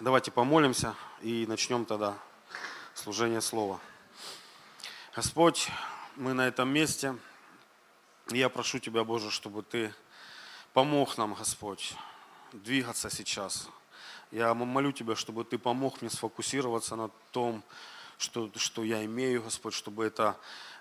Давайте 0.00 0.30
помолимся 0.30 0.94
и 1.20 1.44
начнем 1.46 1.84
тогда 1.84 2.16
служение 2.94 3.42
Слова. 3.42 3.78
Господь, 5.14 5.68
мы 6.16 6.32
на 6.32 6.48
этом 6.48 6.70
месте. 6.70 7.14
Я 8.30 8.48
прошу 8.48 8.78
Тебя, 8.78 9.04
Боже, 9.04 9.30
чтобы 9.30 9.62
Ты 9.62 9.94
помог 10.72 11.18
нам, 11.18 11.34
Господь, 11.34 11.94
двигаться 12.54 13.10
сейчас. 13.10 13.68
Я 14.30 14.54
молю 14.54 14.90
Тебя, 14.92 15.14
чтобы 15.16 15.44
Ты 15.44 15.58
помог 15.58 16.00
мне 16.00 16.08
сфокусироваться 16.08 16.96
на 16.96 17.10
том, 17.30 17.62
что, 18.16 18.50
что 18.56 18.82
я 18.82 19.04
имею, 19.04 19.42
Господь, 19.42 19.74
чтобы 19.74 20.06
это 20.06 20.34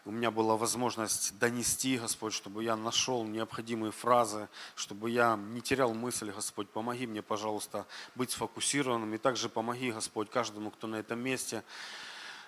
у 0.06 0.12
меня 0.12 0.32
была 0.32 0.56
возможность 0.58 1.38
донести, 1.40 1.98
Господь, 1.98 2.34
чтобы 2.34 2.64
я 2.64 2.76
нашел 2.76 3.24
необходимые 3.24 3.92
фразы, 3.92 4.48
чтобы 4.76 5.10
я 5.10 5.36
не 5.36 5.62
терял 5.62 5.94
мысль, 5.94 6.32
Господь, 6.32 6.70
помоги 6.70 7.08
мне, 7.08 7.22
пожалуйста, 7.22 7.86
быть 8.16 8.32
сфокусированным, 8.32 9.14
и 9.14 9.18
также 9.18 9.50
помоги, 9.50 9.92
Господь, 9.92 10.30
каждому, 10.30 10.72
кто 10.72 10.88
на 10.88 10.96
этом 10.98 11.20
месте, 11.20 11.64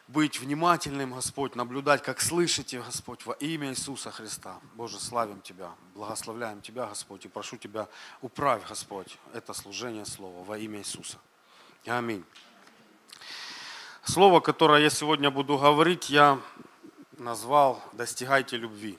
быть 0.07 0.39
внимательным, 0.39 1.13
Господь, 1.13 1.55
наблюдать, 1.55 2.03
как 2.03 2.21
слышите, 2.21 2.81
Господь, 2.81 3.25
во 3.25 3.33
имя 3.33 3.69
Иисуса 3.69 4.11
Христа. 4.11 4.59
Боже, 4.75 4.99
славим 4.99 5.41
Тебя, 5.41 5.71
благословляем 5.95 6.61
Тебя, 6.61 6.87
Господь, 6.87 7.25
и 7.25 7.27
прошу 7.27 7.57
Тебя, 7.57 7.87
управь, 8.21 8.67
Господь, 8.67 9.17
это 9.33 9.53
служение 9.53 10.05
Слова 10.05 10.43
во 10.43 10.57
имя 10.57 10.79
Иисуса. 10.79 11.17
Аминь. 11.85 12.23
Слово, 14.03 14.39
которое 14.39 14.81
я 14.81 14.89
сегодня 14.89 15.29
буду 15.29 15.57
говорить, 15.57 16.09
я 16.09 16.39
назвал 17.21 17.81
«Достигайте 17.93 18.57
любви». 18.57 18.97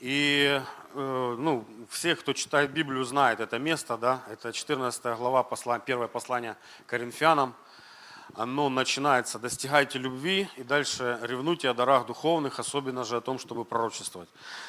И 0.00 0.60
э, 0.94 1.36
ну, 1.38 1.66
все, 1.90 2.16
кто 2.16 2.32
читает 2.32 2.72
Библию, 2.72 3.04
знает 3.04 3.40
это 3.40 3.58
место, 3.58 3.96
да, 3.96 4.22
это 4.30 4.52
14 4.52 5.16
глава, 5.16 5.42
послания, 5.42 5.82
первое 5.84 6.08
послание 6.08 6.56
Коринфянам. 6.86 7.54
Оно 8.34 8.68
начинается 8.68 9.38
«Достигайте 9.38 9.98
любви» 9.98 10.48
и 10.56 10.62
дальше 10.62 11.18
«Ревнуйте 11.22 11.68
о 11.68 11.74
дарах 11.74 12.06
духовных, 12.06 12.58
особенно 12.58 13.04
же 13.04 13.18
о 13.18 13.20
том, 13.20 13.38
чтобы 13.38 13.64
пророчествовать». 13.64 14.28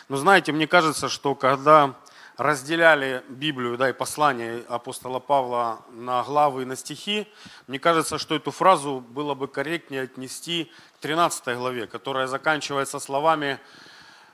Но 0.10 0.18
знаете, 0.18 0.52
мне 0.52 0.68
кажется, 0.68 1.10
что 1.10 1.34
когда 1.34 1.96
разделяли 2.38 3.24
Библию 3.30 3.78
да, 3.78 3.90
и 3.90 3.94
послание 3.94 4.64
апостола 4.68 5.20
Павла 5.20 5.82
на 5.92 6.24
главы 6.24 6.64
и 6.64 6.66
на 6.66 6.76
стихи, 6.76 7.28
мне 7.68 7.80
кажется, 7.80 8.18
что 8.18 8.36
эту 8.36 8.52
фразу 8.52 9.00
было 9.00 9.36
бы 9.36 9.48
корректнее 9.48 10.04
отнести 10.04 10.72
к 10.98 11.02
13 11.02 11.56
главе, 11.58 11.88
которая 11.88 12.28
заканчивается 12.28 13.00
словами 13.00 13.60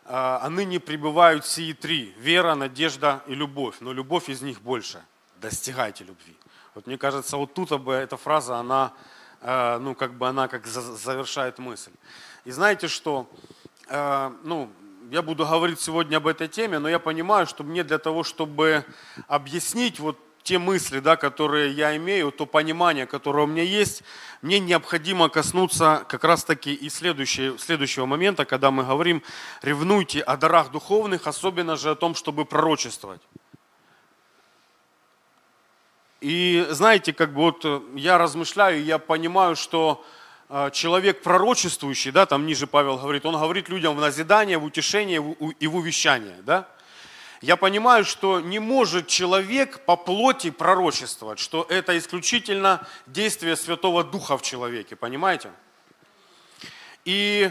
«А 0.05 0.49
ныне 0.49 0.79
пребывают 0.79 1.45
сии 1.45 1.73
три– 1.73 2.13
вера, 2.17 2.55
надежда 2.55 3.22
и 3.27 3.35
любовь, 3.35 3.77
но 3.81 3.94
любовь 3.94 4.29
из 4.29 4.41
них 4.41 4.61
больше. 4.61 5.03
Достигайте 5.39 6.03
любви». 6.03 6.35
Вот 6.73 6.88
мне 6.88 6.97
кажется, 6.97 7.38
вот 7.38 7.53
тут 7.53 7.69
бы 7.81 7.94
эта 7.94 8.17
фраза, 8.17 8.57
она, 8.57 8.94
э, 9.41 9.77
ну, 9.77 9.94
как 9.94 10.13
бы 10.13 10.27
она 10.27 10.47
как 10.47 10.66
завершает 10.66 11.59
мысль. 11.59 11.91
И 12.45 12.52
знаете 12.52 12.88
что, 12.88 13.29
э, 13.89 14.31
ну, 14.44 14.72
я 15.11 15.21
буду 15.21 15.45
говорить 15.45 15.81
сегодня 15.81 16.17
об 16.17 16.27
этой 16.27 16.47
теме, 16.47 16.79
но 16.79 16.87
я 16.87 16.97
понимаю, 16.97 17.45
что 17.45 17.65
мне 17.65 17.83
для 17.83 17.97
того, 17.97 18.23
чтобы 18.23 18.85
объяснить 19.27 19.99
вот 19.99 20.17
те 20.41 20.57
мысли, 20.57 20.99
да, 20.99 21.17
которые 21.17 21.73
я 21.73 21.97
имею, 21.97 22.31
то 22.31 22.45
понимание, 22.45 23.05
которое 23.05 23.43
у 23.43 23.47
меня 23.47 23.63
есть, 23.63 24.03
мне 24.41 24.59
необходимо 24.59 25.27
коснуться 25.27 26.05
как 26.07 26.23
раз-таки 26.23 26.73
и 26.73 26.87
следующего, 26.87 27.59
следующего 27.59 28.05
момента, 28.05 28.45
когда 28.45 28.71
мы 28.71 28.85
говорим, 28.85 29.21
ревнуйте 29.61 30.21
о 30.21 30.37
дарах 30.37 30.71
духовных, 30.71 31.27
особенно 31.27 31.75
же 31.75 31.91
о 31.91 31.95
том, 31.95 32.15
чтобы 32.15 32.45
пророчествовать. 32.45 33.21
И 36.21 36.65
знаете, 36.69 37.11
как 37.11 37.33
бы 37.33 37.41
вот 37.41 37.65
я 37.95 38.17
размышляю, 38.17 38.81
я 38.81 38.97
понимаю, 38.97 39.57
что 39.57 40.05
человек 40.73 41.21
пророчествующий, 41.21 42.11
да, 42.11 42.25
там 42.25 42.45
ниже 42.45 42.67
Павел 42.67 42.97
говорит, 42.97 43.25
он 43.25 43.35
говорит 43.35 43.69
людям 43.69 43.95
в 43.95 44.02
назидание, 44.02 44.57
в 44.57 44.66
утешение 44.66 45.35
и 45.59 45.67
в 45.67 45.75
увещание, 45.75 46.38
да. 46.41 46.67
Я 47.41 47.56
понимаю, 47.56 48.06
что 48.06 48.39
не 48.39 48.59
может 48.59 49.07
человек 49.07 49.84
по 49.85 49.95
плоти 49.95 50.51
пророчествовать, 50.51 51.39
что 51.39 51.66
это 51.69 51.97
исключительно 51.97 52.88
действие 53.07 53.56
Святого 53.56 54.03
Духа 54.03 54.38
в 54.38 54.44
человеке, 54.44 54.95
понимаете? 54.95 55.51
И 57.03 57.50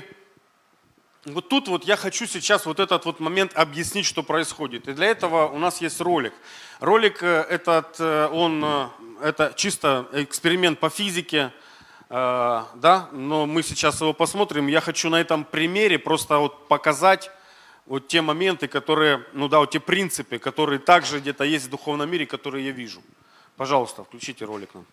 вот 1.24 1.48
тут 1.48 1.66
вот 1.66 1.84
я 1.84 1.96
хочу 1.96 2.26
сейчас 2.26 2.66
вот 2.66 2.78
этот 2.80 3.04
вот 3.04 3.18
момент 3.18 3.52
объяснить, 3.54 4.06
что 4.06 4.22
происходит. 4.22 4.88
И 4.88 4.92
для 4.92 5.08
этого 5.08 5.48
у 5.48 5.58
нас 5.58 5.80
есть 5.80 6.00
ролик. 6.00 6.32
Ролик 6.78 7.22
э, 7.22 7.44
этот, 7.50 7.96
э, 7.98 8.28
он, 8.28 8.64
э, 8.64 8.88
это 9.22 9.52
чисто 9.56 10.08
эксперимент 10.12 10.78
по 10.78 10.88
физике, 10.88 11.52
да, 12.10 13.08
но 13.12 13.46
мы 13.46 13.62
сейчас 13.62 14.00
его 14.00 14.12
посмотрим. 14.12 14.66
Я 14.66 14.80
хочу 14.80 15.08
на 15.10 15.20
этом 15.20 15.44
примере 15.44 15.98
просто 15.98 16.38
вот 16.38 16.66
показать 16.66 17.30
вот 17.86 18.08
те 18.08 18.20
моменты, 18.20 18.66
которые, 18.66 19.24
ну 19.32 19.48
да, 19.48 19.60
вот 19.60 19.70
те 19.70 19.80
принципы, 19.80 20.38
которые 20.38 20.80
также 20.80 21.20
где-то 21.20 21.44
есть 21.44 21.66
в 21.66 21.70
духовном 21.70 22.10
мире, 22.10 22.26
которые 22.26 22.66
я 22.66 22.72
вижу. 22.72 23.00
Пожалуйста, 23.56 24.02
включите 24.02 24.44
ролик 24.44 24.74
нам. 24.74 24.86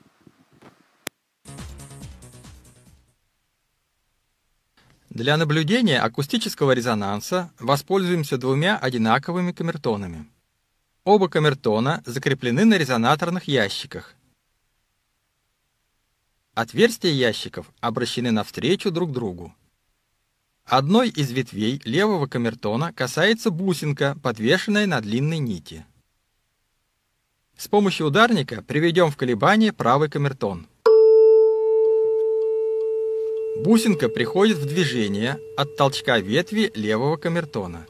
Для 5.09 5.38
наблюдения 5.38 6.00
акустического 6.00 6.73
резонанса 6.73 7.50
воспользуемся 7.59 8.38
двумя 8.38 8.77
одинаковыми 8.77 9.51
камертонами. 9.51 10.27
Оба 11.03 11.29
камертона 11.29 12.03
закреплены 12.06 12.66
на 12.66 12.77
резонаторных 12.77 13.45
ящиках, 13.45 14.13
Отверстия 16.57 17.12
ящиков 17.12 17.72
обращены 17.81 18.31
навстречу 18.31 18.90
друг 18.90 19.12
другу. 19.12 19.53
Одной 20.66 21.09
из 21.09 21.29
ветвей 21.29 21.79
левого 21.85 22.25
камертона 22.25 22.91
касается 22.94 23.51
бусинка, 23.51 24.18
подвешенная 24.23 24.88
на 24.88 25.00
длинной 25.00 25.38
нити. 25.38 25.85
С 27.56 27.68
помощью 27.68 28.07
ударника 28.07 28.63
приведем 28.63 29.12
в 29.12 29.18
колебание 29.18 29.72
правый 29.72 30.09
камертон. 30.09 30.66
Бусинка 33.63 34.09
приходит 34.09 34.57
в 34.57 34.66
движение 34.66 35.38
от 35.57 35.78
толчка 35.78 36.18
ветви 36.18 36.72
левого 36.74 37.18
камертона. 37.18 37.85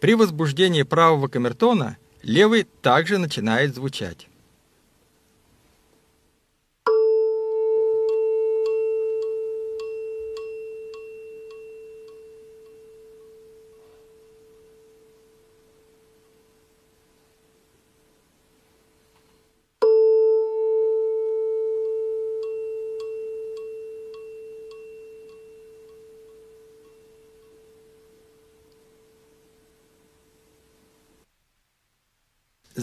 При 0.00 0.14
возбуждении 0.14 0.82
правого 0.82 1.28
камертона 1.28 1.96
левый 2.22 2.66
также 2.82 3.18
начинает 3.18 3.74
звучать. 3.74 4.28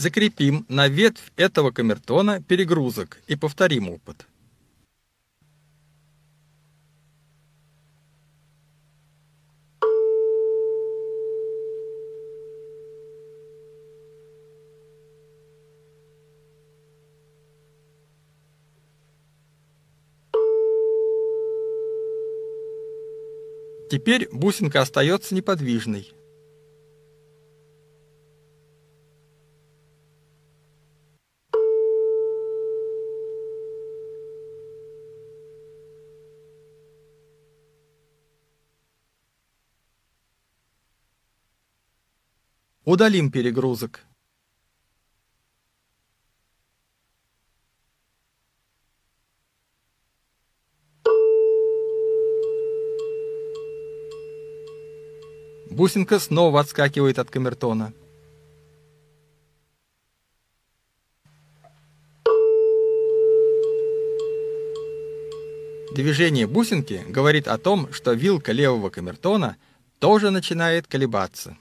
Закрепим 0.04 0.66
на 0.68 0.90
ветвь 0.90 1.32
этого 1.38 1.72
камертона 1.72 2.42
перегрузок 2.42 3.22
и 3.28 3.38
повторим 3.38 3.88
опыт. 3.88 4.28
Теперь 23.90 24.28
бусинка 24.34 24.82
остается 24.82 25.34
неподвижной. 25.34 26.12
удалим 42.94 43.32
перегрузок. 43.32 44.02
Бусинка 55.72 56.20
снова 56.20 56.60
отскакивает 56.60 57.18
от 57.18 57.32
камертона. 57.32 57.94
Движение 65.96 66.46
бусинки 66.46 67.04
говорит 67.08 67.48
о 67.48 67.58
том, 67.58 67.92
что 67.92 68.14
вилка 68.14 68.52
левого 68.52 68.92
камертона 68.92 69.58
тоже 69.98 70.30
начинает 70.30 70.86
колебаться. 70.86 71.58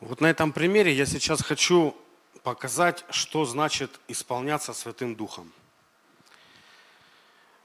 Вот 0.00 0.20
на 0.20 0.28
этом 0.28 0.52
примере 0.52 0.92
я 0.92 1.06
сейчас 1.06 1.42
хочу 1.42 1.96
показать, 2.44 3.04
что 3.10 3.44
значит 3.44 3.90
исполняться 4.06 4.72
Святым 4.72 5.16
Духом. 5.16 5.52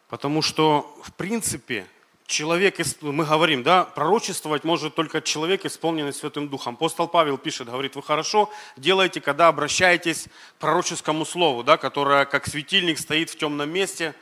Потому 0.09 0.41
что, 0.41 0.99
в 1.03 1.13
принципе, 1.13 1.85
человек, 2.25 2.79
мы 3.01 3.23
говорим, 3.23 3.61
да, 3.61 3.83
пророчествовать 3.83 4.63
может 4.63 4.95
только 4.95 5.21
человек, 5.21 5.63
исполненный 5.65 6.11
Святым 6.11 6.49
Духом. 6.49 6.73
Апостол 6.73 7.07
Павел 7.07 7.37
пишет, 7.37 7.69
говорит, 7.69 7.95
вы 7.95 8.01
хорошо 8.01 8.49
делаете, 8.77 9.21
когда 9.21 9.47
обращаетесь 9.47 10.23
к 10.57 10.59
пророческому 10.59 11.25
слову, 11.25 11.63
да, 11.63 11.77
которое 11.77 12.25
как 12.25 12.47
светильник 12.47 12.97
стоит 12.97 13.29
в 13.29 13.37
темном 13.37 13.69
месте, 13.69 14.15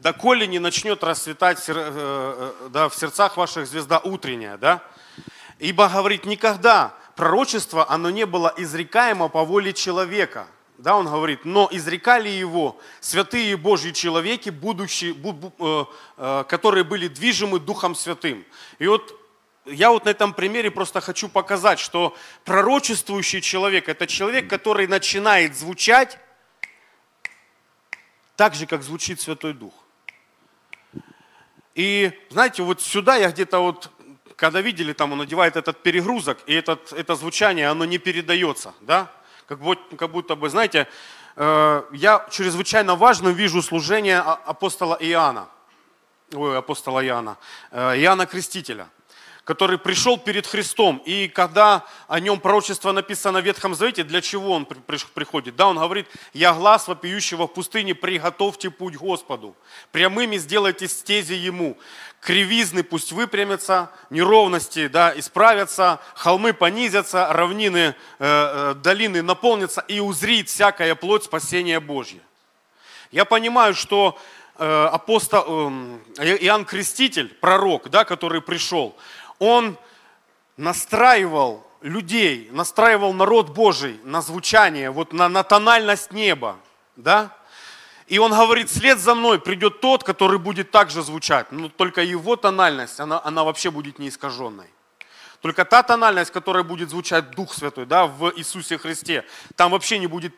доколе 0.00 0.46
не 0.46 0.58
начнет 0.58 1.02
расцветать 1.02 1.66
э, 1.68 1.72
э, 1.74 2.68
да, 2.68 2.90
в 2.90 2.94
сердцах 2.94 3.38
ваших 3.38 3.66
звезда 3.66 4.00
утренняя, 4.00 4.58
да. 4.58 4.82
Ибо, 5.58 5.88
говорит, 5.88 6.26
никогда 6.26 6.94
пророчество, 7.16 7.88
оно 7.90 8.10
не 8.10 8.26
было 8.26 8.52
изрекаемо 8.56 9.28
по 9.28 9.44
воле 9.44 9.72
человека. 9.72 10.46
Да, 10.78 10.96
он 10.96 11.06
говорит, 11.06 11.44
но 11.44 11.68
изрекали 11.70 12.28
его 12.28 12.80
святые 13.00 13.56
Божьи 13.56 13.92
человеки, 13.92 14.50
будущие, 14.50 15.14
э, 15.14 15.84
э, 16.16 16.44
которые 16.48 16.82
были 16.82 17.06
движимы 17.06 17.60
Духом 17.60 17.94
Святым. 17.94 18.44
И 18.80 18.88
вот 18.88 19.18
я 19.66 19.90
вот 19.90 20.04
на 20.04 20.10
этом 20.10 20.34
примере 20.34 20.70
просто 20.70 21.00
хочу 21.00 21.28
показать, 21.28 21.78
что 21.78 22.16
пророчествующий 22.44 23.40
человек– 23.40 23.88
это 23.88 24.06
человек, 24.06 24.50
который 24.50 24.86
начинает 24.86 25.56
звучать 25.56 26.18
так 28.36 28.54
же, 28.54 28.66
как 28.66 28.82
звучит 28.82 29.20
Святой 29.20 29.54
Дух. 29.54 29.72
И 31.74 32.12
знаете, 32.30 32.62
вот 32.62 32.80
сюда 32.80 33.16
я 33.16 33.30
где-то 33.30 33.60
вот 33.60 33.90
когда 34.36 34.60
видели, 34.60 34.92
там 34.92 35.12
он 35.12 35.18
надевает 35.18 35.56
этот 35.56 35.82
перегрузок, 35.82 36.38
и 36.46 36.54
этот, 36.54 36.92
это 36.92 37.14
звучание, 37.14 37.68
оно 37.68 37.84
не 37.84 37.98
передается, 37.98 38.74
да? 38.80 39.10
Как, 39.46 39.60
будто, 39.60 39.96
как 39.96 40.10
будто 40.10 40.36
бы, 40.36 40.48
знаете, 40.48 40.88
э, 41.36 41.82
я 41.92 42.26
чрезвычайно 42.30 42.96
важным 42.96 43.34
вижу 43.34 43.62
служение 43.62 44.18
апостола 44.18 44.96
Иоанна, 45.00 45.48
ой, 46.32 46.58
апостола 46.58 47.04
Иоанна, 47.04 47.36
э, 47.70 47.98
Иоанна 47.98 48.26
Крестителя 48.26 48.88
который 49.44 49.78
пришел 49.78 50.16
перед 50.16 50.46
Христом. 50.46 51.02
И 51.04 51.28
когда 51.28 51.84
о 52.08 52.18
нем 52.18 52.40
пророчество 52.40 52.92
написано 52.92 53.40
в 53.40 53.44
Ветхом 53.44 53.74
Завете, 53.74 54.02
для 54.02 54.20
чего 54.20 54.52
он 54.52 54.66
приходит? 54.66 55.54
Да, 55.56 55.68
он 55.68 55.76
говорит, 55.76 56.06
я 56.32 56.52
глаз 56.52 56.88
вопиющего 56.88 57.46
в 57.46 57.52
пустыне, 57.52 57.94
приготовьте 57.94 58.70
путь 58.70 58.96
Господу. 58.96 59.54
Прямыми 59.92 60.38
сделайте 60.38 60.88
стези 60.88 61.34
Ему. 61.34 61.76
Кривизны 62.20 62.82
пусть 62.82 63.12
выпрямятся, 63.12 63.90
неровности 64.08 64.88
да, 64.88 65.12
исправятся, 65.14 66.00
холмы 66.14 66.54
понизятся, 66.54 67.30
равнины, 67.30 67.78
э, 67.78 67.94
э, 68.18 68.74
долины 68.82 69.20
наполнятся, 69.20 69.84
и 69.88 70.00
узрит 70.00 70.48
всякая 70.48 70.94
плоть 70.94 71.24
спасения 71.24 71.80
Божье. 71.80 72.20
Я 73.12 73.26
понимаю, 73.26 73.74
что 73.74 74.18
э, 74.56 74.88
апостол, 74.90 75.44
э, 76.18 76.38
Иоанн 76.40 76.64
Креститель, 76.64 77.28
пророк, 77.28 77.90
да, 77.90 78.06
который 78.06 78.40
пришел, 78.40 78.96
он 79.38 79.76
настраивал 80.56 81.66
людей, 81.80 82.48
настраивал 82.52 83.12
народ 83.12 83.50
Божий 83.50 84.00
на 84.04 84.22
звучание, 84.22 84.90
вот 84.90 85.12
на, 85.12 85.28
на 85.28 85.42
тональность 85.42 86.12
неба, 86.12 86.56
да? 86.96 87.36
И 88.06 88.18
он 88.18 88.32
говорит, 88.32 88.70
след 88.70 88.98
за 88.98 89.14
мной 89.14 89.38
придет 89.38 89.80
тот, 89.80 90.04
который 90.04 90.38
будет 90.38 90.70
также 90.70 91.02
звучать, 91.02 91.50
но 91.52 91.68
только 91.68 92.02
его 92.02 92.36
тональность, 92.36 93.00
она, 93.00 93.20
она 93.24 93.44
вообще 93.44 93.70
будет 93.70 93.98
не 93.98 94.08
искаженной. 94.08 94.68
Только 95.40 95.66
та 95.66 95.82
тональность, 95.82 96.30
которая 96.30 96.62
будет 96.62 96.88
звучать 96.88 97.32
Дух 97.32 97.52
Святой 97.52 97.84
да, 97.84 98.06
в 98.06 98.32
Иисусе 98.36 98.78
Христе, 98.78 99.26
там 99.56 99.72
вообще 99.72 99.98
не 99.98 100.06
будет 100.06 100.34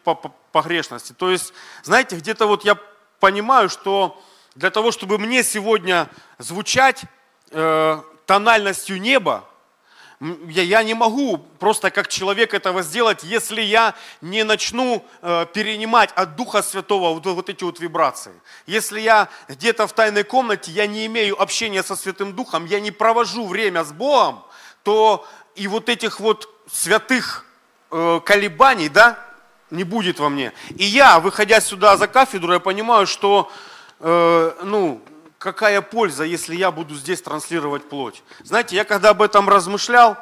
погрешности. 0.51 1.13
То 1.13 1.31
есть, 1.31 1.53
знаете, 1.85 2.17
где-то 2.17 2.47
вот 2.47 2.65
я 2.65 2.77
понимаю, 3.21 3.69
что 3.69 4.21
для 4.57 4.71
того, 4.71 4.91
чтобы 4.91 5.19
мне 5.19 5.45
сегодня 5.45 6.09
звучать, 6.39 7.05
э, 7.53 8.03
тональностью 8.27 9.01
неба, 9.01 9.45
я, 10.21 10.63
я 10.63 10.83
не 10.83 10.95
могу 10.95 11.39
просто 11.59 11.91
как 11.91 12.09
человек 12.09 12.55
этого 12.55 12.83
сделать, 12.83 13.23
если 13.23 13.61
я 13.61 13.95
не 14.23 14.45
начну 14.45 15.05
э, 15.21 15.47
перенимать 15.53 16.11
от 16.15 16.37
Духа 16.37 16.63
Святого 16.63 17.13
вот, 17.13 17.27
вот 17.27 17.51
эти 17.51 17.65
вот 17.65 17.81
вибрации. 17.81 18.33
Если 18.67 19.01
я 19.01 19.29
где-то 19.49 19.87
в 19.87 19.93
тайной 19.93 20.25
комнате, 20.25 20.71
я 20.73 20.87
не 20.87 21.05
имею 21.07 21.41
общения 21.41 21.83
со 21.83 21.97
Святым 21.97 22.35
Духом, 22.35 22.65
я 22.65 22.81
не 22.81 22.91
провожу 22.91 23.47
время 23.47 23.85
с 23.85 23.93
Богом, 23.93 24.43
то 24.85 25.27
и 25.55 25.69
вот 25.69 25.91
этих 25.91 26.19
вот 26.19 26.49
святых 26.71 27.45
э, 27.91 28.21
колебаний, 28.25 28.89
да, 28.89 29.19
не 29.71 29.85
будет 29.85 30.19
во 30.19 30.31
мне. 30.31 30.53
И 30.77 30.85
я, 30.85 31.21
выходя 31.21 31.61
сюда 31.61 31.99
за 31.99 32.07
кафедру, 32.07 32.55
я 32.55 32.61
понимаю, 32.61 33.07
что, 33.07 33.51
э, 34.01 34.53
ну, 34.63 35.03
какая 35.47 35.81
польза, 35.81 36.25
если 36.25 36.57
я 36.57 36.73
буду 36.73 36.97
здесь 36.97 37.23
транслировать 37.23 37.89
плоть? 37.89 38.25
Знаете, 38.43 38.75
я 38.75 38.85
когда 38.85 39.11
об 39.11 39.23
этом 39.23 39.49
размышлял, 39.49 40.19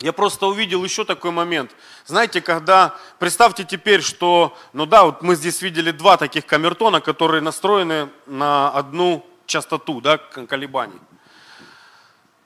я 0.00 0.12
просто 0.12 0.46
увидел 0.46 0.82
еще 0.82 1.04
такой 1.04 1.30
момент. 1.30 1.70
Знаете, 2.04 2.40
когда, 2.40 2.96
представьте 3.20 3.62
теперь, 3.62 4.02
что, 4.02 4.56
ну 4.72 4.86
да, 4.86 5.04
вот 5.04 5.22
мы 5.22 5.36
здесь 5.36 5.62
видели 5.62 5.92
два 5.92 6.16
таких 6.16 6.46
камертона, 6.46 7.00
которые 7.00 7.40
настроены 7.42 8.08
на 8.26 8.70
одну 8.70 9.24
частоту, 9.46 10.00
да, 10.00 10.18
колебаний. 10.18 10.98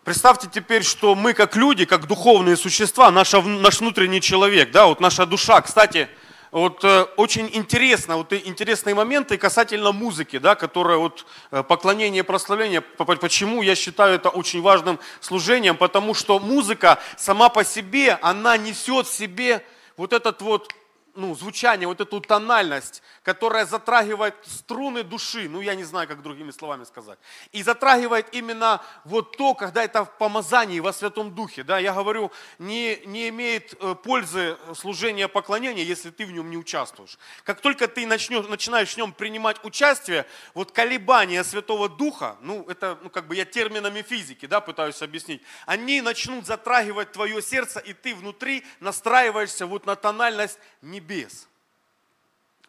Представьте 0.05 0.47
теперь, 0.53 0.83
что 0.83 1.15
мы 1.15 1.33
как 1.33 1.57
люди, 1.57 1.87
как 1.87 2.07
духовные 2.07 2.59
существа, 2.59 3.11
наша, 3.11 3.41
наш 3.41 3.81
внутренний 3.81 4.21
человек, 4.21 4.73
да, 4.73 4.85
вот 4.85 5.01
наша 5.01 5.25
душа. 5.25 5.63
Кстати, 5.63 6.11
вот 6.55 6.85
э, 6.85 7.03
очень 7.17 7.51
интересно, 7.53 8.17
вот 8.17 8.33
интересные 8.33 8.95
моменты 8.95 9.37
касательно 9.39 9.91
музыки, 9.91 10.39
да, 10.39 10.55
которая 10.55 10.99
вот 10.99 11.27
э, 11.51 11.65
поклонение, 11.65 12.23
прославление. 12.23 12.81
Почему 12.81 13.61
я 13.61 13.75
считаю 13.75 14.15
это 14.15 14.29
очень 14.29 14.63
важным 14.63 15.01
служением? 15.19 15.77
Потому 15.77 16.15
что 16.15 16.39
музыка 16.39 17.01
сама 17.17 17.49
по 17.49 17.65
себе, 17.65 18.17
она 18.23 18.57
несет 18.57 19.09
в 19.09 19.13
себе 19.13 19.65
вот 19.97 20.13
этот 20.13 20.43
вот 20.43 20.73
ну, 21.17 21.35
звучание, 21.35 21.89
вот 21.89 22.01
эту 22.01 22.21
тональность, 22.21 23.03
которая 23.25 23.67
затрагивает 23.67 24.35
струны 24.47 25.03
души, 25.03 25.49
ну 25.49 25.61
я 25.61 25.75
не 25.75 25.85
знаю, 25.85 26.09
как 26.09 26.23
другими 26.23 26.51
словами 26.51 26.85
сказать, 26.85 27.19
и 27.53 27.63
затрагивает 27.63 28.33
именно 28.33 28.83
вот 29.05 29.37
то, 29.37 29.55
когда 29.55 29.83
это 29.83 30.05
в 30.05 30.17
помазании 30.19 30.81
во 30.81 30.93
Святом 30.93 31.35
Духе, 31.35 31.65
да, 31.65 31.79
я 31.79 31.93
говорю, 31.93 32.31
не, 32.59 33.01
не 33.07 33.29
имеет 33.29 33.75
э, 33.81 33.95
пользы 33.95 34.57
служения 34.75 35.29
поклонения, 35.29 35.83
если 35.83 36.11
ты 36.11 36.27
в 36.27 36.33
нем 36.33 36.51
не 36.51 36.57
участвуешь. 36.57 37.19
Как 37.45 37.61
только 37.61 37.89
ты 37.89 38.07
начнешь, 38.07 38.47
начинаешь 38.47 38.95
в 38.95 38.97
нем 38.97 39.13
принимать 39.13 39.65
участие, 39.65 40.27
вот 40.53 40.73
колебания 40.73 41.45
Святого 41.45 41.89
Духа, 41.89 42.37
ну 42.41 42.65
это, 42.69 42.99
ну 43.03 43.11
как 43.11 43.27
бы 43.27 43.37
я 43.37 43.45
терминами 43.45 44.03
физики, 44.03 44.47
да, 44.47 44.61
пытаюсь 44.61 45.01
объяснить, 45.03 45.43
они 45.67 46.01
начнут 46.01 46.47
затрагивать 46.47 47.13
твое 47.13 47.41
сердце, 47.43 47.81
и 47.81 47.93
ты 47.93 48.15
внутри 48.15 48.65
настраиваешься 48.81 49.67
вот 49.67 49.87
на 49.87 49.97
тональность 49.97 50.59
не 50.83 50.95
небес. 51.05 51.49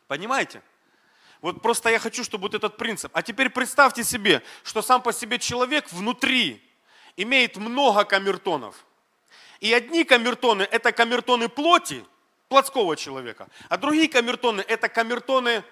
Понимаете? 0.08 0.62
Вот 1.42 1.62
просто 1.62 1.90
я 1.90 2.00
хочу, 2.00 2.24
чтобы 2.24 2.44
вот 2.44 2.56
этот 2.56 2.78
принцип. 2.78 3.12
А 3.14 3.22
теперь 3.22 3.50
представьте 3.50 4.04
себе, 4.04 4.42
что 4.64 4.82
сам 4.82 5.02
по 5.02 5.14
себе 5.14 5.38
человек 5.40 5.92
внутри 5.92 6.62
имеет 7.18 7.58
много 7.58 8.04
камертонов. 8.04 8.86
И 9.60 9.74
одни 9.74 10.04
камертоны– 10.04 10.64
это 10.72 10.92
камертоны 10.92 11.50
плоти, 11.50 12.06
плотского 12.50 12.96
человека, 12.96 13.48
а 13.70 13.78
другие 13.78 14.08
камертоны– 14.08 14.62
это 14.68 14.90
камертоны 14.90 15.64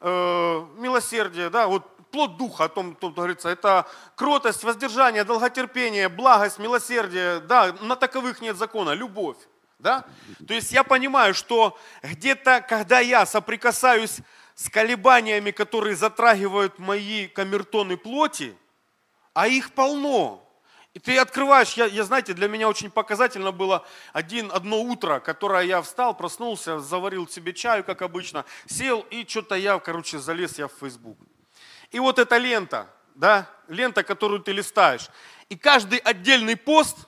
э, 0.00 0.66
милосердия, 0.76 1.48
да, 1.48 1.66
вот 1.66 1.84
плод 2.10 2.36
духа, 2.36 2.64
о 2.64 2.68
том, 2.68 2.94
том 2.94 3.12
говорится, 3.12 3.48
это 3.48 3.88
кротость, 4.16 4.64
воздержание, 4.64 5.24
долготерпение, 5.24 6.08
благость, 6.08 6.58
милосердие, 6.58 7.40
да, 7.40 7.72
на 7.80 7.96
таковых 7.96 8.40
нет 8.40 8.56
закона, 8.56 8.90
любовь. 8.90 9.38
Да? 9.80 10.04
То 10.46 10.54
есть 10.54 10.72
я 10.72 10.84
понимаю, 10.84 11.34
что 11.34 11.78
где-то, 12.02 12.60
когда 12.60 13.00
я 13.00 13.24
соприкасаюсь 13.24 14.18
с 14.54 14.68
колебаниями, 14.68 15.50
которые 15.50 15.96
затрагивают 15.96 16.78
мои 16.78 17.28
камертоны 17.28 17.96
плоти, 17.96 18.54
а 19.32 19.48
их 19.48 19.72
полно. 19.72 20.46
И 20.92 20.98
ты 20.98 21.16
открываешь, 21.18 21.74
я, 21.74 21.86
я 21.86 22.04
знаете, 22.04 22.34
для 22.34 22.48
меня 22.48 22.68
очень 22.68 22.90
показательно 22.90 23.52
было 23.52 23.86
один, 24.12 24.50
одно 24.52 24.80
утро, 24.80 25.20
которое 25.20 25.64
я 25.64 25.80
встал, 25.80 26.16
проснулся, 26.16 26.80
заварил 26.80 27.26
себе 27.28 27.54
чаю, 27.54 27.84
как 27.84 28.02
обычно, 28.02 28.44
сел 28.66 29.06
и 29.10 29.24
что-то 29.26 29.54
я, 29.54 29.78
короче, 29.78 30.18
залез 30.18 30.58
я 30.58 30.68
в 30.68 30.72
Facebook. 30.78 31.18
И 31.90 32.00
вот 32.00 32.18
эта 32.18 32.36
лента, 32.36 32.90
да, 33.14 33.48
лента, 33.68 34.02
которую 34.02 34.40
ты 34.40 34.52
листаешь. 34.52 35.08
И 35.48 35.56
каждый 35.56 35.98
отдельный 35.98 36.56
пост, 36.56 36.98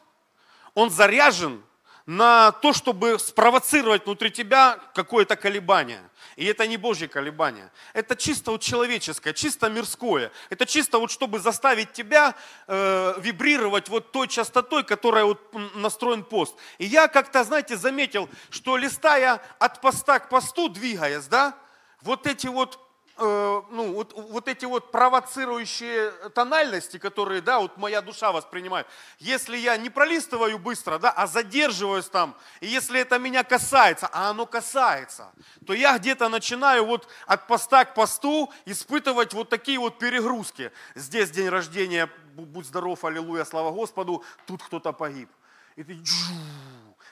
он 0.75 0.89
заряжен 0.89 1.63
на 2.07 2.53
то, 2.53 2.73
чтобы 2.73 3.19
спровоцировать 3.19 4.05
внутри 4.05 4.31
тебя 4.31 4.79
какое-то 4.95 5.37
колебание. 5.37 6.03
И 6.37 6.45
это 6.47 6.67
не 6.67 6.77
Божье 6.77 7.09
колебание. 7.09 7.71
Это 7.93 8.17
чисто 8.17 8.53
вот 8.53 8.63
человеческое, 8.63 9.33
чисто 9.33 9.69
мирское. 9.69 10.33
Это 10.51 10.67
чисто 10.67 10.99
вот 10.99 11.11
чтобы 11.11 11.39
заставить 11.39 11.93
тебя 11.93 12.35
э, 12.67 13.15
вибрировать 13.19 13.89
вот 13.89 14.13
той 14.13 14.29
частотой, 14.29 14.83
которая 14.83 15.25
вот 15.25 15.41
настроен 15.75 16.25
пост. 16.25 16.55
И 16.79 16.87
я 16.87 17.09
как-то, 17.09 17.45
знаете, 17.45 17.77
заметил, 17.77 18.29
что 18.51 18.77
листая 18.77 19.43
от 19.59 19.81
поста 19.81 20.19
к 20.19 20.29
посту, 20.29 20.69
двигаясь, 20.69 21.27
да, 21.27 21.55
вот 22.01 22.27
эти 22.27 22.47
вот 22.47 22.79
Э, 23.25 23.63
ну, 23.71 23.93
вот, 23.93 24.15
вот 24.15 24.49
эти 24.49 24.65
вот 24.65 24.91
провоцирующие 24.91 26.11
тональности, 26.35 26.99
которые, 26.99 27.41
да, 27.41 27.61
вот 27.61 27.77
моя 27.77 28.03
душа 28.03 28.33
воспринимает, 28.33 28.89
если 29.21 29.57
я 29.57 29.77
не 29.77 29.91
пролистываю 29.91 30.59
быстро, 30.59 30.99
да, 30.99 31.13
а 31.13 31.29
задерживаюсь 31.29 32.07
там, 32.07 32.37
и 32.61 32.67
если 32.67 32.99
это 32.99 33.21
меня 33.21 33.45
касается, 33.45 34.09
а 34.13 34.31
оно 34.31 34.45
касается, 34.45 35.31
то 35.65 35.73
я 35.73 35.97
где-то 35.99 36.29
начинаю 36.29 36.85
вот 36.85 37.07
от 37.27 37.47
поста 37.47 37.85
к 37.85 37.95
посту 37.95 38.53
испытывать 38.65 39.35
вот 39.35 39.49
такие 39.49 39.79
вот 39.79 40.01
перегрузки. 40.01 40.73
Здесь 40.97 41.31
день 41.31 41.49
рождения, 41.49 42.11
будь 42.35 42.67
здоров, 42.67 43.05
аллилуйя, 43.05 43.45
слава 43.45 43.71
Господу, 43.71 44.25
тут 44.47 44.65
кто-то 44.65 44.93
погиб. 44.93 45.31
И 45.77 45.85
ты, 45.85 46.03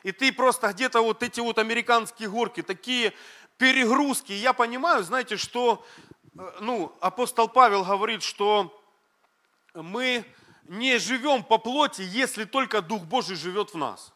и 0.02 0.12
ты 0.12 0.32
просто 0.32 0.72
где-то 0.72 1.02
вот 1.02 1.22
эти 1.22 1.40
вот 1.40 1.58
американские 1.58 2.28
горки, 2.28 2.62
такие 2.62 3.12
перегрузки. 3.60 4.32
я 4.32 4.54
понимаю, 4.54 5.04
знаете, 5.04 5.36
что 5.36 5.84
э, 6.38 6.50
ну, 6.62 6.96
апостол 7.00 7.46
Павел 7.46 7.84
говорит, 7.84 8.22
что 8.22 8.74
мы 9.74 10.24
не 10.64 10.98
живем 10.98 11.44
по 11.44 11.58
плоти, 11.58 12.00
если 12.00 12.44
только 12.44 12.80
Дух 12.80 13.02
Божий 13.02 13.36
живет 13.36 13.74
в 13.74 13.76
нас. 13.76 14.14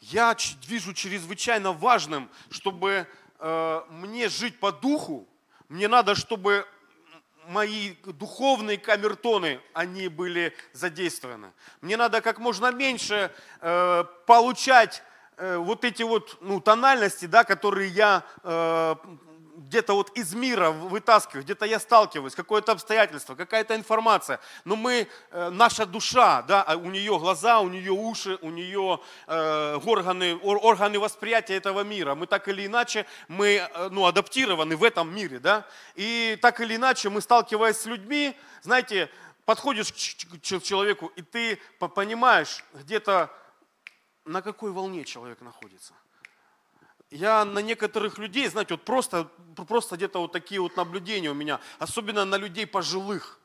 Я 0.00 0.34
вижу 0.66 0.94
чрезвычайно 0.94 1.74
важным, 1.74 2.30
чтобы 2.50 3.06
э, 3.38 3.82
мне 3.90 4.30
жить 4.30 4.58
по 4.58 4.72
духу, 4.72 5.28
мне 5.68 5.86
надо, 5.86 6.14
чтобы 6.14 6.66
мои 7.48 7.94
духовные 8.04 8.78
камертоны, 8.78 9.60
они 9.74 10.08
были 10.08 10.56
задействованы. 10.72 11.52
Мне 11.82 11.98
надо 11.98 12.22
как 12.22 12.38
можно 12.38 12.72
меньше 12.72 13.30
э, 13.60 14.04
получать 14.26 15.02
Э, 15.42 15.56
вот 15.56 15.84
эти 15.84 16.04
вот 16.04 16.38
ну, 16.40 16.60
тональности, 16.60 17.24
да, 17.26 17.42
которые 17.42 17.88
я 17.88 18.22
э, 18.44 18.94
где-то 19.56 19.94
вот 19.94 20.16
из 20.16 20.34
мира 20.34 20.70
вытаскиваю, 20.70 21.42
где-то 21.42 21.66
я 21.66 21.80
сталкиваюсь, 21.80 22.36
какое-то 22.36 22.70
обстоятельство, 22.70 23.34
какая-то 23.34 23.74
информация. 23.74 24.38
Но 24.64 24.76
мы, 24.76 25.08
э, 25.32 25.50
наша 25.50 25.84
душа, 25.84 26.42
да, 26.42 26.62
а 26.62 26.76
у 26.76 26.90
нее 26.90 27.18
глаза, 27.18 27.58
у 27.58 27.68
нее 27.68 27.90
уши, 27.90 28.38
у 28.40 28.50
нее 28.50 29.00
э, 29.26 29.80
органы, 29.84 30.36
органы 30.36 31.00
восприятия 31.00 31.56
этого 31.56 31.82
мира. 31.82 32.14
Мы 32.14 32.26
так 32.26 32.46
или 32.46 32.64
иначе, 32.64 33.04
мы 33.26 33.68
э, 33.68 33.88
ну, 33.90 34.06
адаптированы 34.06 34.76
в 34.76 34.84
этом 34.84 35.12
мире. 35.12 35.40
Да? 35.40 35.66
И 35.96 36.38
так 36.40 36.60
или 36.60 36.76
иначе, 36.76 37.08
мы 37.08 37.20
сталкиваясь 37.20 37.78
с 37.78 37.86
людьми, 37.86 38.36
знаете, 38.62 39.10
подходишь 39.44 39.92
к 39.92 40.62
человеку, 40.62 41.10
и 41.16 41.22
ты 41.22 41.58
понимаешь 41.80 42.64
где-то 42.74 43.28
на 44.24 44.42
какой 44.42 44.72
волне 44.72 45.04
человек 45.04 45.40
находится. 45.40 45.94
Я 47.10 47.44
на 47.44 47.58
некоторых 47.58 48.18
людей, 48.18 48.48
знаете, 48.48 48.74
вот 48.74 48.84
просто, 48.84 49.30
просто 49.68 49.96
где-то 49.96 50.20
вот 50.20 50.32
такие 50.32 50.60
вот 50.60 50.76
наблюдения 50.76 51.30
у 51.30 51.34
меня, 51.34 51.60
особенно 51.78 52.24
на 52.24 52.36
людей 52.36 52.66
пожилых. 52.66 53.38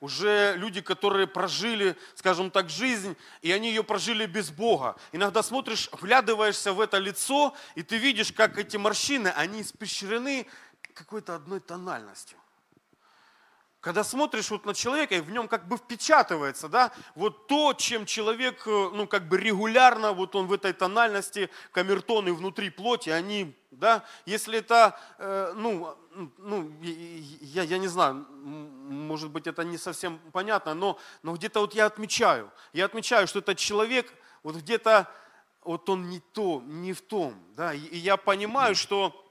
Уже 0.00 0.56
люди, 0.56 0.80
которые 0.80 1.28
прожили, 1.28 1.96
скажем 2.16 2.50
так, 2.50 2.68
жизнь, 2.68 3.16
и 3.40 3.52
они 3.52 3.68
ее 3.68 3.84
прожили 3.84 4.26
без 4.26 4.50
Бога. 4.50 4.96
Иногда 5.12 5.44
смотришь, 5.44 5.88
вглядываешься 5.92 6.72
в 6.72 6.80
это 6.80 6.98
лицо, 6.98 7.54
и 7.76 7.84
ты 7.84 7.98
видишь, 7.98 8.32
как 8.32 8.58
эти 8.58 8.76
морщины, 8.76 9.28
они 9.28 9.62
испещрены 9.62 10.48
какой-то 10.92 11.36
одной 11.36 11.60
тональностью. 11.60 12.36
Когда 13.82 14.04
смотришь 14.04 14.48
вот 14.52 14.64
на 14.64 14.74
человека, 14.74 15.16
и 15.16 15.20
в 15.20 15.30
нем 15.30 15.48
как 15.48 15.66
бы 15.66 15.76
впечатывается, 15.76 16.68
да, 16.68 16.92
вот 17.16 17.48
то, 17.48 17.74
чем 17.74 18.06
человек, 18.06 18.62
э, 18.64 18.90
ну, 18.94 19.08
как 19.08 19.26
бы 19.26 19.36
регулярно, 19.36 20.12
вот 20.12 20.36
он 20.36 20.46
в 20.46 20.52
этой 20.52 20.72
тональности, 20.72 21.50
камертоны 21.72 22.32
внутри 22.32 22.70
плоти, 22.70 23.10
они, 23.10 23.56
да, 23.72 24.04
если 24.24 24.58
это, 24.60 24.96
э, 25.18 25.52
ну, 25.56 25.96
ну, 26.38 26.72
я, 26.80 27.64
я 27.64 27.78
не 27.78 27.88
знаю, 27.88 28.24
может 28.30 29.30
быть, 29.30 29.48
это 29.48 29.64
не 29.64 29.78
совсем 29.78 30.20
понятно, 30.30 30.74
но, 30.74 30.96
но 31.24 31.34
где-то 31.34 31.58
вот 31.58 31.74
я 31.74 31.86
отмечаю, 31.86 32.52
я 32.72 32.84
отмечаю, 32.84 33.26
что 33.26 33.40
этот 33.40 33.58
человек, 33.58 34.14
вот 34.44 34.54
где-то, 34.54 35.10
вот 35.62 35.88
он 35.88 36.08
не 36.08 36.20
то, 36.20 36.62
не 36.64 36.92
в 36.92 37.00
том, 37.00 37.34
да, 37.56 37.74
и 37.74 37.96
я 37.96 38.16
понимаю, 38.16 38.76
что, 38.76 39.28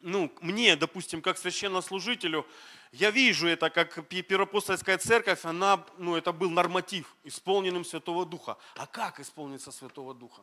ну, 0.00 0.32
мне, 0.40 0.74
допустим, 0.74 1.20
как 1.20 1.36
священнослужителю, 1.36 2.46
я 2.94 3.10
вижу 3.10 3.48
это, 3.48 3.70
как 3.70 4.06
Первоапостольская 4.08 4.98
церковь, 4.98 5.44
она, 5.44 5.84
ну, 5.98 6.16
это 6.16 6.32
был 6.32 6.50
норматив, 6.50 7.16
исполненным 7.24 7.84
Святого 7.84 8.24
Духа. 8.24 8.56
А 8.76 8.86
как 8.86 9.18
исполниться 9.20 9.72
Святого 9.72 10.14
Духа? 10.14 10.42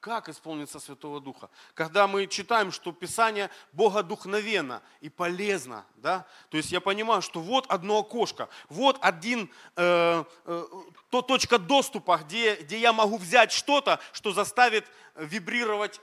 Как 0.00 0.30
исполниться 0.30 0.80
Святого 0.80 1.20
Духа? 1.20 1.50
Когда 1.74 2.06
мы 2.06 2.26
читаем, 2.26 2.72
что 2.72 2.90
Писание 2.90 3.50
Бога 3.72 4.02
духновенно 4.02 4.82
и 5.02 5.10
полезно, 5.10 5.84
да? 5.96 6.26
то 6.48 6.56
есть 6.56 6.72
я 6.72 6.80
понимаю, 6.80 7.20
что 7.20 7.40
вот 7.40 7.66
одно 7.68 7.98
окошко, 7.98 8.48
вот 8.70 8.96
один, 9.02 9.50
э, 9.76 10.24
э, 10.46 10.64
то 11.10 11.20
точка 11.20 11.58
доступа, 11.58 12.16
где, 12.24 12.54
где 12.54 12.78
я 12.78 12.94
могу 12.94 13.18
взять 13.18 13.52
что-то, 13.52 14.00
что 14.12 14.32
заставит 14.32 14.86
вибрировать 15.16 16.00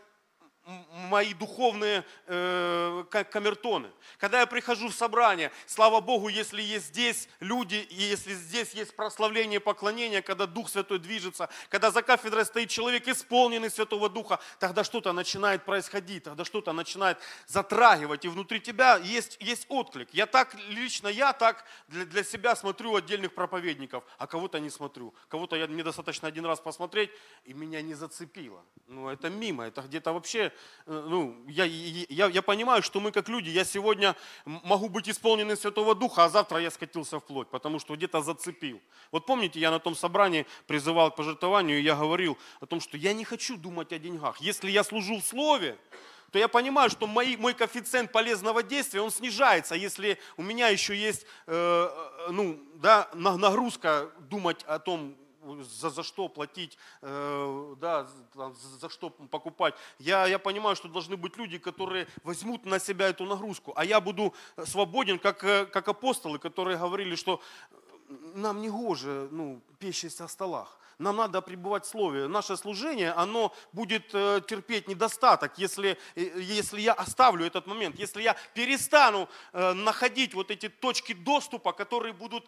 мои 1.09 1.33
духовные 1.33 2.03
э, 2.25 3.03
камертоны. 3.31 3.89
Когда 4.17 4.41
я 4.41 4.45
прихожу 4.45 4.89
в 4.89 4.93
собрание, 4.93 5.51
слава 5.65 6.01
Богу, 6.01 6.27
если 6.27 6.61
есть 6.61 6.87
здесь 6.87 7.29
люди, 7.39 7.75
и 7.75 7.95
если 7.95 8.33
здесь 8.33 8.73
есть 8.73 8.95
прославление, 8.95 9.59
поклонение, 9.59 10.21
когда 10.21 10.45
Дух 10.45 10.69
Святой 10.69 10.99
движется, 10.99 11.49
когда 11.69 11.91
за 11.91 12.01
кафедрой 12.01 12.45
стоит 12.45 12.69
человек, 12.69 13.07
исполненный 13.07 13.69
Святого 13.69 14.09
Духа, 14.09 14.39
тогда 14.59 14.83
что-то 14.83 15.13
начинает 15.13 15.63
происходить, 15.63 16.23
тогда 16.23 16.43
что-то 16.43 16.73
начинает 16.73 17.17
затрагивать, 17.45 18.25
и 18.25 18.27
внутри 18.27 18.59
тебя 18.59 18.97
есть, 18.97 19.37
есть 19.39 19.65
отклик. 19.69 20.09
Я 20.13 20.25
так, 20.25 20.53
лично 20.67 21.07
я 21.07 21.31
так 21.31 21.63
для, 21.87 22.05
для 22.05 22.23
себя 22.23 22.55
смотрю 22.55 22.95
отдельных 22.95 23.33
проповедников, 23.33 24.03
а 24.17 24.27
кого-то 24.27 24.59
не 24.59 24.69
смотрю. 24.69 25.13
Кого-то 25.29 25.55
я, 25.55 25.67
мне 25.67 25.83
достаточно 25.83 26.27
один 26.27 26.45
раз 26.45 26.59
посмотреть, 26.59 27.09
и 27.45 27.53
меня 27.53 27.81
не 27.81 27.93
зацепило. 27.93 28.63
Ну, 28.87 29.09
это 29.09 29.29
мимо, 29.29 29.65
это 29.65 29.81
где-то 29.81 30.11
вообще 30.11 30.51
ну, 30.85 31.35
я, 31.47 31.65
я, 31.65 32.27
я 32.27 32.41
понимаю, 32.41 32.81
что 32.81 32.99
мы 32.99 33.11
как 33.11 33.29
люди, 33.29 33.49
я 33.49 33.65
сегодня 33.65 34.15
могу 34.45 34.89
быть 34.89 35.09
исполненным 35.09 35.57
Святого 35.57 35.95
Духа, 35.95 36.25
а 36.25 36.29
завтра 36.29 36.59
я 36.59 36.71
скатился 36.71 37.19
в 37.19 37.25
плоть, 37.25 37.49
потому 37.49 37.79
что 37.79 37.95
где-то 37.95 38.21
зацепил. 38.21 38.79
Вот 39.11 39.25
помните, 39.25 39.59
я 39.59 39.71
на 39.71 39.79
том 39.79 39.95
собрании 39.95 40.45
призывал 40.65 41.11
к 41.11 41.15
пожертвованию, 41.15 41.79
и 41.79 41.83
я 41.83 41.95
говорил 41.95 42.37
о 42.59 42.65
том, 42.65 42.79
что 42.79 42.97
я 42.97 43.13
не 43.13 43.23
хочу 43.23 43.57
думать 43.57 43.91
о 43.91 43.99
деньгах. 43.99 44.37
Если 44.39 44.71
я 44.71 44.83
служу 44.83 45.19
в 45.19 45.25
Слове, 45.25 45.77
то 46.31 46.39
я 46.39 46.47
понимаю, 46.47 46.89
что 46.89 47.07
мой, 47.07 47.35
мой 47.37 47.53
коэффициент 47.53 48.11
полезного 48.11 48.63
действия, 48.63 49.01
он 49.01 49.11
снижается, 49.11 49.75
если 49.75 50.17
у 50.35 50.43
меня 50.43 50.67
еще 50.69 50.95
есть 50.95 51.25
э, 51.47 51.53
э 51.53 52.31
ну, 52.31 52.59
да, 52.75 53.09
нагрузка 53.13 54.11
думать 54.19 54.63
о 54.63 54.79
том, 54.79 55.15
за, 55.55 55.89
за 55.89 56.03
что 56.03 56.27
платить, 56.27 56.77
э, 57.01 57.75
да, 57.79 58.07
за, 58.35 58.51
за 58.53 58.89
что 58.89 59.09
покупать. 59.09 59.75
Я, 59.99 60.27
я 60.27 60.39
понимаю, 60.39 60.75
что 60.75 60.87
должны 60.87 61.17
быть 61.17 61.37
люди, 61.37 61.57
которые 61.57 62.07
возьмут 62.23 62.65
на 62.65 62.79
себя 62.79 63.09
эту 63.09 63.25
нагрузку, 63.25 63.73
а 63.75 63.85
я 63.85 63.99
буду 64.01 64.33
свободен, 64.65 65.19
как, 65.19 65.43
э, 65.43 65.65
как 65.65 65.87
апостолы, 65.87 66.39
которые 66.39 66.77
говорили, 66.77 67.15
что 67.15 67.41
нам 68.35 68.61
не 68.61 68.69
гоже 68.69 69.27
ну, 69.31 69.61
пещесть 69.79 70.21
о 70.21 70.27
столах. 70.27 70.77
Нам 70.99 71.17
надо 71.17 71.41
пребывать 71.41 71.85
в 71.85 71.89
Слове. 71.89 72.27
Наше 72.27 72.57
служение, 72.57 73.11
оно 73.11 73.53
будет 73.71 74.09
э, 74.13 74.41
терпеть 74.47 74.87
недостаток, 74.87 75.57
если, 75.59 75.97
э, 76.15 76.39
если 76.39 76.81
я 76.81 76.93
оставлю 76.93 77.45
этот 77.45 77.67
момент, 77.67 77.99
если 77.99 78.23
я 78.23 78.35
перестану 78.55 79.29
э, 79.53 79.73
находить 79.73 80.33
вот 80.33 80.49
эти 80.49 80.69
точки 80.69 81.13
доступа, 81.13 81.71
которые 81.71 82.13
будут 82.13 82.47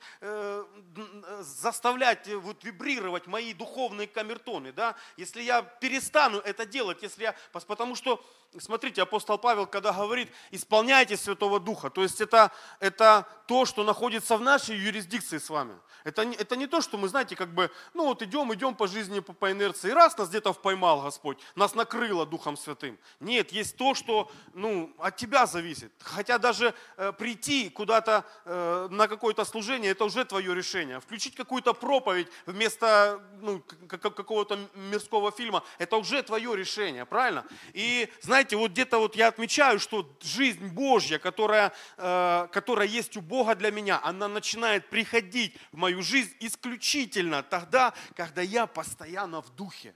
заставлять 1.39 2.27
вот, 2.27 2.63
вибрировать 2.63 3.27
мои 3.27 3.53
духовные 3.53 4.07
камертоны. 4.07 4.71
Да? 4.71 4.95
Если 5.17 5.41
я 5.41 5.61
перестану 5.61 6.39
это 6.39 6.65
делать, 6.65 7.03
если 7.03 7.23
я, 7.23 7.35
потому 7.67 7.95
что 7.95 8.23
смотрите, 8.57 9.01
апостол 9.01 9.37
Павел, 9.37 9.67
когда 9.67 9.91
говорит, 9.91 10.31
исполняйте 10.51 11.17
Святого 11.17 11.59
Духа, 11.59 11.89
то 11.89 12.01
есть 12.01 12.21
это, 12.21 12.51
это 12.79 13.27
то, 13.47 13.65
что 13.65 13.83
находится 13.83 14.37
в 14.37 14.41
нашей 14.41 14.77
юрисдикции 14.77 15.37
с 15.37 15.49
вами. 15.49 15.75
Это, 16.03 16.23
это 16.23 16.55
не 16.55 16.67
то, 16.67 16.81
что 16.81 16.97
мы, 16.97 17.07
знаете, 17.07 17.35
как 17.35 17.53
бы, 17.53 17.69
ну 17.93 18.05
вот 18.05 18.21
идем 18.21 18.53
идем, 18.53 18.73
по 18.73 18.87
жизни 18.87 19.19
по, 19.19 19.33
по 19.33 19.51
инерции. 19.51 19.91
Раз 19.91 20.17
нас 20.17 20.29
где-то 20.29 20.53
поймал 20.53 21.01
Господь, 21.01 21.37
нас 21.55 21.75
накрыло 21.75 22.25
Духом 22.25 22.57
Святым. 22.57 22.97
Нет, 23.19 23.51
есть 23.51 23.75
то, 23.77 23.93
что 23.93 24.31
ну, 24.53 24.93
от 24.97 25.17
тебя 25.17 25.45
зависит. 25.45 25.91
Хотя 26.01 26.37
даже 26.37 26.73
э, 26.97 27.11
прийти 27.11 27.69
куда-то 27.69 28.25
э, 28.45 28.87
на 28.89 29.07
какое-то 29.07 29.45
служение, 29.45 29.91
это 29.91 30.05
уже 30.05 30.25
твое 30.25 30.55
решение. 30.55 30.99
Включить 30.99 31.35
какую-то 31.35 31.73
проповедь 31.73 32.27
вместо 32.45 33.21
ну, 33.41 33.61
какого-то 33.87 34.57
мирского 34.75 35.31
фильма, 35.31 35.63
это 35.77 35.97
уже 35.97 36.23
твое 36.23 36.55
решение, 36.55 37.05
правильно? 37.05 37.45
И 37.73 38.09
знаете, 38.21 38.38
вот 38.55 38.71
где-то 38.71 38.99
вот 38.99 39.15
я 39.15 39.27
отмечаю, 39.27 39.79
что 39.79 40.09
жизнь 40.21 40.67
Божья, 40.67 41.19
которая, 41.19 41.73
э, 41.97 42.47
которая 42.51 42.87
есть 42.87 43.17
у 43.17 43.21
Бога 43.21 43.55
для 43.55 43.71
меня, 43.71 43.99
она 44.03 44.27
начинает 44.27 44.89
приходить 44.89 45.57
в 45.71 45.77
мою 45.77 46.01
жизнь 46.01 46.35
исключительно 46.39 47.43
тогда, 47.43 47.93
когда 48.15 48.41
я 48.41 48.67
постоянно 48.67 49.41
в 49.41 49.49
духе. 49.55 49.95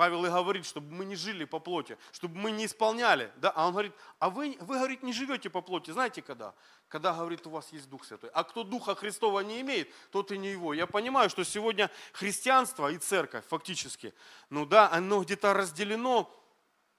Павел 0.00 0.24
и 0.24 0.30
говорит, 0.30 0.64
чтобы 0.64 0.90
мы 0.94 1.04
не 1.04 1.14
жили 1.14 1.44
по 1.44 1.58
плоти, 1.58 1.98
чтобы 2.12 2.34
мы 2.38 2.52
не 2.52 2.64
исполняли. 2.64 3.30
Да? 3.36 3.50
А 3.50 3.66
он 3.66 3.72
говорит, 3.72 3.92
а 4.18 4.30
вы, 4.30 4.56
вы, 4.60 4.76
говорит, 4.76 5.02
не 5.02 5.12
живете 5.12 5.50
по 5.50 5.60
плоти. 5.60 5.90
Знаете 5.90 6.22
когда? 6.22 6.54
Когда, 6.88 7.12
говорит, 7.12 7.46
у 7.46 7.50
вас 7.50 7.70
есть 7.70 7.86
Дух 7.90 8.06
Святой. 8.06 8.30
А 8.32 8.44
кто 8.44 8.64
Духа 8.64 8.94
Христова 8.94 9.40
не 9.40 9.60
имеет, 9.60 9.92
тот 10.10 10.32
и 10.32 10.38
не 10.38 10.52
его. 10.52 10.72
Я 10.72 10.86
понимаю, 10.86 11.28
что 11.28 11.44
сегодня 11.44 11.90
христианство 12.14 12.90
и 12.90 12.96
церковь 12.96 13.44
фактически, 13.46 14.14
ну 14.48 14.64
да, 14.64 14.90
оно 14.90 15.22
где-то 15.22 15.52
разделено 15.52 16.32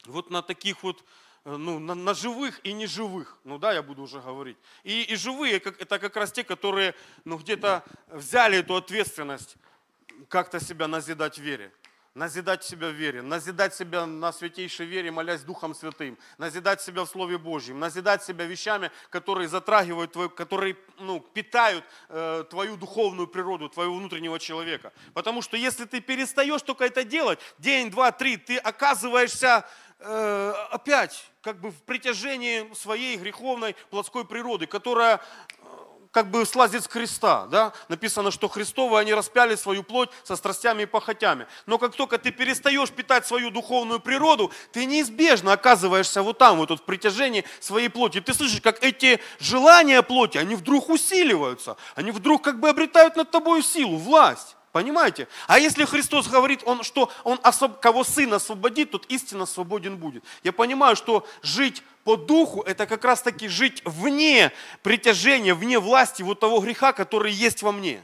вот 0.05 0.29
на 0.29 0.41
таких 0.41 0.83
вот 0.83 1.03
Э, 1.43 1.55
ну, 1.57 1.79
на, 1.79 1.95
на 1.95 2.13
живых 2.13 2.59
и 2.63 2.73
неживых. 2.73 3.37
Ну 3.43 3.57
да, 3.57 3.73
я 3.73 3.81
буду 3.81 4.03
уже 4.03 4.19
говорить. 4.19 4.57
И, 4.83 5.03
и 5.03 5.15
живые, 5.15 5.59
как, 5.59 5.81
это 5.81 5.97
как 5.97 6.15
раз 6.15 6.31
те, 6.31 6.43
которые 6.43 6.93
ну, 7.25 7.37
где-то 7.37 7.83
взяли 8.07 8.59
эту 8.59 8.75
ответственность 8.75 9.55
как-то 10.29 10.59
себя 10.59 10.87
назидать 10.87 11.39
в 11.39 11.41
вере. 11.41 11.71
Назидать 12.13 12.65
себя 12.65 12.89
в 12.89 12.91
вере, 12.91 13.21
назидать 13.21 13.73
себя 13.73 14.05
на 14.05 14.33
святейшей 14.33 14.85
вере, 14.85 15.11
молясь 15.11 15.43
Духом 15.43 15.73
Святым, 15.73 16.17
назидать 16.37 16.81
себя 16.81 17.05
в 17.05 17.07
Слове 17.07 17.37
Божьем, 17.37 17.79
назидать 17.79 18.21
себя 18.21 18.43
вещами, 18.43 18.91
которые 19.09 19.47
затрагивают, 19.47 20.11
твою, 20.11 20.29
которые 20.29 20.75
ну, 20.99 21.21
питают 21.21 21.85
э, 22.09 22.43
твою 22.49 22.75
духовную 22.75 23.27
природу, 23.27 23.69
твоего 23.69 23.95
внутреннего 23.95 24.39
человека. 24.39 24.91
Потому 25.13 25.41
что 25.41 25.55
если 25.55 25.85
ты 25.85 26.01
перестаешь 26.01 26.61
только 26.63 26.83
это 26.83 27.05
делать, 27.05 27.39
день, 27.59 27.89
два, 27.89 28.11
три, 28.11 28.35
ты 28.35 28.57
оказываешься 28.57 29.65
Э, 30.03 30.53
опять 30.71 31.25
как 31.41 31.59
бы 31.59 31.69
в 31.69 31.83
притяжении 31.83 32.73
своей 32.73 33.17
греховной 33.17 33.75
плотской 33.91 34.25
природы, 34.25 34.65
которая 34.65 35.17
э, 35.17 35.67
как 36.09 36.31
бы 36.31 36.43
слазит 36.47 36.83
с 36.83 36.87
креста. 36.87 37.45
Да? 37.51 37.71
Написано, 37.87 38.31
что 38.31 38.47
Христовы, 38.47 38.97
они 38.97 39.13
распяли 39.13 39.53
свою 39.53 39.83
плоть 39.83 40.09
со 40.23 40.35
страстями 40.35 40.83
и 40.83 40.85
похотями. 40.87 41.45
Но 41.67 41.77
как 41.77 41.93
только 41.93 42.17
ты 42.17 42.31
перестаешь 42.31 42.89
питать 42.89 43.27
свою 43.27 43.51
духовную 43.51 43.99
природу, 43.99 44.51
ты 44.71 44.85
неизбежно 44.85 45.53
оказываешься 45.53 46.23
вот 46.23 46.39
там, 46.39 46.57
вот, 46.57 46.71
вот 46.71 46.79
в 46.79 46.83
притяжении 46.83 47.45
своей 47.59 47.89
плоти. 47.89 48.21
Ты 48.21 48.33
слышишь, 48.33 48.61
как 48.61 48.83
эти 48.83 49.19
желания 49.39 50.01
плоти, 50.01 50.39
они 50.39 50.55
вдруг 50.55 50.89
усиливаются. 50.89 51.77
Они 51.93 52.09
вдруг 52.09 52.43
как 52.43 52.59
бы 52.59 52.69
обретают 52.69 53.17
над 53.17 53.29
тобой 53.29 53.61
силу, 53.61 53.97
власть. 53.97 54.55
Понимаете? 54.71 55.27
А 55.47 55.59
если 55.59 55.83
Христос 55.83 56.27
говорит, 56.27 56.61
он, 56.65 56.83
что 56.83 57.11
Он 57.23 57.39
особ... 57.43 57.79
кого 57.79 58.03
Сын 58.03 58.33
освободит, 58.33 58.91
тот 58.91 59.05
истинно 59.07 59.45
свободен 59.45 59.97
будет. 59.97 60.23
Я 60.43 60.53
понимаю, 60.53 60.95
что 60.95 61.27
жить 61.41 61.83
по 62.05 62.15
духу, 62.15 62.61
это 62.61 62.87
как 62.87 63.03
раз 63.03 63.21
таки 63.21 63.47
жить 63.47 63.81
вне 63.85 64.51
притяжения, 64.81 65.53
вне 65.53 65.77
власти 65.79 66.23
вот 66.23 66.39
того 66.39 66.59
греха, 66.59 66.93
который 66.93 67.33
есть 67.33 67.61
во 67.61 67.71
мне. 67.71 68.01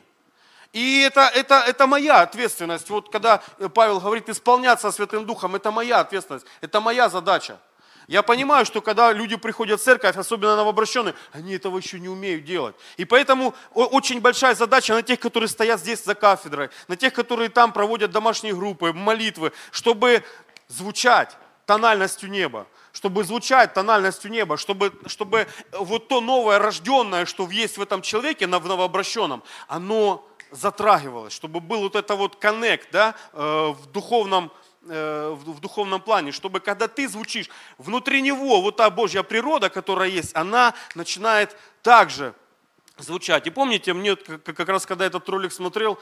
И 0.74 1.02
это, 1.02 1.22
это, 1.34 1.64
это 1.66 1.88
моя 1.88 2.22
ответственность. 2.22 2.90
Вот 2.90 3.10
когда 3.10 3.42
Павел 3.74 4.02
говорит 4.02 4.28
исполняться 4.28 4.92
Святым 4.92 5.26
Духом, 5.26 5.56
это 5.56 5.72
моя 5.72 6.02
ответственность, 6.02 6.46
это 6.60 6.82
моя 6.82 7.08
задача. 7.08 7.60
Я 8.08 8.24
понимаю, 8.24 8.66
что 8.66 8.82
когда 8.82 9.12
люди 9.12 9.36
приходят 9.36 9.82
в 9.82 9.84
церковь, 9.84 10.16
особенно 10.16 10.56
новообращенные, 10.56 11.14
они 11.34 11.56
этого 11.56 11.78
еще 11.78 12.00
не 12.00 12.08
умеют 12.08 12.46
делать. 12.46 12.74
И 12.96 13.04
поэтому 13.04 13.54
очень 13.74 14.22
большая 14.22 14.56
задача 14.56 14.94
на 14.94 15.04
тех, 15.04 15.20
которые 15.20 15.50
стоят 15.50 15.82
здесь 15.82 16.06
за 16.06 16.16
кафедрой, 16.16 16.70
на 16.88 16.96
тех, 16.96 17.14
которые 17.14 17.50
там 17.50 17.74
проводят 17.74 18.12
домашние 18.12 18.56
группы, 18.56 18.94
молитвы, 18.94 19.52
чтобы 19.72 20.24
звучать 20.70 21.36
тональностью 21.66 22.30
неба, 22.30 22.66
чтобы 22.94 23.26
звучать 23.26 23.74
тональностью 23.74 24.32
неба, 24.32 24.56
чтобы, 24.56 24.94
чтобы 25.06 25.46
вот 25.74 26.08
то 26.08 26.22
новое 26.22 26.60
рожденное, 26.60 27.26
что 27.26 27.50
есть 27.50 27.78
в 27.78 27.82
этом 27.82 28.02
человеке, 28.02 28.48
в 28.48 28.66
новообращенном, 28.66 29.44
оно 29.68 30.26
затрагивалось, 30.52 31.34
чтобы 31.34 31.60
был 31.60 31.82
вот 31.82 31.98
это 31.98 32.16
вот 32.16 32.38
коннект 32.38 32.88
да, 32.92 33.16
э, 33.34 33.74
в 33.78 33.92
духовном 33.92 34.50
Э, 34.50 34.67
в 34.88 35.60
духовном 35.60 36.02
плане, 36.02 36.32
чтобы 36.32 36.60
когда 36.60 36.88
ты 36.88 37.08
звучишь, 37.08 37.50
внутри 37.78 38.22
него 38.22 38.62
вот 38.62 38.78
та 38.78 38.90
Божья 38.90 39.24
природа, 39.24 39.70
которая 39.70 40.10
есть, 40.10 40.36
она 40.36 40.74
начинает 40.96 41.56
также 41.82 42.34
звучать. 42.98 43.48
И 43.48 43.50
помните, 43.50 43.94
мне 43.94 44.16
как 44.16 44.70
раз 44.70 44.86
когда 44.86 45.06
этот 45.06 45.28
ролик 45.30 45.52
смотрел, 45.52 46.00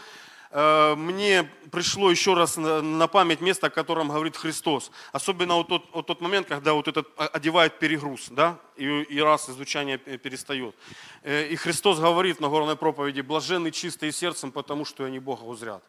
э, 0.51 0.95
мне 0.95 1.49
пришло 1.71 2.09
еще 2.09 2.33
раз 2.33 2.57
на 2.57 3.07
память 3.07 3.41
место, 3.41 3.67
о 3.67 3.69
котором 3.69 4.09
говорит 4.09 4.37
Христос. 4.37 4.91
Особенно 5.11 5.55
вот 5.55 5.67
тот, 5.67 5.85
вот 5.93 6.07
тот 6.07 6.21
момент, 6.21 6.47
когда 6.47 6.73
вот 6.73 6.87
этот 6.87 7.07
одевает 7.17 7.79
перегруз, 7.79 8.27
да, 8.29 8.57
и, 8.75 8.85
и 8.85 9.19
раз 9.19 9.49
изучание 9.49 9.97
перестает. 9.97 10.75
Э, 11.23 11.47
и 11.47 11.55
Христос 11.55 11.99
говорит 11.99 12.39
на 12.39 12.49
горной 12.49 12.75
проповеди, 12.75 13.21
блаженны 13.21 13.71
чистые 13.71 14.11
сердцем, 14.11 14.51
потому 14.51 14.85
что 14.85 15.03
они 15.03 15.19
Бога 15.19 15.43
узрят. 15.43 15.83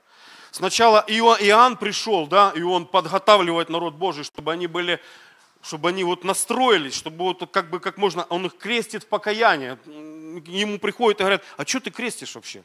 Сначала 0.50 1.04
Иоанн 1.08 1.76
пришел, 1.76 2.26
да, 2.26 2.52
и 2.54 2.62
он 2.62 2.86
подготавливает 2.86 3.68
народ 3.68 3.94
Божий, 3.94 4.24
чтобы 4.24 4.52
они 4.52 4.66
были, 4.66 5.00
чтобы 5.62 5.88
они 5.90 6.04
вот 6.04 6.24
настроились, 6.24 6.94
чтобы 6.94 7.24
вот 7.24 7.50
как 7.50 7.70
бы 7.70 7.80
как 7.80 7.98
можно, 7.98 8.24
он 8.24 8.46
их 8.46 8.56
крестит 8.56 9.04
в 9.04 9.08
покаяние. 9.08 9.78
Ему 10.46 10.78
приходят 10.78 11.20
и 11.20 11.24
говорят, 11.24 11.44
а 11.56 11.66
что 11.66 11.80
ты 11.80 11.90
крестишь 11.90 12.34
вообще? 12.34 12.64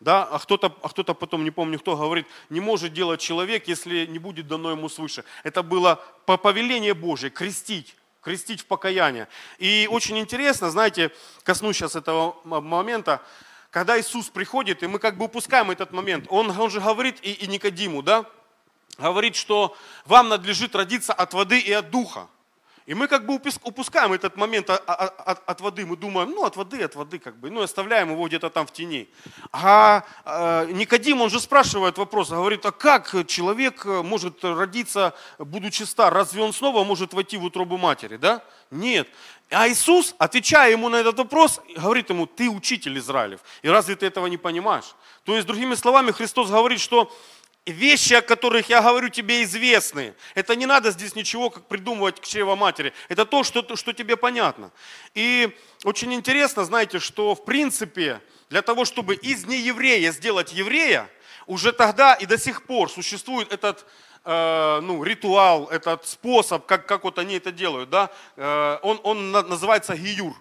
Да, 0.00 0.24
а 0.24 0.38
кто-то, 0.40 0.76
а 0.82 0.88
кто-то 0.88 1.14
потом, 1.14 1.44
не 1.44 1.52
помню 1.52 1.78
кто, 1.78 1.96
говорит, 1.96 2.26
не 2.50 2.60
может 2.60 2.92
делать 2.92 3.20
человек, 3.20 3.68
если 3.68 4.06
не 4.06 4.18
будет 4.18 4.48
дано 4.48 4.72
ему 4.72 4.88
свыше. 4.88 5.24
Это 5.44 5.62
было 5.62 6.02
по 6.26 6.36
повелению 6.36 6.96
Божье, 6.96 7.30
крестить 7.30 7.94
крестить 8.22 8.60
в 8.60 8.66
покаяние. 8.66 9.28
И 9.58 9.88
очень 9.90 10.18
интересно, 10.18 10.70
знаете, 10.70 11.10
коснусь 11.42 11.76
сейчас 11.76 11.96
этого 11.96 12.36
момента, 12.44 13.20
когда 13.72 13.98
Иисус 13.98 14.28
приходит, 14.28 14.82
и 14.82 14.86
мы 14.86 14.98
как 14.98 15.16
бы 15.16 15.24
упускаем 15.24 15.70
этот 15.70 15.92
момент, 15.92 16.26
он, 16.28 16.50
он 16.50 16.70
же 16.70 16.78
говорит 16.78 17.16
и, 17.22 17.32
и 17.32 17.46
Никодиму, 17.46 18.02
да, 18.02 18.26
говорит, 18.98 19.34
что 19.34 19.74
вам 20.04 20.28
надлежит 20.28 20.76
родиться 20.76 21.14
от 21.14 21.32
воды 21.32 21.58
и 21.58 21.72
от 21.72 21.90
духа. 21.90 22.28
И 22.84 22.94
мы 22.94 23.06
как 23.06 23.26
бы 23.26 23.40
упускаем 23.62 24.12
этот 24.12 24.36
момент 24.36 24.68
от, 24.68 25.60
воды. 25.60 25.86
Мы 25.86 25.96
думаем, 25.96 26.30
ну 26.30 26.44
от 26.44 26.56
воды, 26.56 26.82
от 26.82 26.96
воды 26.96 27.20
как 27.20 27.36
бы. 27.36 27.48
Ну 27.48 27.62
оставляем 27.62 28.10
его 28.10 28.26
где-то 28.26 28.50
там 28.50 28.66
в 28.66 28.72
тени. 28.72 29.08
А 29.52 30.04
э, 30.24 30.66
Никодим, 30.72 31.20
он 31.20 31.30
же 31.30 31.38
спрашивает 31.38 31.96
вопрос, 31.96 32.30
говорит, 32.30 32.66
а 32.66 32.72
как 32.72 33.14
человек 33.28 33.84
может 33.84 34.44
родиться, 34.44 35.14
будучи 35.38 35.84
стар? 35.84 36.12
Разве 36.12 36.42
он 36.42 36.52
снова 36.52 36.82
может 36.82 37.14
войти 37.14 37.36
в 37.36 37.44
утробу 37.44 37.78
матери? 37.78 38.16
Да? 38.16 38.42
Нет. 38.72 39.08
А 39.52 39.68
Иисус, 39.68 40.14
отвечая 40.18 40.70
ему 40.70 40.88
на 40.88 40.96
этот 40.96 41.18
вопрос, 41.18 41.60
говорит 41.76 42.08
ему, 42.08 42.26
ты 42.26 42.48
учитель 42.48 42.98
Израилев. 42.98 43.40
И 43.60 43.68
разве 43.68 43.96
ты 43.96 44.06
этого 44.06 44.26
не 44.26 44.38
понимаешь? 44.38 44.94
То 45.24 45.34
есть, 45.34 45.46
другими 45.46 45.74
словами, 45.74 46.10
Христос 46.10 46.50
говорит, 46.50 46.80
что 46.80 47.12
вещи, 47.66 48.14
о 48.14 48.22
которых 48.22 48.70
я 48.70 48.80
говорю, 48.80 49.10
тебе 49.10 49.42
известны. 49.44 50.14
Это 50.34 50.56
не 50.56 50.64
надо 50.66 50.90
здесь 50.90 51.14
ничего 51.14 51.50
как 51.50 51.68
придумывать 51.68 52.20
к 52.20 52.24
чрево 52.24 52.56
матери. 52.56 52.94
Это 53.08 53.26
то, 53.26 53.44
что, 53.44 53.76
что 53.76 53.92
тебе 53.92 54.16
понятно. 54.16 54.72
И 55.14 55.54
очень 55.84 56.12
интересно, 56.14 56.64
знаете, 56.64 56.98
что 56.98 57.34
в 57.34 57.44
принципе 57.44 58.20
для 58.48 58.62
того, 58.62 58.84
чтобы 58.84 59.14
из 59.14 59.44
нееврея 59.46 60.12
сделать 60.12 60.52
еврея, 60.52 61.08
уже 61.46 61.72
тогда 61.72 62.14
и 62.14 62.26
до 62.26 62.38
сих 62.38 62.64
пор 62.64 62.90
существует 62.90 63.52
этот 63.52 63.86
э, 64.24 64.80
ну, 64.82 65.02
ритуал, 65.02 65.66
этот 65.66 66.06
способ, 66.06 66.66
как, 66.66 66.86
как 66.86 67.04
вот 67.04 67.18
они 67.18 67.36
это 67.36 67.52
делают. 67.52 67.90
Да? 67.90 68.10
Э, 68.36 68.78
он, 68.82 69.00
он 69.02 69.30
называется 69.30 69.96
гиюр. 69.96 70.34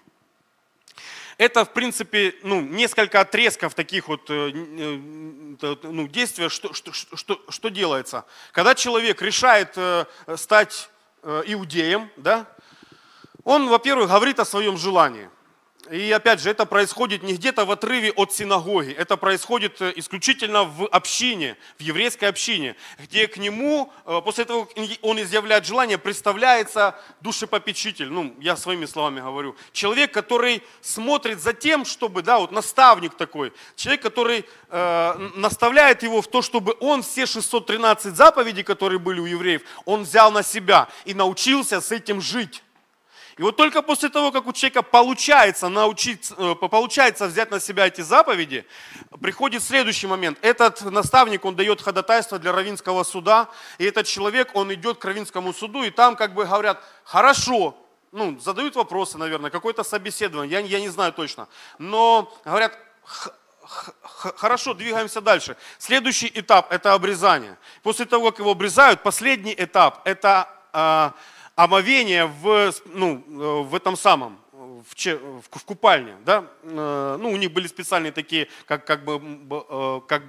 Это, 1.42 1.66
в 1.66 1.74
принципе, 1.74 2.36
ну, 2.44 2.62
несколько 2.62 3.20
отрезков 3.20 3.74
таких 3.74 4.08
вот 4.08 4.30
э, 4.30 4.52
э, 4.54 5.76
ну, 5.82 6.08
действий, 6.08 6.50
что, 6.50 6.72
что, 6.74 6.94
что, 6.94 7.42
что 7.50 7.70
делается. 7.70 8.26
Когда 8.52 8.76
человек 8.76 9.24
решает 9.24 9.74
э, 9.76 10.06
стать 10.36 10.90
иудеем, 11.24 12.12
да, 12.18 12.48
он, 13.44 13.70
во-первых, 13.70 14.10
говорит 14.10 14.40
о 14.40 14.46
своем 14.46 14.78
желании. 14.78 15.30
И 15.92 16.10
опять 16.10 16.40
же, 16.40 16.50
это 16.50 16.66
происходит 16.66 17.22
не 17.22 17.34
где-то 17.34 17.66
в 17.66 17.72
отрыве 17.72 18.12
от 18.14 18.32
синагоги, 18.32 18.94
это 18.94 19.18
происходит 19.18 19.82
э, 19.82 19.92
исключительно 19.98 20.64
в 20.64 20.88
общине, 20.88 21.58
в 21.78 21.82
еврейской 21.82 22.26
общине, 22.26 22.78
где 22.98 23.28
к 23.28 23.36
нему, 23.36 23.92
э, 24.06 24.22
после 24.24 24.46
того, 24.46 24.64
как 24.64 24.78
он 25.02 25.22
изъявляет 25.22 25.66
желание, 25.66 25.98
представляется 25.98 26.96
душепопечитель, 27.20 28.08
ну, 28.08 28.34
я 28.40 28.56
своими 28.56 28.86
словами 28.86 29.20
говорю, 29.20 29.58
человек, 29.74 30.14
который 30.14 30.64
смотрит 30.80 31.42
за 31.42 31.52
тем, 31.52 31.84
чтобы, 31.84 32.22
да, 32.22 32.40
вот 32.40 32.54
наставник 32.54 33.16
такой, 33.16 33.52
человек, 33.76 34.02
который 34.02 34.46
э, 34.70 35.30
наставляет 35.36 36.04
его 36.04 36.22
в 36.22 36.28
то, 36.30 36.42
чтобы 36.42 36.74
он 36.80 37.04
все 37.04 37.26
613 37.26 38.16
заповедей, 38.16 38.64
которые 38.64 39.00
были 39.00 39.20
у 39.20 39.26
евреев, 39.26 39.64
он 39.84 40.04
взял 40.04 40.32
на 40.32 40.42
себя 40.42 40.88
и 41.04 41.14
научился 41.14 41.82
с 41.82 41.92
этим 41.92 42.22
жить. 42.22 42.64
И 43.38 43.42
вот 43.42 43.56
только 43.56 43.82
после 43.82 44.10
того, 44.10 44.32
как 44.32 44.46
у 44.48 44.54
человека 44.54 44.82
получается, 44.82 45.70
научиться, 45.70 46.36
э, 46.38 46.56
получается 46.56 47.28
взять 47.28 47.52
на 47.52 47.60
себя 47.60 47.88
эти 47.88 48.02
заповеди, 48.02 48.66
приходит 49.22 49.64
следующий 49.64 50.08
момент. 50.08 50.38
Этот 50.42 50.82
наставник, 50.82 51.46
он 51.46 51.56
дает 51.56 51.82
ходатайство 51.82 52.40
для 52.40 52.52
равинского 52.52 53.04
суда, 53.04 53.50
и 53.78 53.86
этот 53.86 54.06
человек, 54.06 54.52
он 54.54 54.74
идет 54.74 54.98
к 54.98 55.06
равинскому 55.06 55.54
суду, 55.54 55.84
и 55.84 55.90
там 55.90 56.16
как 56.16 56.34
бы 56.34 56.46
говорят, 56.46 56.84
хорошо, 57.04 57.78
ну, 58.12 58.38
задают 58.40 58.76
вопросы, 58.76 59.18
наверное, 59.18 59.50
какое-то 59.50 59.84
собеседование, 59.84 60.60
я, 60.60 60.66
я 60.68 60.80
не 60.80 60.90
знаю 60.90 61.14
точно, 61.14 61.48
но 61.78 62.38
говорят, 62.44 62.78
хорошо, 64.36 64.74
двигаемся 64.74 65.22
дальше. 65.22 65.56
Следующий 65.78 66.32
этап– 66.34 66.68
это 66.72 66.94
обрезание. 66.94 67.58
После 67.84 68.06
того, 68.06 68.32
как 68.32 68.40
его 68.40 68.52
обрезают, 68.52 69.02
последний 69.04 69.56
этап– 69.58 70.02
это 70.06 70.50
а, 70.74 71.14
омовение 71.56 72.26
в, 72.26 72.74
ну, 72.86 73.24
э, 73.28 73.62
в 73.64 73.76
этом 73.76 73.96
самом, 73.96 74.40
в, 74.52 74.96
в 74.96 75.66
купальне, 75.66 76.16
да, 76.26 76.46
э, 76.64 77.18
ну, 77.20 77.32
у 77.32 77.36
них 77.38 77.52
были 77.52 77.68
специальные 77.68 78.12
такие, 78.12 78.48
как, 78.66 78.86
как 78.86 79.04
бы, 79.04 79.22
э, 79.70 80.02
как 80.08 80.24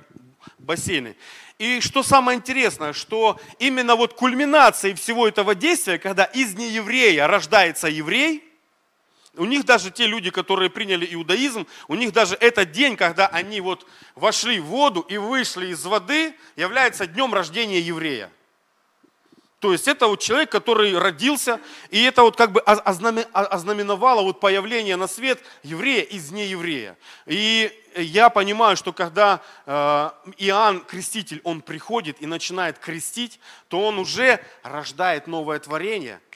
бассейны. 0.59 1.17
И 1.59 1.81
что 1.81 2.03
самое 2.03 2.39
интересное, 2.39 2.93
что 2.93 3.39
именно 3.59 3.95
вот 3.95 4.15
кульминацией 4.15 4.95
всего 4.95 5.29
этого 5.29 5.55
действия, 5.55 5.99
когда 5.99 6.25
из 6.25 6.55
нееврея 6.55 7.27
рождается 7.27 7.89
еврей, 7.89 8.43
у 9.37 9.45
них 9.47 9.65
даже 9.65 9.91
те 9.91 10.07
люди, 10.07 10.31
которые 10.31 10.69
приняли 10.69 11.09
иудаизм, 11.11 11.67
у 11.89 11.95
них 11.95 12.13
даже 12.13 12.35
этот 12.35 12.73
день, 12.73 12.97
когда 12.97 13.29
они 13.29 13.61
вот 13.61 13.87
вошли 14.15 14.61
в 14.61 14.67
воду 14.67 15.01
и 15.01 15.17
вышли 15.17 15.69
из 15.69 15.85
воды, 15.85 16.35
является 16.57 17.07
днем 17.07 17.33
рождения 17.33 17.81
еврея. 17.81 18.31
То 19.63 19.71
есть 19.71 19.87
это 19.87 20.09
вот 20.09 20.19
человек, 20.19 20.51
который 20.51 20.99
родился, 20.99 21.61
и 21.91 22.03
это 22.03 22.23
вот 22.23 22.35
как 22.35 22.51
бы 22.51 22.61
ознаменовало 22.63 24.23
вот 24.23 24.41
появление 24.41 24.97
на 24.97 25.07
свет 25.07 25.41
еврея 25.63 26.03
из 26.03 26.33
нееврея. 26.33 26.99
И 27.27 27.71
я 27.95 28.29
понимаю, 28.29 28.77
что 28.77 28.93
когда 28.93 29.41
э, 29.65 30.11
Иоанн 30.39 30.81
Креститель, 30.81 31.41
он 31.45 31.61
приходит 31.61 32.21
и 32.21 32.27
начинает 32.27 32.81
крестить, 32.81 33.39
то 33.69 33.87
он 33.87 34.01
уже 34.01 34.45
рождает 34.65 35.29
новое 35.29 35.61
творение– 35.61 36.21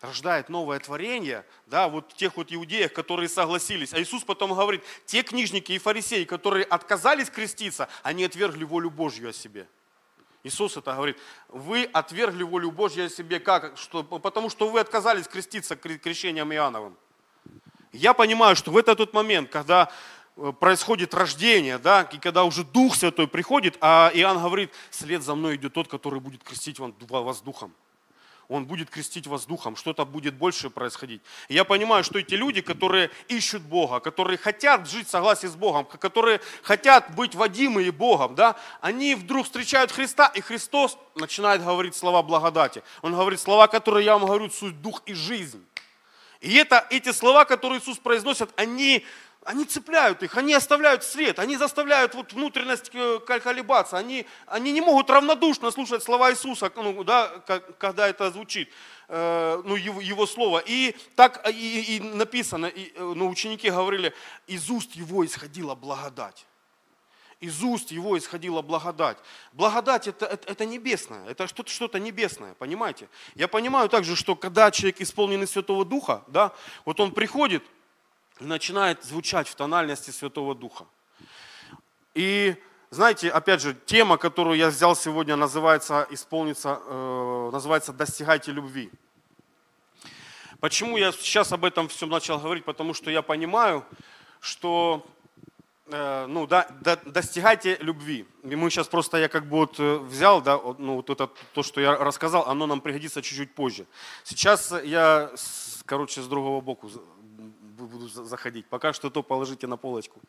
рождает 0.00 0.48
новое 0.48 0.78
творение, 0.78 1.44
да, 1.66 1.88
вот 1.88 2.14
тех 2.14 2.36
вот 2.36 2.52
иудеях, 2.52 2.92
которые 2.92 3.28
согласились. 3.28 3.92
А 3.92 4.00
Иисус 4.00 4.22
потом 4.22 4.54
говорит, 4.54 4.82
те 5.04 5.22
книжники 5.22 5.72
и 5.72 5.78
фарисеи, 5.78 6.24
которые 6.24 6.64
отказались 6.64 7.28
креститься, 7.28 7.88
они 8.02 8.24
отвергли 8.24 8.64
волю 8.64 8.88
Божью 8.88 9.28
о 9.28 9.32
себе. 9.34 9.66
Иисус 10.42 10.76
это 10.76 10.94
говорит, 10.94 11.18
вы 11.48 11.84
отвергли 11.84 12.42
волю 12.42 12.70
Божью 12.70 13.10
себе, 13.10 13.40
как? 13.40 13.76
Что, 13.76 14.02
потому 14.02 14.48
что 14.48 14.68
вы 14.68 14.80
отказались 14.80 15.28
креститься 15.28 15.76
крещением 15.76 16.52
Иоанновым. 16.52 16.96
Я 17.92 18.14
понимаю, 18.14 18.56
что 18.56 18.70
в 18.70 18.76
этот 18.76 18.98
тот 18.98 19.12
момент, 19.12 19.50
когда 19.50 19.90
э, 20.36 20.52
происходит 20.58 21.12
рождение, 21.12 21.78
да, 21.78 22.02
и 22.02 22.18
когда 22.18 22.44
уже 22.44 22.64
Дух 22.64 22.94
Святой 22.94 23.26
приходит, 23.26 23.76
а 23.80 24.10
Иоанн 24.14 24.38
говорит, 24.38 24.72
след 24.90 25.22
за 25.22 25.34
мной 25.34 25.56
идет 25.56 25.74
тот, 25.74 25.88
который 25.88 26.20
будет 26.20 26.42
крестить 26.44 26.78
вас 26.78 27.40
Духом. 27.42 27.74
Он 28.50 28.66
будет 28.66 28.90
крестить 28.90 29.28
вас 29.28 29.46
духом, 29.46 29.76
что-то 29.76 30.04
будет 30.04 30.34
больше 30.34 30.70
происходить. 30.70 31.22
И 31.48 31.54
я 31.54 31.62
понимаю, 31.62 32.02
что 32.02 32.18
эти 32.18 32.34
люди, 32.34 32.60
которые 32.60 33.10
ищут 33.28 33.62
Бога, 33.62 34.00
которые 34.00 34.38
хотят 34.38 34.90
жить 34.90 35.06
в 35.06 35.10
согласии 35.10 35.46
с 35.46 35.54
Богом, 35.54 35.84
которые 35.84 36.40
хотят 36.62 37.14
быть 37.14 37.36
водимые 37.36 37.92
Богом, 37.92 38.34
да, 38.34 38.56
они 38.80 39.14
вдруг 39.14 39.46
встречают 39.46 39.92
Христа, 39.92 40.26
и 40.34 40.40
Христос 40.40 40.98
начинает 41.14 41.62
говорить 41.64 41.94
слова 41.94 42.24
благодати. 42.24 42.82
Он 43.02 43.14
говорит 43.14 43.38
слова, 43.38 43.68
которые 43.68 44.04
я 44.04 44.18
вам 44.18 44.26
говорю, 44.26 44.50
суть 44.50 44.82
дух 44.82 45.00
и 45.06 45.14
жизнь. 45.14 45.64
И 46.40 46.56
это, 46.56 46.84
эти 46.90 47.12
слова, 47.12 47.44
которые 47.44 47.78
Иисус 47.78 47.98
произносит, 47.98 48.50
они 48.56 49.06
они 49.44 49.64
цепляют 49.64 50.22
их, 50.22 50.36
они 50.36 50.52
оставляют 50.52 51.02
след, 51.02 51.38
они 51.38 51.56
заставляют 51.56 52.14
вот 52.14 52.32
внутренность 52.32 52.90
э, 52.92 53.20
колебаться, 53.20 53.96
они, 53.96 54.26
они 54.46 54.70
не 54.72 54.82
могут 54.82 55.08
равнодушно 55.08 55.70
слушать 55.70 56.02
слова 56.02 56.30
Иисуса, 56.30 56.70
ну, 56.76 57.04
да, 57.04 57.28
когда 57.78 58.06
это 58.06 58.30
звучит, 58.30 58.70
э, 59.08 59.62
ну, 59.64 59.76
его, 59.76 60.00
его 60.00 60.26
слово. 60.26 60.62
И 60.66 60.94
так 61.16 61.48
и, 61.48 61.96
и 61.96 62.00
написано, 62.00 62.66
и, 62.66 62.92
э, 62.94 63.12
ну, 63.16 63.30
ученики 63.30 63.70
говорили, 63.70 64.14
из 64.46 64.68
уст 64.68 64.92
его 64.92 65.24
исходила 65.24 65.74
благодать. 65.74 66.46
Из 67.40 67.62
уст 67.62 67.90
его 67.90 68.18
исходила 68.18 68.60
благодать. 68.60 69.16
Благодать 69.54 70.06
это, 70.06 70.26
это, 70.26 70.52
это 70.52 70.66
небесное, 70.66 71.26
это 71.26 71.46
что-то 71.46 71.70
что 71.70 71.88
небесное, 71.98 72.52
понимаете? 72.52 73.08
Я 73.34 73.48
понимаю 73.48 73.88
также, 73.88 74.16
что 74.16 74.36
когда 74.36 74.70
человек 74.70 75.00
исполненный 75.00 75.46
Святого 75.46 75.86
Духа, 75.86 76.22
да, 76.26 76.52
вот 76.84 77.00
он 77.00 77.12
приходит, 77.12 77.64
начинает 78.40 79.04
звучать 79.04 79.48
в 79.48 79.54
тональности 79.54 80.10
Святого 80.10 80.54
Духа. 80.54 80.86
И 82.14 82.56
знаете, 82.90 83.30
опять 83.30 83.60
же, 83.60 83.76
тема, 83.86 84.16
которую 84.16 84.56
я 84.56 84.68
взял 84.68 84.96
сегодня, 84.96 85.36
называется, 85.36 86.08
исполнится, 86.10 86.80
э, 86.84 87.50
называется 87.52 87.92
«Достигайте 87.92 88.50
любви». 88.50 88.90
Почему 90.58 90.96
я 90.96 91.12
сейчас 91.12 91.52
об 91.52 91.64
этом 91.64 91.88
всем 91.88 92.10
начал 92.10 92.38
говорить? 92.38 92.64
Потому 92.64 92.92
что 92.92 93.10
я 93.10 93.22
понимаю, 93.22 93.84
что 94.40 95.06
э, 95.86 96.26
ну, 96.26 96.46
да, 96.46 96.66
да, 96.80 96.96
достигайте 96.96 97.76
любви. 97.80 98.26
И 98.42 98.56
мы 98.56 98.70
сейчас 98.70 98.88
просто, 98.88 99.18
я 99.18 99.28
как 99.28 99.46
бы 99.46 99.58
вот 99.58 99.78
э, 99.78 99.96
взял, 99.98 100.42
да, 100.42 100.58
ну, 100.78 100.96
вот 100.96 101.10
это, 101.10 101.30
то, 101.54 101.62
что 101.62 101.80
я 101.80 101.96
рассказал, 101.96 102.46
оно 102.48 102.66
нам 102.66 102.80
пригодится 102.80 103.22
чуть-чуть 103.22 103.54
позже. 103.54 103.86
Сейчас 104.24 104.74
я, 104.84 105.30
короче, 105.86 106.22
с 106.22 106.26
другого 106.26 106.60
боку 106.60 106.90
буду 107.86 108.08
заходить. 108.08 108.66
Пока 108.66 108.92
что 108.92 109.10
то 109.10 109.22
положите 109.22 109.66
на 109.66 109.76
полочку. 109.76 110.20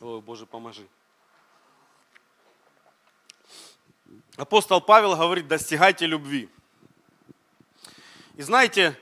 Ой, 0.00 0.20
Боже, 0.20 0.46
поможи. 0.46 0.86
Апостол 4.36 4.80
Павел 4.80 5.16
говорит, 5.16 5.46
достигайте 5.48 6.06
любви. 6.06 6.48
И 8.36 8.42
знаете, 8.42 8.98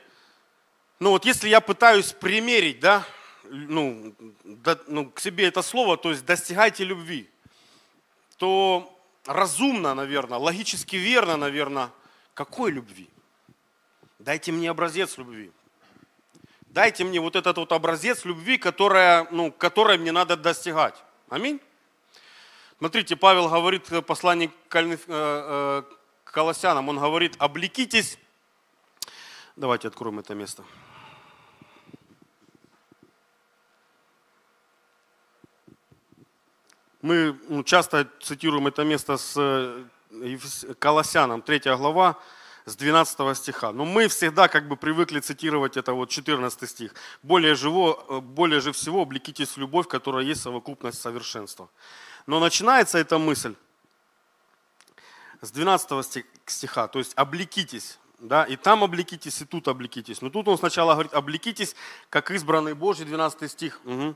ну 1.01 1.11
вот 1.11 1.25
если 1.25 1.49
я 1.49 1.61
пытаюсь 1.61 2.13
примерить, 2.13 2.81
да, 2.81 3.07
ну, 3.45 4.15
да, 4.45 4.79
ну, 4.87 5.11
к 5.11 5.21
себе 5.21 5.47
это 5.47 5.63
слово, 5.63 5.97
то 5.97 6.11
есть 6.11 6.25
достигайте 6.25 6.85
любви, 6.85 7.29
то 8.37 8.99
разумно, 9.25 9.95
наверное, 9.95 10.39
логически 10.39 10.97
верно, 10.97 11.37
наверное, 11.37 11.91
какой 12.35 12.71
любви? 12.71 13.09
Дайте 14.19 14.53
мне 14.53 14.71
образец 14.71 15.17
любви 15.19 15.51
дайте 16.73 17.05
мне 17.05 17.21
вот 17.21 17.37
этот 17.37 17.57
вот 17.59 17.73
образец 17.73 18.25
любви, 18.25 18.59
которая, 18.59 19.27
ну, 19.31 19.53
которой 19.53 19.99
мне 19.99 20.13
надо 20.13 20.37
достигать. 20.37 20.95
Аминь. 21.29 21.61
Смотрите, 22.79 23.15
Павел 23.15 23.49
говорит 23.49 23.91
в 23.91 24.03
послании 24.03 24.51
к 24.69 24.77
э, 24.77 24.99
э, 25.09 25.83
Колоссянам, 26.25 26.89
он 26.89 26.99
говорит, 26.99 27.37
облекитесь. 27.39 28.19
Давайте 29.55 29.89
откроем 29.89 30.19
это 30.19 30.35
место. 30.35 30.65
Мы 37.03 37.39
ну, 37.49 37.63
часто 37.65 38.09
цитируем 38.21 38.67
это 38.67 38.85
место 38.85 39.17
с 39.17 39.35
э, 39.37 39.85
Колоссянам, 40.79 41.43
3 41.43 41.61
глава, 41.77 42.19
с 42.65 42.77
12 42.77 43.37
стиха. 43.37 43.73
Но 43.73 43.85
мы 43.85 44.09
всегда 44.09 44.49
как 44.49 44.69
бы 44.69 44.77
привыкли 44.77 45.21
цитировать 45.21 45.77
это 45.77 45.93
вот 45.93 46.11
14 46.11 46.69
стих. 46.69 46.95
Более, 47.23 47.55
живо, 47.55 48.05
э, 48.09 48.21
более 48.21 48.61
же 48.61 48.73
всего 48.73 49.03
облекитесь 49.03 49.51
в 49.51 49.59
любовь, 49.59 49.89
которая 49.89 50.25
есть 50.25 50.43
совокупность 50.43 51.01
совершенства. 51.01 51.69
Но 52.27 52.41
начинается 52.41 52.99
эта 52.99 53.19
мысль 53.19 53.55
с 55.41 55.51
12 55.51 56.25
стиха, 56.47 56.89
то 56.89 56.99
есть 56.99 57.13
облекитесь. 57.17 57.99
Да, 58.19 58.45
и 58.45 58.55
там 58.55 58.85
облекитесь, 58.85 59.43
и 59.43 59.45
тут 59.45 59.67
облекитесь. 59.67 60.23
Но 60.23 60.31
тут 60.31 60.47
он 60.47 60.57
сначала 60.57 60.93
говорит, 60.93 61.13
облекитесь, 61.13 61.75
как 62.09 62.31
избранный 62.31 62.73
Божий, 62.73 63.05
12 63.05 63.51
стих. 63.51 63.81
Угу. 63.85 64.15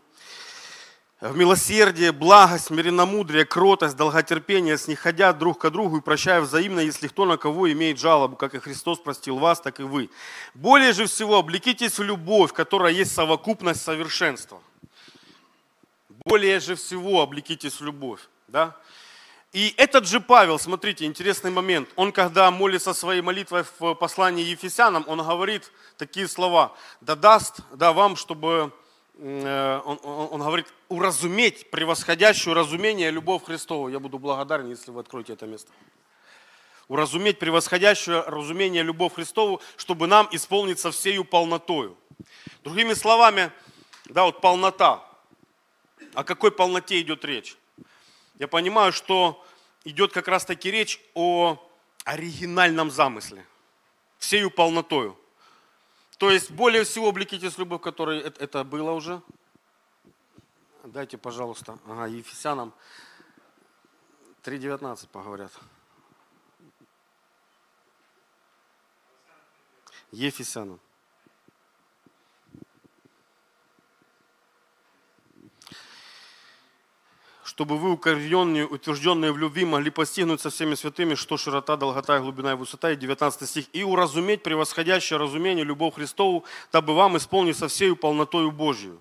В 1.20 1.36
милосердие, 1.36 2.12
благость, 2.12 2.66
смиренномудрие, 2.66 3.46
кротость, 3.46 3.96
долготерпение, 3.96 4.76
сниходя 4.76 5.32
друг 5.32 5.58
к 5.58 5.70
другу 5.70 5.98
и 5.98 6.00
прощая 6.02 6.40
взаимно, 6.42 6.80
если 6.80 7.08
кто 7.08 7.24
на 7.24 7.38
кого 7.38 7.72
имеет 7.72 7.98
жалобу, 7.98 8.36
как 8.36 8.54
и 8.54 8.58
Христос 8.58 8.98
простил 8.98 9.38
вас, 9.38 9.60
так 9.60 9.80
и 9.80 9.82
вы. 9.82 10.10
Более 10.54 10.92
же 10.92 11.06
всего 11.06 11.38
облекитесь 11.38 11.98
в 11.98 12.02
любовь, 12.02 12.52
которая 12.52 12.92
есть 12.92 13.14
совокупность 13.14 13.82
совершенства. 13.82 14.60
Более 16.26 16.60
же 16.60 16.74
всего 16.74 17.22
облекитесь 17.22 17.80
в 17.80 17.84
любовь. 17.84 18.20
Да? 18.48 18.76
И 19.52 19.72
этот 19.78 20.06
же 20.06 20.20
Павел, 20.20 20.58
смотрите, 20.58 21.06
интересный 21.06 21.50
момент, 21.50 21.88
он 21.96 22.12
когда 22.12 22.50
молится 22.50 22.92
своей 22.92 23.22
молитвой 23.22 23.64
в 23.78 23.94
послании 23.94 24.44
Ефесянам, 24.44 25.04
он 25.06 25.22
говорит 25.22 25.72
такие 25.96 26.28
слова, 26.28 26.76
да 27.00 27.14
даст 27.14 27.60
да, 27.72 27.94
вам, 27.94 28.16
чтобы 28.16 28.70
он, 29.18 29.98
он, 30.02 30.28
он 30.30 30.40
говорит, 30.40 30.66
уразуметь 30.88 31.70
превосходящую 31.70 32.54
разумение 32.54 33.10
любовь 33.10 33.44
Христову. 33.44 33.88
Я 33.88 33.98
буду 33.98 34.18
благодарен, 34.18 34.68
если 34.68 34.90
вы 34.90 35.00
откроете 35.00 35.32
это 35.32 35.46
место. 35.46 35.72
Уразуметь 36.88 37.38
превосходящее 37.38 38.20
разумение 38.20 38.82
любовь 38.82 39.14
Христову, 39.14 39.60
чтобы 39.76 40.06
нам 40.06 40.28
исполниться 40.32 40.90
всею 40.90 41.24
полнотою. 41.24 41.96
Другими 42.62 42.94
словами, 42.94 43.50
да, 44.04 44.24
вот 44.24 44.40
полнота. 44.40 45.02
О 46.14 46.22
какой 46.22 46.52
полноте 46.52 47.00
идет 47.00 47.24
речь? 47.24 47.56
Я 48.38 48.48
понимаю, 48.48 48.92
что 48.92 49.44
идет 49.84 50.12
как 50.12 50.28
раз 50.28 50.44
таки 50.44 50.70
речь 50.70 51.00
о 51.14 51.58
оригинальном 52.04 52.90
замысле. 52.90 53.44
Всею 54.18 54.50
полнотою. 54.50 55.18
То 56.18 56.30
есть 56.30 56.50
более 56.50 56.84
всего 56.84 57.08
облекитесь 57.08 57.58
любовь, 57.58 57.82
которой 57.82 58.20
это 58.20 58.64
было 58.64 58.92
уже. 58.92 59.20
Дайте, 60.84 61.18
пожалуйста, 61.18 61.78
ага, 61.86 62.06
Ефесянам 62.06 62.72
3.19 64.44 65.08
поговорят. 65.08 65.52
Ефесянам. 70.12 70.80
Чтобы 77.46 77.78
вы, 77.78 77.92
укорененные, 77.92 78.66
утвержденные 78.66 79.30
в 79.30 79.38
любви, 79.38 79.64
могли 79.64 79.90
постигнуть 79.90 80.40
со 80.40 80.50
всеми 80.50 80.74
святыми, 80.74 81.14
что 81.14 81.36
широта, 81.36 81.76
долгота, 81.76 82.18
глубина 82.18 82.52
и 82.52 82.54
высота, 82.56 82.90
и 82.90 82.96
19 82.96 83.48
стих, 83.48 83.66
и 83.72 83.84
уразуметь 83.84 84.42
превосходящее 84.42 85.16
разумение 85.16 85.64
любовь 85.64 85.94
Христову, 85.94 86.44
дабы 86.72 86.92
вам 86.92 87.16
исполнить 87.16 87.56
со 87.56 87.68
всею 87.68 87.94
полнотою 87.94 88.50
Божью. 88.50 89.00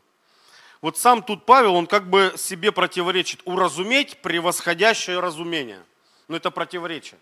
Вот 0.82 0.96
сам 1.00 1.24
тут 1.24 1.44
Павел, 1.48 1.74
он 1.74 1.88
как 1.88 2.08
бы 2.08 2.36
себе 2.38 2.72
противоречит. 2.72 3.42
Уразуметь 3.46 4.22
превосходящее 4.22 5.20
разумение. 5.20 5.84
Но 6.28 6.38
это 6.38 6.52
противоречие. 6.52 7.20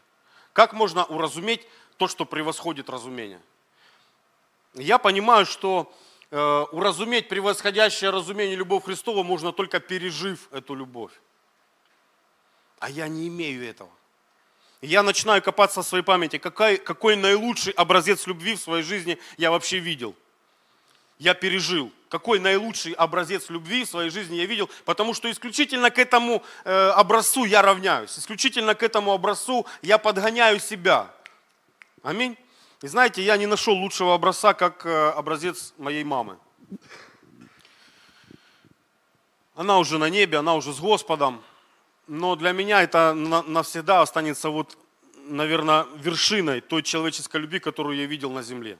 Как 0.51 0.73
можно 0.73 1.05
уразуметь 1.05 1.65
то, 1.95 2.09
что 2.09 2.25
превосходит 2.25 2.89
разумение? 2.89 3.39
Я 4.73 4.97
понимаю, 4.97 5.45
что 5.45 5.89
Э, 6.35 6.65
уразуметь 6.71 7.29
превосходящее 7.29 8.09
разумение 8.09 8.55
любовь 8.55 8.85
Христова 8.85 9.21
можно 9.21 9.51
только 9.51 9.79
пережив 9.79 10.47
эту 10.51 10.73
любовь. 10.73 11.11
А 12.79 12.89
я 12.89 13.07
не 13.07 13.27
имею 13.27 13.63
этого. 13.63 13.91
я 14.81 15.03
начинаю 15.03 15.43
копаться 15.43 15.83
в 15.83 15.85
своей 15.85 16.03
памяти, 16.03 16.39
какой, 16.39 16.77
какой 16.77 17.15
наилучший 17.15 17.73
образец 17.73 18.25
любви 18.25 18.55
в 18.55 18.59
своей 18.59 18.81
жизни 18.81 19.19
я 19.37 19.51
вообще 19.51 19.77
видел. 19.77 20.15
Я 21.19 21.35
пережил. 21.35 21.91
Какой 22.09 22.39
наилучший 22.39 22.93
образец 22.93 23.51
любви 23.51 23.85
в 23.85 23.89
своей 23.89 24.09
жизни 24.09 24.37
я 24.37 24.47
видел, 24.47 24.71
потому 24.85 25.13
что 25.13 25.29
исключительно 25.29 25.91
к 25.91 25.99
этому 25.99 26.41
э, 26.63 26.89
образцу 26.95 27.45
я 27.45 27.61
равняюсь. 27.61 28.17
Исключительно 28.17 28.73
к 28.73 28.81
этому 28.81 29.11
образцу 29.11 29.67
я 29.83 29.99
подгоняю 29.99 30.59
себя. 30.59 31.13
Аминь. 32.01 32.35
И 32.83 32.87
знаете, 32.87 33.23
я 33.23 33.37
не 33.37 33.45
нашел 33.45 33.73
лучшего 33.73 34.13
образца, 34.13 34.53
как 34.53 34.85
э, 34.85 35.11
образец 35.11 35.73
моей 35.77 36.03
мамы. 36.03 36.37
Она 39.55 39.79
уже 39.79 39.97
на 39.97 40.09
небе, 40.09 40.39
она 40.39 40.55
уже 40.55 40.73
с 40.73 40.81
Господом. 40.81 41.41
Но 42.07 42.35
для 42.35 42.51
меня 42.51 42.83
это 42.83 43.13
навсегда 43.13 44.01
останется 44.01 44.49
вот, 44.49 44.77
наверное, 45.27 45.85
вершиной 45.95 46.59
той 46.59 46.83
человеческой 46.83 47.39
любви, 47.39 47.59
которую 47.59 47.95
я 47.95 48.05
видел 48.05 48.31
на 48.31 48.43
земле. 48.43 48.77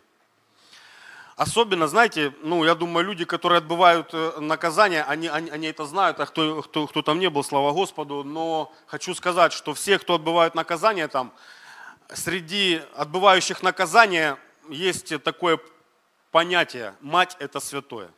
Особенно, 1.37 1.87
знаете, 1.87 2.33
ну, 2.41 2.65
я 2.65 2.75
думаю, 2.75 3.05
люди, 3.05 3.23
которые 3.23 3.59
отбывают 3.59 4.09
э, 4.11 4.33
наказание, 4.41 5.03
они, 5.03 5.29
они, 5.29 5.49
они 5.49 5.67
это 5.67 5.85
знают, 5.85 6.19
а 6.19 6.25
кто, 6.25 6.61
кто, 6.61 6.87
кто 6.87 7.01
там 7.03 7.19
не 7.19 7.29
был, 7.29 7.41
слава 7.41 7.71
Господу. 7.71 8.25
Но 8.25 8.69
хочу 8.85 9.15
сказать, 9.15 9.53
что 9.53 9.73
все, 9.73 9.97
кто 9.97 10.15
отбывают 10.15 10.55
наказание 10.55 11.07
там, 11.07 11.31
среди 12.13 12.81
отбывающих 12.95 13.63
наказания 13.63 14.37
есть 14.69 15.21
такое 15.23 15.59
понятие 16.31 16.95
«мать– 17.01 17.35
это 17.39 17.59
святое». 17.59 18.09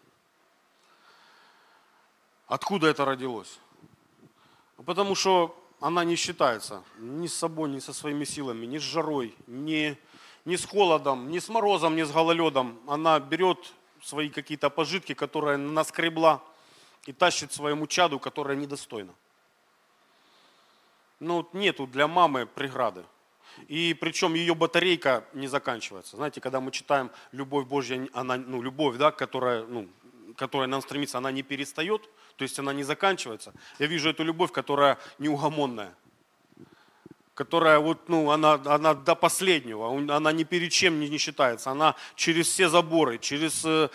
Откуда 2.48 2.88
это 2.88 3.06
родилось? 3.06 3.60
Потому 4.86 5.16
что 5.16 5.60
она 5.80 6.04
не 6.04 6.16
считается 6.16 6.84
ни 7.00 7.28
с 7.28 7.34
собой, 7.34 7.70
ни 7.70 7.80
со 7.80 7.94
своими 7.94 8.24
силами, 8.24 8.66
ни 8.66 8.78
с 8.78 8.82
жарой, 8.82 9.36
ни, 9.48 9.98
ни 10.46 10.56
с 10.56 10.66
холодом, 10.66 11.32
ни 11.32 11.40
с 11.40 11.50
морозом, 11.50 11.96
ни 11.96 12.04
с 12.04 12.12
гололедом. 12.12 12.80
Она 12.88 13.20
берет 13.20 13.74
свои 14.02 14.30
какие-то 14.30 14.70
пожитки, 14.70 15.14
которые 15.14 15.58
наскребла, 15.58 16.42
и 17.06 17.14
тащит 17.14 17.52
своему 17.52 17.88
чаду, 17.88 18.20
которое 18.20 18.56
недостойно. 18.56 19.14
Ну, 21.20 21.48
нету 21.54 21.88
для 21.88 22.08
мамы 22.08 22.46
преграды. 22.46 23.06
И 23.68 23.96
причем 24.00 24.34
ее 24.34 24.56
батарейка 24.56 25.26
не 25.34 25.48
заканчивается. 25.48 26.16
Знаете, 26.16 26.42
когда 26.42 26.60
мы 26.60 26.72
читаем 26.72 27.12
«Любовь 27.32 27.68
Божья», 27.68 28.08
она, 28.14 28.38
ну, 28.38 28.62
любовь, 28.62 28.98
да, 28.98 29.12
которая, 29.12 29.64
ну, 29.66 29.88
которая 30.38 30.68
нам 30.68 30.82
стремится, 30.82 31.18
она 31.18 31.32
не 31.32 31.44
перестает, 31.44 32.10
то 32.36 32.44
есть 32.44 32.60
она 32.60 32.74
не 32.74 32.84
заканчивается. 32.84 33.54
Я 33.80 33.88
вижу 33.88 34.10
эту 34.10 34.24
любовь, 34.24 34.52
которая 34.52 34.98
неугомонная 35.20 35.94
которая 37.36 37.80
вот, 37.80 38.10
ну, 38.10 38.32
она, 38.32 38.54
она 38.66 38.94
до 38.94 39.14
последнего, 39.14 40.16
она 40.16 40.32
ни 40.32 40.44
перед 40.44 40.72
чем 40.72 41.00
не, 41.00 41.10
не 41.10 41.18
считается, 41.18 41.70
она 41.70 41.96
через 42.16 42.48
все 42.48 42.70
заборы, 42.70 43.20
через, 43.20 43.66
э, 43.66 43.90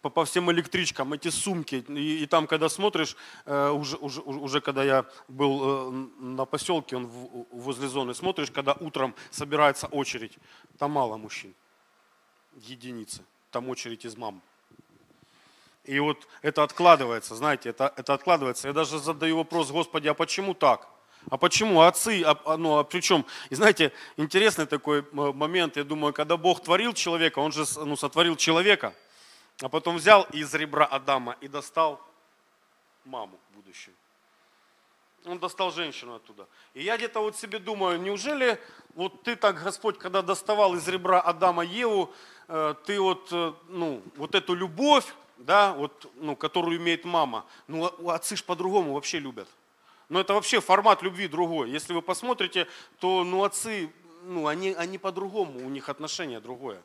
по, 0.00 0.10
по 0.10 0.24
всем 0.24 0.50
электричкам, 0.50 1.12
эти 1.12 1.28
сумки, 1.28 1.84
и, 1.88 2.22
и 2.22 2.26
там, 2.26 2.46
когда 2.46 2.68
смотришь, 2.68 3.16
э, 3.44 3.68
уже, 3.70 3.96
уже, 3.96 4.22
уже 4.22 4.60
когда 4.60 4.82
я 4.82 5.04
был 5.28 5.60
э, 5.62 5.90
на 6.20 6.46
поселке, 6.46 6.96
он 6.96 7.06
возле 7.52 7.86
зоны, 7.86 8.14
смотришь, 8.14 8.50
когда 8.50 8.72
утром 8.72 9.14
собирается 9.30 9.86
очередь, 9.86 10.38
там 10.78 10.92
мало 10.92 11.18
мужчин, 11.18 11.54
единицы, 12.56 13.22
там 13.50 13.68
очередь 13.68 14.06
из 14.06 14.16
мам. 14.16 14.40
И 15.84 15.98
вот 15.98 16.26
это 16.40 16.62
откладывается, 16.62 17.34
знаете, 17.34 17.68
это, 17.68 17.92
это 17.94 18.14
откладывается. 18.14 18.68
Я 18.68 18.72
даже 18.72 18.98
задаю 18.98 19.36
вопрос, 19.36 19.70
Господи, 19.70 20.08
а 20.08 20.14
почему 20.14 20.54
так? 20.54 20.93
А 21.30 21.38
почему? 21.38 21.80
Отцы, 21.80 22.22
а, 22.22 22.38
а, 22.44 22.56
ну, 22.56 22.78
а 22.78 22.84
причем, 22.84 23.24
и 23.50 23.54
знаете, 23.54 23.92
интересный 24.16 24.66
такой 24.66 25.04
момент, 25.12 25.76
я 25.76 25.84
думаю, 25.84 26.12
когда 26.12 26.36
Бог 26.36 26.62
творил 26.62 26.92
человека, 26.92 27.38
Он 27.38 27.52
же 27.52 27.64
ну, 27.76 27.96
сотворил 27.96 28.36
человека, 28.36 28.94
а 29.60 29.68
потом 29.68 29.96
взял 29.96 30.24
из 30.32 30.52
ребра 30.54 30.84
Адама 30.84 31.36
и 31.40 31.48
достал 31.48 32.00
маму 33.04 33.38
будущую. 33.54 33.94
Он 35.24 35.38
достал 35.38 35.72
женщину 35.72 36.16
оттуда. 36.16 36.46
И 36.74 36.82
я 36.82 36.98
где-то 36.98 37.20
вот 37.20 37.36
себе 37.36 37.58
думаю, 37.58 37.98
неужели 37.98 38.60
вот 38.94 39.22
ты 39.22 39.36
так, 39.36 39.62
Господь, 39.62 39.98
когда 39.98 40.20
доставал 40.20 40.74
из 40.74 40.86
ребра 40.86 41.20
Адама 41.20 41.64
Еву, 41.64 42.12
э, 42.48 42.74
ты 42.84 43.00
вот, 43.00 43.28
э, 43.32 43.54
ну, 43.68 44.02
вот 44.16 44.34
эту 44.34 44.54
любовь, 44.54 45.06
да, 45.38 45.72
вот, 45.72 46.12
ну, 46.16 46.36
которую 46.36 46.76
имеет 46.76 47.06
мама, 47.06 47.46
ну, 47.68 47.86
отцы 48.10 48.36
ж 48.36 48.44
по-другому 48.44 48.92
вообще 48.92 49.18
любят. 49.18 49.48
Но 50.08 50.20
это 50.20 50.34
вообще 50.34 50.60
формат 50.60 51.02
любви 51.02 51.28
другой. 51.28 51.70
Если 51.70 51.92
вы 51.92 52.02
посмотрите, 52.02 52.66
то 52.98 53.24
ну, 53.24 53.44
отцы, 53.44 53.90
ну, 54.24 54.46
они, 54.46 54.74
они 54.74 54.98
по-другому, 54.98 55.64
у 55.64 55.68
них 55.68 55.88
отношение 55.88 56.40
другое. 56.40 56.80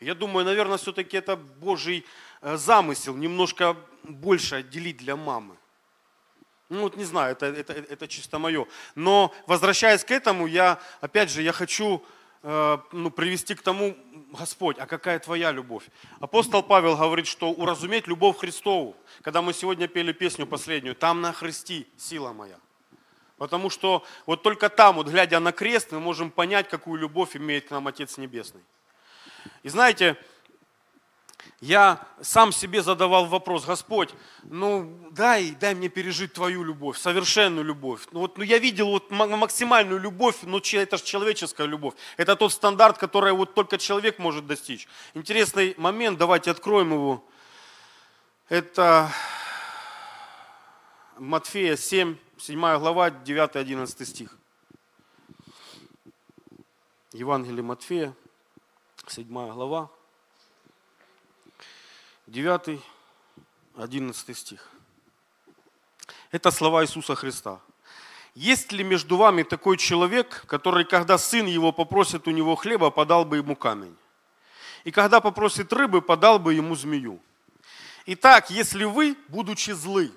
Я 0.00 0.14
думаю, 0.14 0.46
наверное, 0.46 0.78
все-таки 0.78 1.16
это 1.16 1.36
Божий 1.36 2.06
э, 2.40 2.56
замысел, 2.56 3.14
немножко 3.14 3.76
больше 4.02 4.56
отделить 4.56 4.96
для 4.96 5.14
мамы. 5.14 5.56
Ну 6.70 6.82
вот 6.82 6.96
не 6.96 7.04
знаю, 7.04 7.32
это, 7.32 7.46
это, 7.46 7.72
это 7.72 8.08
чисто 8.08 8.38
мое. 8.38 8.66
Но 8.94 9.34
возвращаясь 9.46 10.04
к 10.04 10.10
этому, 10.10 10.46
я, 10.46 10.80
опять 11.00 11.30
же, 11.30 11.42
я 11.42 11.52
хочу 11.52 12.02
ну, 12.42 13.10
привести 13.10 13.54
к 13.54 13.62
тому, 13.62 13.96
Господь, 14.32 14.78
а 14.78 14.86
какая 14.86 15.18
твоя 15.18 15.52
любовь? 15.52 15.84
Апостол 16.20 16.62
Павел 16.62 16.96
говорит, 16.96 17.26
что 17.26 17.50
уразуметь 17.50 18.06
любовь 18.06 18.38
Христову, 18.38 18.96
когда 19.22 19.42
мы 19.42 19.52
сегодня 19.52 19.88
пели 19.88 20.12
песню 20.12 20.46
последнюю, 20.46 20.94
там 20.94 21.20
на 21.20 21.32
Христе 21.32 21.86
сила 21.96 22.32
моя. 22.32 22.58
Потому 23.36 23.70
что 23.70 24.04
вот 24.26 24.42
только 24.42 24.68
там, 24.68 24.96
вот 24.96 25.08
глядя 25.08 25.40
на 25.40 25.52
крест, 25.52 25.92
мы 25.92 26.00
можем 26.00 26.30
понять, 26.30 26.68
какую 26.68 27.00
любовь 27.00 27.36
имеет 27.36 27.68
к 27.68 27.70
нам 27.70 27.86
Отец 27.86 28.18
Небесный. 28.18 28.62
И 29.62 29.68
знаете, 29.68 30.16
я 31.60 32.06
сам 32.22 32.52
себе 32.52 32.82
задавал 32.82 33.26
вопрос, 33.26 33.66
Господь, 33.66 34.14
ну 34.44 35.08
дай, 35.10 35.50
дай 35.50 35.74
мне 35.74 35.90
пережить 35.90 36.32
Твою 36.32 36.64
любовь, 36.64 36.98
совершенную 36.98 37.64
любовь. 37.64 38.08
Ну 38.12 38.20
вот, 38.20 38.38
ну 38.38 38.44
я 38.44 38.58
видел 38.58 38.88
вот 38.88 39.10
максимальную 39.10 40.00
любовь, 40.00 40.36
но 40.42 40.58
это 40.58 40.96
же 40.96 41.04
человеческая 41.04 41.66
любовь. 41.66 41.94
Это 42.16 42.34
тот 42.34 42.52
стандарт, 42.52 42.96
который 42.96 43.32
вот 43.34 43.54
только 43.54 43.76
человек 43.76 44.18
может 44.18 44.46
достичь. 44.46 44.88
Интересный 45.12 45.74
момент, 45.76 46.18
давайте 46.18 46.50
откроем 46.50 46.92
его. 46.92 47.22
Это 48.48 49.12
Матфея 51.18 51.76
7, 51.76 52.16
7 52.38 52.58
глава, 52.78 53.10
9-11 53.10 54.04
стих. 54.06 54.36
Евангелие 57.12 57.62
Матфея, 57.62 58.14
7 59.08 59.26
глава, 59.26 59.90
9, 62.30 62.80
11 63.76 64.38
стих. 64.38 64.70
Это 66.30 66.52
слова 66.52 66.84
Иисуса 66.84 67.16
Христа. 67.16 67.58
Есть 68.36 68.70
ли 68.70 68.84
между 68.84 69.16
вами 69.16 69.42
такой 69.42 69.76
человек, 69.76 70.44
который, 70.46 70.84
когда 70.84 71.18
сын 71.18 71.46
его 71.46 71.72
попросит 71.72 72.28
у 72.28 72.30
него 72.30 72.54
хлеба, 72.54 72.90
подал 72.90 73.24
бы 73.24 73.38
ему 73.38 73.56
камень? 73.56 73.96
И 74.84 74.92
когда 74.92 75.20
попросит 75.20 75.72
рыбы, 75.72 76.00
подал 76.00 76.38
бы 76.38 76.54
ему 76.54 76.76
змею? 76.76 77.20
Итак, 78.06 78.48
если 78.50 78.84
вы, 78.84 79.16
будучи 79.26 79.72
злы, 79.72 80.12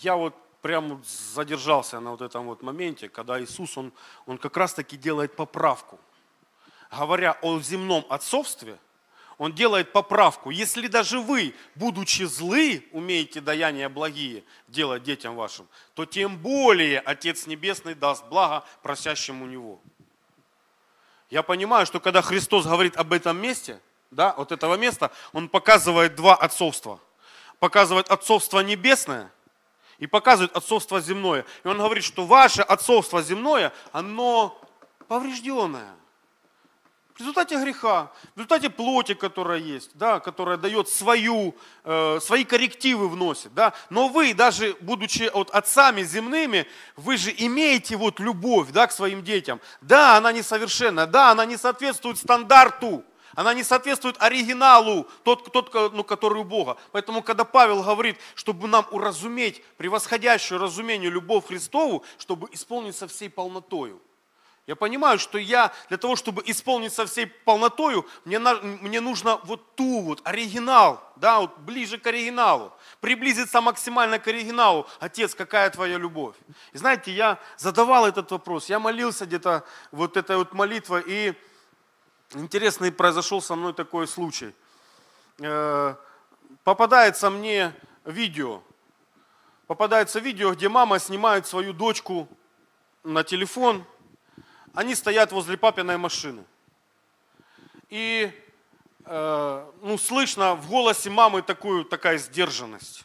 я 0.00 0.16
вот 0.16 0.34
прям 0.62 1.04
задержался 1.04 2.00
на 2.00 2.12
вот 2.12 2.22
этом 2.22 2.46
вот 2.46 2.62
моменте, 2.62 3.10
когда 3.10 3.38
Иисус, 3.38 3.76
он, 3.76 3.92
он 4.24 4.38
как 4.38 4.56
раз 4.56 4.72
таки 4.72 4.96
делает 4.96 5.36
поправку. 5.36 6.00
Говоря 6.90 7.36
о 7.42 7.60
земном 7.60 8.06
отцовстве, 8.08 8.78
он 9.38 9.52
делает 9.52 9.92
поправку. 9.92 10.50
Если 10.50 10.86
даже 10.86 11.20
вы, 11.20 11.54
будучи 11.74 12.22
злы, 12.22 12.86
умеете 12.92 13.40
даяния 13.40 13.88
благие 13.88 14.44
делать 14.68 15.02
детям 15.02 15.36
вашим, 15.36 15.68
то 15.94 16.06
тем 16.06 16.38
более 16.38 17.00
Отец 17.00 17.46
Небесный 17.46 17.94
даст 17.94 18.24
благо 18.26 18.64
просящему 18.82 19.44
у 19.44 19.48
Него. 19.48 19.80
Я 21.28 21.42
понимаю, 21.42 21.84
что 21.84 22.00
когда 22.00 22.22
Христос 22.22 22.64
говорит 22.64 22.96
об 22.96 23.12
этом 23.12 23.36
месте, 23.36 23.80
да, 24.10 24.34
вот 24.38 24.52
этого 24.52 24.76
места, 24.76 25.10
Он 25.32 25.48
показывает 25.48 26.14
два 26.14 26.34
отцовства. 26.34 27.00
Показывает 27.58 28.08
отцовство 28.08 28.60
небесное 28.60 29.30
и 29.98 30.06
показывает 30.06 30.56
отцовство 30.56 31.00
земное. 31.00 31.44
И 31.64 31.68
Он 31.68 31.76
говорит, 31.76 32.04
что 32.04 32.24
ваше 32.24 32.62
отцовство 32.62 33.22
земное, 33.22 33.72
оно 33.92 34.58
поврежденное– 35.08 35.94
в 37.16 37.20
результате 37.20 37.58
греха, 37.58 38.12
в 38.34 38.38
результате 38.38 38.68
плоти, 38.68 39.14
которая 39.14 39.58
есть, 39.58 39.90
да, 39.94 40.20
которая 40.20 40.58
дает 40.58 40.88
свою, 40.90 41.54
э, 41.84 42.20
свои 42.20 42.44
коррективы 42.44 43.08
вносит. 43.08 43.54
Да. 43.54 43.72
Но 43.88 44.08
вы, 44.08 44.34
даже 44.34 44.76
будучи 44.80 45.30
вот 45.32 45.50
отцами 45.50 46.02
земными, 46.02 46.66
вы 46.94 47.16
же 47.16 47.34
имеете 47.36 47.96
вот 47.96 48.20
любовь 48.20 48.68
да, 48.70 48.86
к 48.86 48.92
своим 48.92 49.24
детям. 49.24 49.60
Да, 49.80 50.18
она 50.18 50.30
несовершенна, 50.30 51.06
да, 51.06 51.30
она 51.30 51.46
не 51.46 51.56
соответствует 51.56 52.18
стандарту, 52.18 53.02
она 53.34 53.54
не 53.54 53.62
соответствует 53.62 54.16
оригиналу, 54.18 55.06
тот, 55.22 55.50
тот 55.50 55.72
ну, 55.94 56.04
который 56.04 56.42
у 56.42 56.44
Бога. 56.44 56.76
Поэтому, 56.92 57.22
когда 57.22 57.44
Павел 57.44 57.82
говорит, 57.82 58.18
чтобы 58.34 58.68
нам 58.68 58.86
уразуметь 58.90 59.62
превосходящую 59.78 60.60
разумению 60.60 61.12
любовь 61.12 61.46
Христову, 61.46 62.04
чтобы 62.18 62.48
исполниться 62.52 63.08
всей 63.08 63.30
полнотою. 63.30 64.02
Я 64.66 64.74
понимаю, 64.74 65.20
что 65.20 65.38
я 65.38 65.72
для 65.88 65.96
того, 65.96 66.16
чтобы 66.16 66.42
исполнить 66.44 66.92
со 66.92 67.06
всей 67.06 67.26
полнотою, 67.26 68.04
мне, 68.24 68.40
мне 68.40 69.00
нужно 69.00 69.38
вот 69.44 69.76
ту 69.76 70.00
вот, 70.02 70.20
оригинал, 70.24 71.00
да, 71.14 71.38
вот 71.38 71.56
ближе 71.58 71.98
к 71.98 72.06
оригиналу, 72.08 72.72
приблизиться 73.00 73.60
максимально 73.60 74.18
к 74.18 74.26
оригиналу. 74.26 74.88
Отец, 74.98 75.36
какая 75.36 75.70
твоя 75.70 75.98
любовь? 75.98 76.34
И 76.72 76.78
знаете, 76.78 77.12
я 77.12 77.38
задавал 77.56 78.06
этот 78.06 78.32
вопрос, 78.32 78.68
я 78.68 78.80
молился 78.80 79.24
где-то 79.24 79.64
вот 79.92 80.16
этой 80.16 80.36
вот 80.36 80.52
молитвой, 80.52 81.04
и 81.06 81.34
интересный 82.34 82.90
произошел 82.90 83.40
со 83.40 83.54
мной 83.54 83.72
такой 83.72 84.08
случай. 84.08 84.52
Э, 85.38 85.94
попадается 86.64 87.30
мне 87.30 87.72
видео, 88.04 88.62
попадается 89.68 90.18
видео, 90.18 90.54
где 90.54 90.68
мама 90.68 90.98
снимает 90.98 91.46
свою 91.46 91.72
дочку 91.72 92.28
на 93.04 93.22
телефон, 93.22 93.84
они 94.76 94.94
стоят 94.94 95.32
возле 95.32 95.56
папиной 95.56 95.96
машины. 95.96 96.44
И 97.88 98.30
э, 99.06 99.64
ну, 99.82 99.98
слышно 99.98 100.54
в 100.54 100.68
голосе 100.68 101.08
мамы 101.08 101.40
такую, 101.40 101.86
такая 101.86 102.18
сдержанность. 102.18 103.04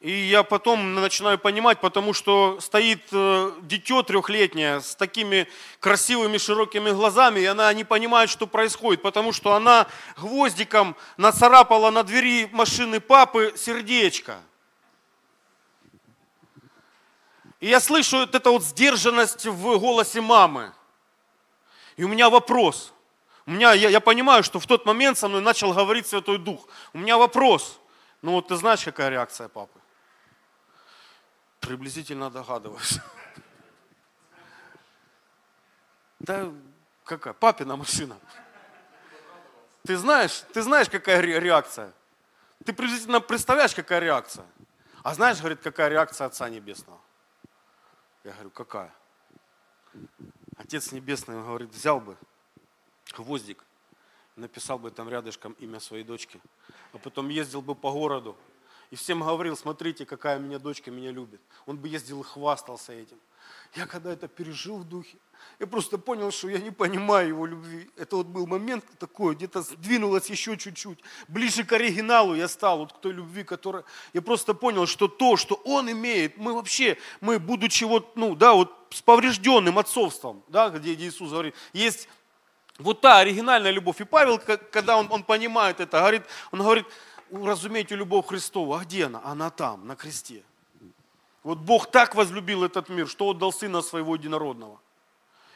И 0.00 0.10
я 0.10 0.42
потом 0.42 0.94
начинаю 0.96 1.38
понимать, 1.38 1.80
потому 1.80 2.12
что 2.12 2.58
стоит 2.60 3.02
э, 3.12 3.52
дитё 3.62 4.02
трехлетнее 4.02 4.80
с 4.80 4.96
такими 4.96 5.46
красивыми 5.78 6.36
широкими 6.36 6.90
глазами, 6.90 7.40
и 7.40 7.44
она 7.44 7.72
не 7.72 7.84
понимает, 7.84 8.28
что 8.28 8.48
происходит, 8.48 9.00
потому 9.00 9.32
что 9.32 9.54
она 9.54 9.86
гвоздиком 10.16 10.96
нацарапала 11.16 11.90
на 11.90 12.02
двери 12.02 12.48
машины 12.50 12.98
папы 12.98 13.54
сердечко. 13.56 14.40
И 17.60 17.68
я 17.68 17.78
слышу 17.78 18.18
вот 18.18 18.34
эту 18.34 18.52
вот 18.52 18.64
сдержанность 18.64 19.46
в 19.46 19.78
голосе 19.78 20.20
мамы. 20.20 20.72
И 21.98 22.04
у 22.04 22.08
меня 22.08 22.30
вопрос. 22.30 22.94
У 23.44 23.50
меня, 23.50 23.72
я, 23.72 23.88
я 23.88 24.00
понимаю, 24.00 24.44
что 24.44 24.60
в 24.60 24.66
тот 24.66 24.86
момент 24.86 25.18
со 25.18 25.26
мной 25.26 25.40
начал 25.40 25.74
говорить 25.74 26.06
Святой 26.06 26.38
Дух. 26.38 26.68
У 26.92 26.98
меня 26.98 27.18
вопрос. 27.18 27.80
Ну 28.22 28.32
вот 28.32 28.48
ты 28.48 28.56
знаешь, 28.56 28.84
какая 28.84 29.08
реакция 29.10 29.48
папы? 29.48 29.80
Приблизительно 31.58 32.30
догадываюсь. 32.30 33.00
Да 36.20 36.52
какая? 37.04 37.34
Папина 37.34 37.76
машина. 37.76 38.16
Ты 39.84 39.96
знаешь, 39.96 40.44
ты 40.52 40.62
знаешь, 40.62 40.88
какая 40.88 41.20
реакция? 41.20 41.92
Ты 42.64 42.72
приблизительно 42.72 43.20
представляешь, 43.20 43.74
какая 43.74 43.98
реакция? 43.98 44.46
А 45.02 45.14
знаешь, 45.14 45.38
говорит, 45.38 45.60
какая 45.62 45.88
реакция 45.88 46.28
Отца 46.28 46.48
Небесного? 46.48 47.00
Я 48.22 48.32
говорю, 48.32 48.50
какая? 48.50 48.94
Отец 50.58 50.90
Небесный 50.90 51.36
говорит, 51.36 51.70
взял 51.70 52.00
бы 52.00 52.16
гвоздик, 53.16 53.64
написал 54.34 54.78
бы 54.78 54.90
там 54.90 55.08
рядышком 55.08 55.52
имя 55.60 55.78
своей 55.78 56.02
дочки, 56.02 56.40
а 56.92 56.98
потом 56.98 57.28
ездил 57.28 57.62
бы 57.62 57.76
по 57.76 57.92
городу 57.92 58.36
и 58.90 58.96
всем 58.96 59.20
говорил, 59.20 59.56
смотрите, 59.56 60.04
какая 60.04 60.38
меня 60.40 60.58
дочка 60.58 60.90
меня 60.90 61.12
любит. 61.12 61.40
Он 61.66 61.76
бы 61.78 61.88
ездил 61.88 62.22
и 62.22 62.24
хвастался 62.24 62.92
этим. 62.92 63.18
Я 63.74 63.86
когда 63.86 64.12
это 64.12 64.26
пережил 64.26 64.78
в 64.78 64.88
духе, 64.88 65.16
я 65.58 65.66
просто 65.66 65.98
понял, 65.98 66.30
что 66.30 66.48
я 66.48 66.58
не 66.58 66.70
понимаю 66.70 67.28
его 67.28 67.46
любви. 67.46 67.90
Это 67.96 68.16
вот 68.16 68.26
был 68.26 68.46
момент 68.46 68.84
такой, 68.98 69.34
где-то 69.34 69.62
сдвинулось 69.62 70.30
еще 70.30 70.56
чуть-чуть. 70.56 70.98
Ближе 71.26 71.64
к 71.64 71.72
оригиналу 71.72 72.34
я 72.34 72.48
стал, 72.48 72.78
вот 72.78 72.92
к 72.92 72.98
той 72.98 73.12
любви, 73.12 73.42
которая... 73.44 73.84
Я 74.12 74.22
просто 74.22 74.54
понял, 74.54 74.86
что 74.86 75.08
то, 75.08 75.36
что 75.36 75.56
он 75.64 75.90
имеет, 75.90 76.36
мы 76.36 76.54
вообще, 76.54 76.96
мы 77.20 77.38
будучи 77.38 77.84
вот, 77.84 78.16
ну, 78.16 78.34
да, 78.34 78.54
вот 78.54 78.72
с 78.90 79.02
поврежденным 79.02 79.78
отцовством, 79.78 80.42
да, 80.48 80.70
где 80.70 80.94
Иисус 80.94 81.30
говорит, 81.30 81.54
есть 81.72 82.08
вот 82.78 83.00
та 83.00 83.18
оригинальная 83.18 83.72
любовь. 83.72 84.00
И 84.00 84.04
Павел, 84.04 84.38
когда 84.38 84.96
он, 84.96 85.08
он 85.10 85.24
понимает 85.24 85.80
это, 85.80 85.98
говорит, 85.98 86.22
он 86.52 86.60
говорит, 86.60 86.86
уразумейте 87.30 87.96
любовь 87.96 88.26
Христову. 88.26 88.74
А 88.74 88.84
где 88.84 89.06
она? 89.06 89.20
Она 89.24 89.50
там, 89.50 89.86
на 89.86 89.96
кресте. 89.96 90.44
Вот 91.42 91.58
Бог 91.58 91.90
так 91.90 92.14
возлюбил 92.14 92.64
этот 92.64 92.88
мир, 92.88 93.08
что 93.08 93.28
отдал 93.28 93.52
Сына 93.52 93.82
Своего 93.82 94.14
Единородного. 94.14 94.80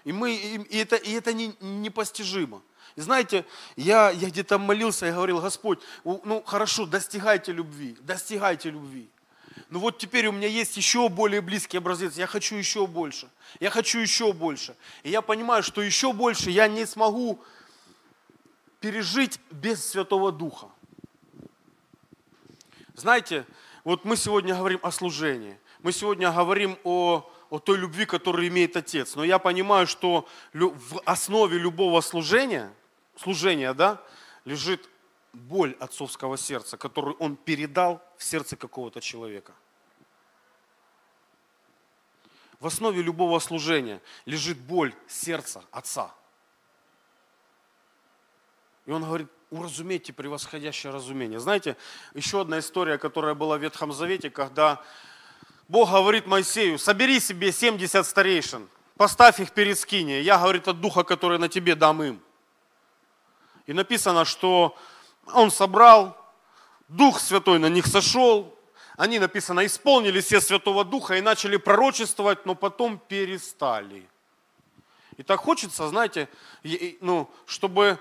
И, 0.04 0.12
мы, 0.12 0.34
и, 0.34 0.78
это, 0.78 0.96
и 0.96 1.12
это 1.12 1.32
не, 1.32 1.54
непостижимо. 1.60 2.62
И 2.96 3.00
знаете, 3.00 3.44
я, 3.76 4.10
я 4.10 4.28
где-то 4.28 4.58
молился 4.58 5.08
и 5.08 5.12
говорил, 5.12 5.40
Господь, 5.40 5.80
ну 6.04 6.42
хорошо, 6.44 6.86
достигайте 6.86 7.52
любви, 7.52 7.96
достигайте 8.00 8.70
любви. 8.70 9.08
Но 9.70 9.78
вот 9.78 9.98
теперь 9.98 10.26
у 10.26 10.32
меня 10.32 10.48
есть 10.48 10.76
еще 10.76 11.08
более 11.08 11.40
близкий 11.40 11.78
образец, 11.78 12.16
я 12.16 12.26
хочу 12.26 12.56
еще 12.56 12.86
больше, 12.86 13.30
я 13.60 13.70
хочу 13.70 13.98
еще 13.98 14.32
больше. 14.32 14.76
И 15.02 15.10
я 15.10 15.22
понимаю, 15.22 15.62
что 15.62 15.80
еще 15.80 16.12
больше 16.12 16.50
я 16.50 16.68
не 16.68 16.84
смогу 16.84 17.42
пережить 18.80 19.40
без 19.50 19.88
Святого 19.88 20.30
Духа. 20.32 20.68
Знаете, 22.94 23.46
вот 23.84 24.04
мы 24.04 24.16
сегодня 24.16 24.54
говорим 24.54 24.80
о 24.82 24.90
служении, 24.90 25.58
мы 25.80 25.92
сегодня 25.92 26.30
говорим 26.30 26.78
о 26.84 27.31
о 27.52 27.58
той 27.58 27.76
любви, 27.76 28.06
которую 28.06 28.48
имеет 28.48 28.78
Отец. 28.78 29.14
Но 29.14 29.24
я 29.24 29.38
понимаю, 29.38 29.86
что 29.86 30.26
в 30.54 31.02
основе 31.04 31.58
любого 31.58 32.00
служения, 32.00 32.72
служения, 33.14 33.74
да, 33.74 34.02
лежит 34.46 34.88
боль 35.34 35.76
отцовского 35.78 36.38
сердца, 36.38 36.78
которую 36.78 37.14
он 37.18 37.36
передал 37.36 38.02
в 38.16 38.24
сердце 38.24 38.56
какого-то 38.56 39.02
человека. 39.02 39.52
В 42.58 42.66
основе 42.66 43.02
любого 43.02 43.38
служения 43.38 44.00
лежит 44.24 44.58
боль 44.58 44.94
сердца 45.06 45.62
отца. 45.72 46.14
И 48.86 48.92
он 48.92 49.04
говорит, 49.04 49.28
уразумейте 49.50 50.14
превосходящее 50.14 50.90
разумение. 50.90 51.38
Знаете, 51.38 51.76
еще 52.14 52.40
одна 52.40 52.60
история, 52.60 52.96
которая 52.96 53.34
была 53.34 53.58
в 53.58 53.62
Ветхом 53.62 53.92
Завете, 53.92 54.30
когда 54.30 54.82
Бог 55.72 55.90
говорит 55.90 56.26
Моисею, 56.26 56.78
собери 56.78 57.18
себе 57.18 57.50
70 57.50 58.06
старейшин, 58.06 58.68
поставь 58.98 59.40
их 59.40 59.52
перед 59.52 59.78
скинией. 59.78 60.22
Я, 60.22 60.36
говорит, 60.36 60.68
от 60.68 60.82
духа, 60.82 61.02
который 61.02 61.38
на 61.38 61.48
тебе 61.48 61.74
дам 61.74 62.02
им. 62.02 62.20
И 63.64 63.72
написано, 63.72 64.26
что 64.26 64.76
он 65.32 65.50
собрал, 65.50 66.14
Дух 66.88 67.18
Святой 67.18 67.58
на 67.58 67.70
них 67.70 67.86
сошел, 67.86 68.54
они, 68.98 69.18
написано, 69.18 69.64
исполнили 69.64 70.20
все 70.20 70.42
Святого 70.42 70.84
Духа 70.84 71.14
и 71.14 71.22
начали 71.22 71.56
пророчествовать, 71.56 72.44
но 72.44 72.54
потом 72.54 72.98
перестали. 72.98 74.06
И 75.16 75.22
так 75.22 75.40
хочется, 75.40 75.88
знаете, 75.88 76.28
ну, 77.00 77.30
чтобы 77.46 77.98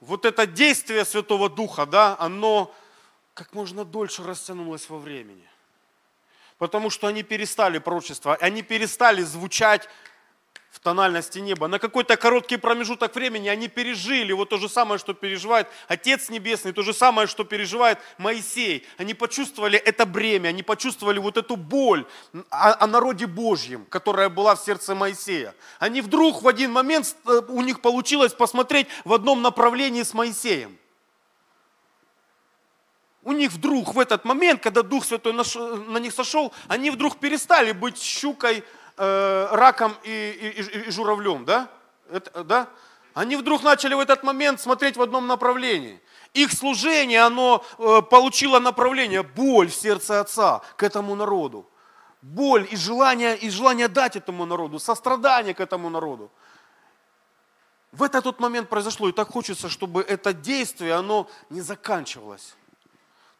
вот 0.00 0.24
это 0.24 0.44
действие 0.44 1.04
Святого 1.04 1.48
Духа, 1.48 1.86
да, 1.86 2.16
оно 2.18 2.74
как 3.32 3.54
можно 3.54 3.84
дольше 3.84 4.24
растянулось 4.24 4.90
во 4.90 4.98
времени. 4.98 5.51
Потому 6.62 6.90
что 6.90 7.08
они 7.08 7.24
перестали 7.24 7.78
пророчествовать, 7.78 8.40
они 8.40 8.62
перестали 8.62 9.22
звучать 9.22 9.88
в 10.70 10.78
тональности 10.78 11.40
неба. 11.40 11.66
На 11.66 11.80
какой-то 11.80 12.16
короткий 12.16 12.56
промежуток 12.56 13.16
времени 13.16 13.48
они 13.48 13.66
пережили 13.66 14.30
вот 14.30 14.50
то 14.50 14.58
же 14.58 14.68
самое, 14.68 15.00
что 15.00 15.12
переживает 15.12 15.66
Отец 15.88 16.28
Небесный, 16.28 16.72
то 16.72 16.82
же 16.82 16.94
самое, 16.94 17.26
что 17.26 17.42
переживает 17.42 17.98
Моисей. 18.16 18.86
Они 18.96 19.12
почувствовали 19.12 19.76
это 19.76 20.06
бремя, 20.06 20.50
они 20.50 20.62
почувствовали 20.62 21.18
вот 21.18 21.36
эту 21.36 21.56
боль 21.56 22.06
о, 22.50 22.84
о 22.84 22.86
народе 22.86 23.26
Божьем, 23.26 23.84
которая 23.86 24.28
была 24.28 24.54
в 24.54 24.60
сердце 24.60 24.94
Моисея. 24.94 25.56
Они 25.80 26.00
вдруг 26.00 26.42
в 26.42 26.46
один 26.46 26.70
момент, 26.70 27.16
э, 27.26 27.40
у 27.48 27.62
них 27.62 27.80
получилось 27.80 28.34
посмотреть 28.34 28.86
в 29.04 29.12
одном 29.12 29.42
направлении 29.42 30.04
с 30.04 30.14
Моисеем. 30.14 30.78
У 33.24 33.32
них 33.32 33.52
вдруг 33.52 33.94
в 33.94 34.00
этот 34.00 34.24
момент, 34.24 34.62
когда 34.62 34.82
Дух 34.82 35.04
Святой 35.04 35.32
на 35.32 35.98
них 35.98 36.12
сошел, 36.12 36.52
они 36.66 36.90
вдруг 36.90 37.18
перестали 37.18 37.72
быть 37.72 38.00
щукой, 38.02 38.64
э, 38.96 39.48
раком 39.52 39.94
и, 40.02 40.10
и, 40.10 40.88
и 40.88 40.90
журавлем, 40.90 41.44
да? 41.44 41.68
Это, 42.10 42.42
да? 42.42 42.68
Они 43.14 43.36
вдруг 43.36 43.62
начали 43.62 43.94
в 43.94 44.00
этот 44.00 44.22
момент 44.22 44.60
смотреть 44.60 44.96
в 44.96 45.02
одном 45.02 45.26
направлении. 45.26 46.00
Их 46.34 46.52
служение, 46.52 47.22
оно 47.22 47.64
э, 47.78 48.02
получило 48.02 48.58
направление, 48.58 49.22
боль 49.22 49.68
в 49.68 49.74
сердце 49.74 50.20
Отца 50.20 50.62
к 50.76 50.82
этому 50.82 51.14
народу. 51.14 51.68
Боль 52.22 52.66
и 52.70 52.76
желание, 52.76 53.36
и 53.36 53.50
желание 53.50 53.88
дать 53.88 54.16
этому 54.16 54.46
народу, 54.46 54.78
сострадание 54.78 55.54
к 55.54 55.60
этому 55.60 55.90
народу. 55.90 56.30
В 57.92 58.02
этот 58.02 58.24
тот 58.24 58.40
момент 58.40 58.68
произошло, 58.68 59.08
и 59.08 59.12
так 59.12 59.30
хочется, 59.30 59.68
чтобы 59.68 60.00
это 60.02 60.32
действие, 60.32 60.94
оно 60.94 61.28
не 61.50 61.60
заканчивалось. 61.60 62.54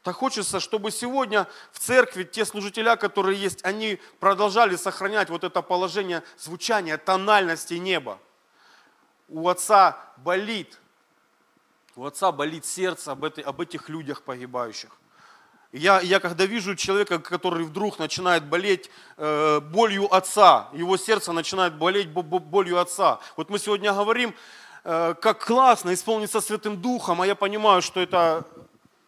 Так 0.03 0.17
хочется, 0.17 0.59
чтобы 0.59 0.91
сегодня 0.91 1.47
в 1.71 1.79
церкви 1.79 2.25
те 2.25 2.45
служителя, 2.45 2.97
которые 2.97 3.41
есть, 3.41 3.65
они 3.65 4.01
продолжали 4.19 4.75
сохранять 4.75 5.31
вот 5.31 5.45
это 5.45 5.63
положение 5.63 6.25
звучания, 6.39 6.99
тональности 6.99 7.75
неба. 7.75 8.19
У 9.29 9.49
Отца 9.49 9.97
болит, 10.17 10.81
у 11.95 12.05
Отца 12.05 12.33
болит 12.33 12.67
сердце 12.67 13.13
об, 13.13 13.23
этой, 13.23 13.45
об 13.45 13.61
этих 13.61 13.89
людях 13.89 14.23
погибающих. 14.23 14.91
Я, 15.71 16.01
я 16.01 16.19
когда 16.19 16.47
вижу 16.47 16.75
человека, 16.75 17.21
который 17.21 17.65
вдруг 17.65 17.99
начинает 17.99 18.45
болеть 18.45 18.91
э, 19.17 19.61
болью 19.61 20.13
Отца, 20.13 20.69
его 20.73 20.97
сердце 20.97 21.33
начинает 21.33 21.75
болеть 21.77 22.09
болью 22.09 22.81
Отца. 22.81 23.21
Вот 23.37 23.51
мы 23.51 23.59
сегодня 23.59 23.93
говорим, 23.93 24.35
э, 24.83 25.15
как 25.15 25.47
классно 25.47 25.95
исполниться 25.95 26.41
Святым 26.41 26.83
Духом, 26.83 27.23
а 27.23 27.27
я 27.27 27.37
понимаю, 27.37 27.83
что 27.83 28.01
это, 28.01 28.45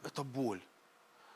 это 0.04 0.22
боль. 0.22 0.60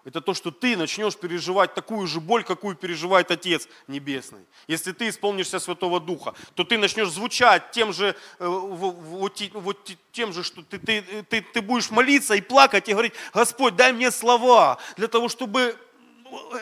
Это 0.09 0.23
то, 0.23 0.33
что 0.33 0.51
ты 0.51 0.75
начнешь 0.75 1.19
переживать 1.19 1.75
такую 1.75 2.07
же 2.07 2.19
боль, 2.19 2.43
какую 2.43 2.75
переживает 2.77 3.31
Отец 3.31 3.69
Небесный. 3.89 4.47
Если 4.67 4.93
ты 4.93 5.11
исполнишься 5.11 5.59
Святого 5.59 6.01
Духа, 6.01 6.33
то 6.55 6.65
ты 6.65 6.79
начнешь 6.79 7.11
звучать 7.11 7.73
тем 7.73 7.93
же, 7.93 8.17
э, 8.39 8.47
вот, 8.47 9.39
вот 9.53 9.91
тем 10.13 10.33
же, 10.33 10.43
что 10.43 10.63
ты, 10.63 10.79
ты, 10.79 11.03
ты, 11.29 11.43
ты 11.43 11.61
будешь 11.61 11.91
молиться 11.91 12.35
и 12.35 12.41
плакать 12.41 12.89
и 12.89 12.93
говорить, 12.93 13.13
Господь, 13.35 13.77
дай 13.77 13.93
мне 13.93 14.11
слова 14.11 14.79
для 14.97 15.09
того, 15.09 15.29
чтобы 15.29 15.61
э, 15.61 15.77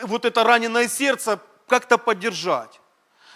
вот 0.03 0.25
это 0.25 0.43
раненое 0.43 0.89
сердце 0.89 1.39
как-то 1.69 1.97
поддержать. 1.97 2.81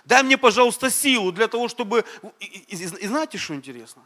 Дай 0.03 0.23
мне, 0.23 0.37
пожалуйста, 0.37 0.89
силу 0.89 1.31
для 1.31 1.47
того, 1.47 1.69
чтобы... 1.69 2.03
И, 2.41 2.45
и, 2.45 2.75
и 2.75 3.07
знаете, 3.07 3.37
что 3.37 3.55
интересно? 3.55 4.05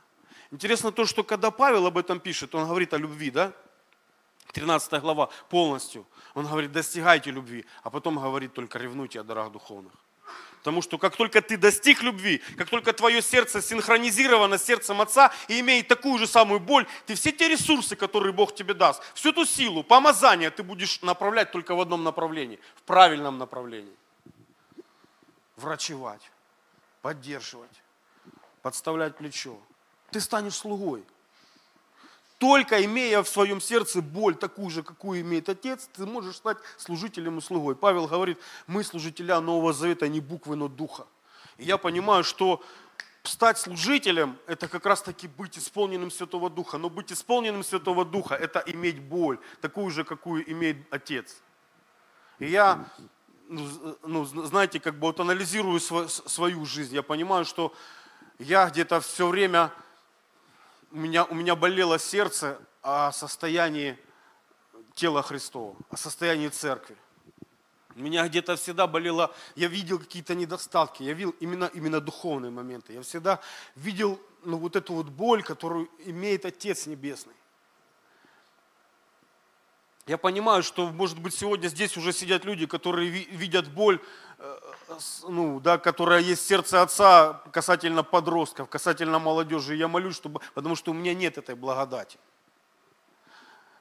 Интересно 0.52 0.92
то, 0.92 1.08
что 1.08 1.24
когда 1.24 1.50
Павел 1.50 1.88
об 1.88 1.98
этом 1.98 2.20
пишет, 2.20 2.54
он 2.54 2.68
говорит 2.68 2.94
о 2.94 2.98
любви, 2.98 3.32
да? 3.32 3.54
13 4.56 5.02
глава 5.02 5.30
полностью. 5.50 6.06
Он 6.34 6.48
говорит, 6.48 6.72
достигайте 6.72 7.30
любви, 7.30 7.66
а 7.84 7.90
потом 7.90 8.16
говорит, 8.16 8.54
только 8.54 8.80
ревнуйте 8.80 9.20
о 9.20 9.24
дарах 9.24 9.52
духовных. 9.52 9.92
Потому 10.60 10.82
что 10.82 10.98
как 10.98 11.16
только 11.18 11.42
ты 11.42 11.58
достиг 11.58 12.02
любви, 12.02 12.42
как 12.58 12.70
только 12.70 12.94
твое 12.94 13.22
сердце 13.22 13.62
синхронизировано 13.62 14.58
с 14.58 14.64
сердцем 14.64 15.02
Отца 15.02 15.32
и 15.50 15.60
имеет 15.60 15.90
такую 15.90 16.18
же 16.18 16.26
самую 16.26 16.60
боль, 16.62 16.88
ты 17.06 17.16
все 17.16 17.32
те 17.32 17.50
ресурсы, 17.50 17.96
которые 17.98 18.32
Бог 18.32 18.56
тебе 18.56 18.74
даст, 18.74 19.04
всю 19.14 19.34
ту 19.34 19.46
силу, 19.46 19.84
помазание 19.84 20.50
ты 20.50 20.64
будешь 20.64 21.02
направлять 21.02 21.52
только 21.52 21.76
в 21.76 21.82
одном 21.82 22.04
направлении, 22.04 22.60
в 22.76 22.82
правильном 22.84 23.38
направлении. 23.38 23.94
Врачевать, 25.58 26.32
поддерживать, 27.02 27.84
подставлять 28.62 29.18
плечо. 29.18 29.58
Ты 30.12 30.22
станешь 30.22 30.56
слугой. 30.56 31.04
Только 32.46 32.86
имея 32.86 33.24
в 33.24 33.28
своем 33.28 33.60
сердце 33.60 34.04
боль 34.04 34.36
такую 34.36 34.70
же, 34.70 34.84
какую 34.84 35.22
имеет 35.22 35.50
Отец, 35.50 35.90
ты 35.92 36.06
можешь 36.06 36.36
стать 36.36 36.58
служителем 36.78 37.40
и 37.40 37.42
слугой. 37.42 37.76
Павел 37.76 38.08
говорит, 38.08 38.38
мы 38.68 38.84
служителя 38.84 39.40
Нового 39.40 39.74
Завета, 39.74 40.08
не 40.08 40.20
буквы, 40.20 40.56
но 40.56 40.68
духа. 40.68 41.08
И 41.58 41.64
я 41.64 41.78
понимаю, 41.78 42.24
что 42.24 42.64
стать 43.24 43.58
служителем– 43.58 44.38
это 44.48 44.68
как 44.68 44.86
раз 44.86 45.02
таки 45.02 45.28
быть 45.28 45.58
исполненным 45.58 46.12
Святого 46.12 46.52
Духа. 46.52 46.78
Но 46.78 46.92
быть 46.92 47.12
исполненным 47.12 47.64
Святого 47.64 48.06
Духа– 48.06 48.36
это 48.40 48.64
иметь 48.68 49.00
боль, 49.02 49.40
такую 49.60 49.90
же, 49.90 50.04
какую 50.04 50.48
имеет 50.52 50.78
Отец. 50.94 51.38
И 52.38 52.46
я, 52.46 52.86
ну, 53.50 53.98
ну 54.04 54.24
знаете, 54.24 54.80
как 54.80 55.00
бы 55.00 55.08
вот 55.08 55.20
анализирую 55.20 55.80
свою 55.80 56.64
жизнь, 56.66 56.94
я 56.94 57.02
понимаю, 57.02 57.44
что 57.44 57.74
я 58.38 58.70
где-то 58.70 59.00
все 59.00 59.28
время 59.28 59.72
у 60.96 60.98
меня, 60.98 61.26
у 61.26 61.36
меня 61.36 61.58
болело 61.58 62.00
сердце 62.00 62.58
о 62.82 63.12
состоянии 63.12 63.98
тела 64.94 65.22
Христова, 65.22 65.76
о 65.90 65.98
состоянии 65.98 66.48
церкви. 66.48 66.96
У 67.98 68.00
меня 68.00 68.26
где-то 68.30 68.56
всегда 68.56 68.88
болело, 68.88 69.36
я 69.56 69.68
видел 69.68 70.00
какие-то 70.00 70.36
недостатки, 70.36 71.04
я 71.04 71.12
видел 71.12 71.36
именно, 71.42 71.70
именно 71.74 72.00
духовные 72.00 72.50
моменты. 72.50 72.94
Я 72.94 73.02
всегда 73.02 73.42
видел 73.76 74.22
ну, 74.46 74.58
вот 74.58 74.78
эту 74.78 74.94
вот 74.94 75.08
боль, 75.08 75.44
которую 75.44 75.90
имеет 76.06 76.46
Отец 76.46 76.88
Небесный. 76.88 77.36
Я 80.08 80.20
понимаю, 80.20 80.62
что, 80.62 80.88
может 80.92 81.18
быть, 81.18 81.34
сегодня 81.34 81.68
здесь 81.68 81.98
уже 81.98 82.14
сидят 82.14 82.46
люди, 82.46 82.68
которые 82.68 83.10
видят 83.10 83.68
боль, 83.68 84.00
э, 84.38 84.60
ну, 85.28 85.60
да, 85.60 85.80
которая 85.80 86.22
есть 86.22 86.44
в 86.44 86.48
сердце 86.48 86.84
Отца 86.84 87.42
касательно 87.52 88.04
подростков, 88.04 88.70
касательно 88.70 89.18
молодежи. 89.18 89.76
Я 89.76 89.88
молюсь, 89.88 90.16
чтобы, 90.16 90.42
потому 90.54 90.76
что 90.76 90.92
у 90.92 90.94
меня 90.94 91.16
нет 91.16 91.40
этой 91.40 91.56
благодати. 91.56 92.20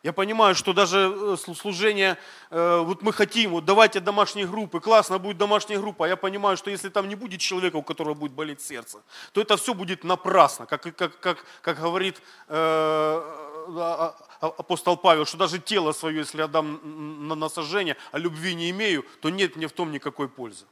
Я 0.03 0.14
понимаю, 0.14 0.55
что 0.55 0.72
даже 0.72 1.14
э, 1.14 1.37
служение, 1.55 2.16
э, 2.51 2.79
вот 2.79 3.03
мы 3.03 3.12
хотим, 3.12 3.51
вот 3.51 3.66
давайте 3.66 4.01
домашние 4.01 4.47
группы, 4.47 4.81
классно 4.81 5.18
будет 5.18 5.37
домашняя 5.37 5.79
группа. 5.79 6.07
Я 6.07 6.16
понимаю, 6.16 6.57
что 6.57 6.70
если 6.70 6.89
там 6.89 7.07
не 7.07 7.16
будет 7.16 7.41
человека, 7.41 7.77
у 7.77 7.83
которого 7.83 8.14
будет 8.14 8.33
болеть 8.33 8.62
сердце, 8.62 9.03
то 9.33 9.43
это 9.43 9.59
все 9.59 9.75
будет 9.75 10.05
напрасно. 10.05 10.64
Как, 10.64 10.83
как, 10.97 11.20
как, 11.20 11.45
как 11.61 11.81
говорит 11.81 12.22
э, 12.49 14.12
апостол 14.47 14.97
Павел, 14.97 15.24
что 15.24 15.36
даже 15.36 15.59
тело 15.59 15.92
свое, 15.92 16.18
если 16.18 16.42
отдам 16.42 17.28
на, 17.28 17.34
на 17.34 17.49
сожжение, 17.49 17.97
а 18.12 18.18
любви 18.18 18.55
не 18.55 18.70
имею, 18.70 19.05
то 19.20 19.30
нет 19.30 19.57
мне 19.57 19.66
в 19.66 19.72
том 19.72 19.92
никакой 19.92 20.28
пользы. 20.28 20.66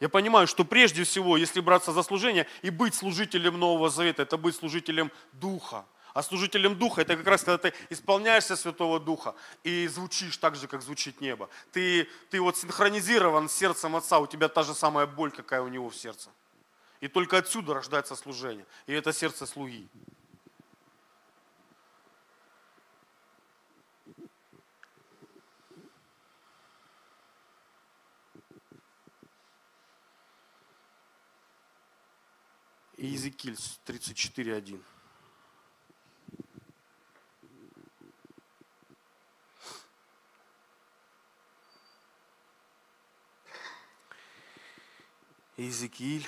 Я 0.00 0.08
понимаю, 0.08 0.46
что 0.46 0.64
прежде 0.64 1.02
всего, 1.02 1.36
если 1.36 1.60
браться 1.60 1.92
за 1.92 2.02
служение 2.02 2.46
и 2.62 2.70
быть 2.70 2.94
служителем 2.94 3.58
Нового 3.58 3.90
Завета, 3.90 4.22
это 4.22 4.36
быть 4.36 4.54
служителем 4.54 5.10
Духа. 5.32 5.84
А 6.14 6.22
служителем 6.22 6.76
Духа 6.76 7.02
это 7.02 7.16
как 7.16 7.26
раз 7.26 7.42
когда 7.42 7.58
ты 7.58 7.74
исполняешься 7.90 8.56
Святого 8.56 8.98
Духа 9.00 9.34
и 9.64 9.86
звучишь 9.88 10.36
так 10.36 10.56
же, 10.56 10.66
как 10.66 10.82
звучит 10.82 11.20
небо. 11.20 11.48
Ты, 11.72 12.08
ты 12.30 12.40
вот 12.40 12.56
синхронизирован 12.56 13.48
с 13.48 13.52
сердцем 13.52 13.96
Отца, 13.96 14.18
у 14.18 14.26
тебя 14.26 14.48
та 14.48 14.62
же 14.62 14.74
самая 14.74 15.06
боль, 15.06 15.30
какая 15.30 15.62
у 15.62 15.68
него 15.68 15.90
в 15.90 15.96
сердце. 15.96 16.30
И 17.00 17.08
только 17.08 17.38
отсюда 17.38 17.74
рождается 17.74 18.16
служение. 18.16 18.66
И 18.86 18.92
это 18.92 19.12
сердце 19.12 19.46
слуги. 19.46 19.86
Иезекииль 32.98 33.54
34.1. 33.86 34.82
Иезекииль. 45.56 46.26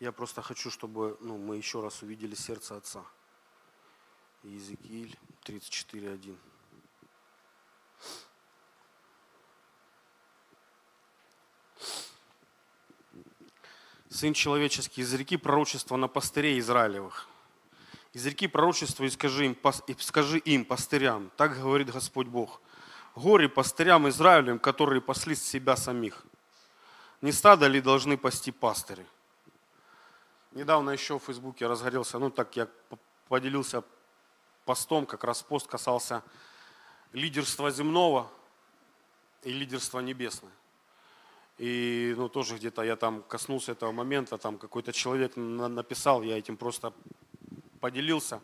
Я 0.00 0.10
просто 0.10 0.40
хочу, 0.40 0.70
чтобы 0.70 1.18
ну, 1.20 1.36
мы 1.36 1.58
еще 1.58 1.82
раз 1.82 2.00
увидели 2.00 2.34
сердце 2.34 2.78
Отца. 2.78 3.04
Иезекииль 4.42 5.18
34.1. 5.44 6.38
Сын 14.12 14.34
человеческий, 14.34 15.00
изреки 15.00 15.38
пророчество 15.38 15.96
на 15.96 16.06
пастырей 16.06 16.58
Израилевых. 16.58 17.28
Изреки 18.12 18.46
пророчество 18.46 19.04
и 19.04 19.08
скажи 19.08 19.46
им, 19.46 19.58
и 19.86 19.94
скажи 20.00 20.38
им, 20.38 20.66
пастырям, 20.66 21.30
так 21.38 21.58
говорит 21.58 21.90
Господь 21.90 22.26
Бог. 22.26 22.60
Горе 23.16 23.48
пастырям 23.48 24.06
Израилем, 24.10 24.58
которые 24.58 25.00
пасли 25.00 25.34
себя 25.34 25.76
самих. 25.76 26.26
Не 27.22 27.32
стадо 27.32 27.66
ли 27.68 27.80
должны 27.80 28.18
пасти 28.18 28.52
пастыри? 28.52 29.06
Недавно 30.50 30.90
еще 30.90 31.18
в 31.18 31.22
Фейсбуке 31.22 31.66
разгорелся, 31.66 32.18
ну 32.18 32.28
так 32.28 32.54
я 32.54 32.68
поделился 33.28 33.82
постом, 34.66 35.06
как 35.06 35.24
раз 35.24 35.42
пост 35.42 35.66
касался 35.66 36.22
лидерства 37.14 37.70
земного 37.70 38.30
и 39.42 39.52
лидерства 39.54 40.00
небесного. 40.00 40.52
И 41.58 42.14
ну, 42.16 42.28
тоже 42.28 42.56
где-то 42.56 42.82
я 42.82 42.96
там 42.96 43.22
коснулся 43.22 43.72
этого 43.72 43.92
момента, 43.92 44.38
там 44.38 44.58
какой-то 44.58 44.92
человек 44.92 45.36
написал, 45.36 46.22
я 46.22 46.38
этим 46.38 46.56
просто 46.56 46.92
поделился. 47.80 48.40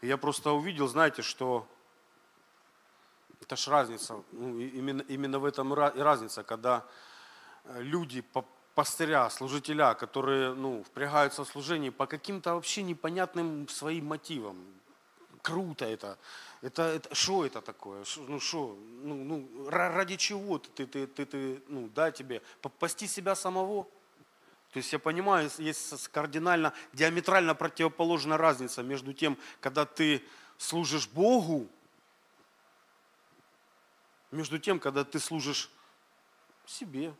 И 0.00 0.06
я 0.06 0.16
просто 0.16 0.52
увидел, 0.52 0.88
знаете, 0.88 1.22
что 1.22 1.66
это 3.40 3.56
ж 3.56 3.68
разница, 3.68 4.22
ну, 4.32 4.58
именно, 4.58 5.02
именно 5.08 5.38
в 5.38 5.44
этом 5.44 5.72
и 5.74 6.00
разница, 6.00 6.42
когда 6.42 6.84
э, 7.64 7.82
люди, 7.82 8.24
пастыря, 8.74 9.28
служителя, 9.30 9.94
которые 9.94 10.54
ну, 10.54 10.82
впрягаются 10.84 11.44
в 11.44 11.48
служение 11.48 11.90
по 11.90 12.06
каким-то 12.06 12.54
вообще 12.54 12.82
непонятным 12.82 13.68
своим 13.68 14.06
мотивам. 14.06 14.56
Круто 15.42 15.84
это. 15.84 16.18
Это, 16.62 16.82
это 16.82 17.14
что 17.14 17.44
это 17.44 17.60
такое? 17.60 18.04
Шо, 18.04 18.22
ну 18.22 18.38
что? 18.38 18.78
Ну, 19.02 19.16
ну, 19.16 19.68
ради 19.68 20.16
чего 20.16 20.58
ты, 20.58 20.86
ты, 20.86 21.06
ты, 21.08 21.26
ты, 21.26 21.62
ну, 21.66 21.88
да, 21.92 22.12
тебе? 22.12 22.40
Попасти 22.60 23.08
себя 23.08 23.34
самого? 23.34 23.84
То 24.70 24.78
есть 24.78 24.92
я 24.92 25.00
понимаю, 25.00 25.50
есть 25.58 26.08
кардинально, 26.08 26.72
диаметрально 26.92 27.54
противоположная 27.56 28.38
разница 28.38 28.82
между 28.82 29.12
тем, 29.12 29.36
когда 29.60 29.84
ты 29.84 30.22
служишь 30.56 31.08
Богу, 31.08 31.68
между 34.30 34.58
тем, 34.58 34.78
когда 34.78 35.04
ты 35.04 35.18
служишь 35.18 35.68
себе, 36.64 37.12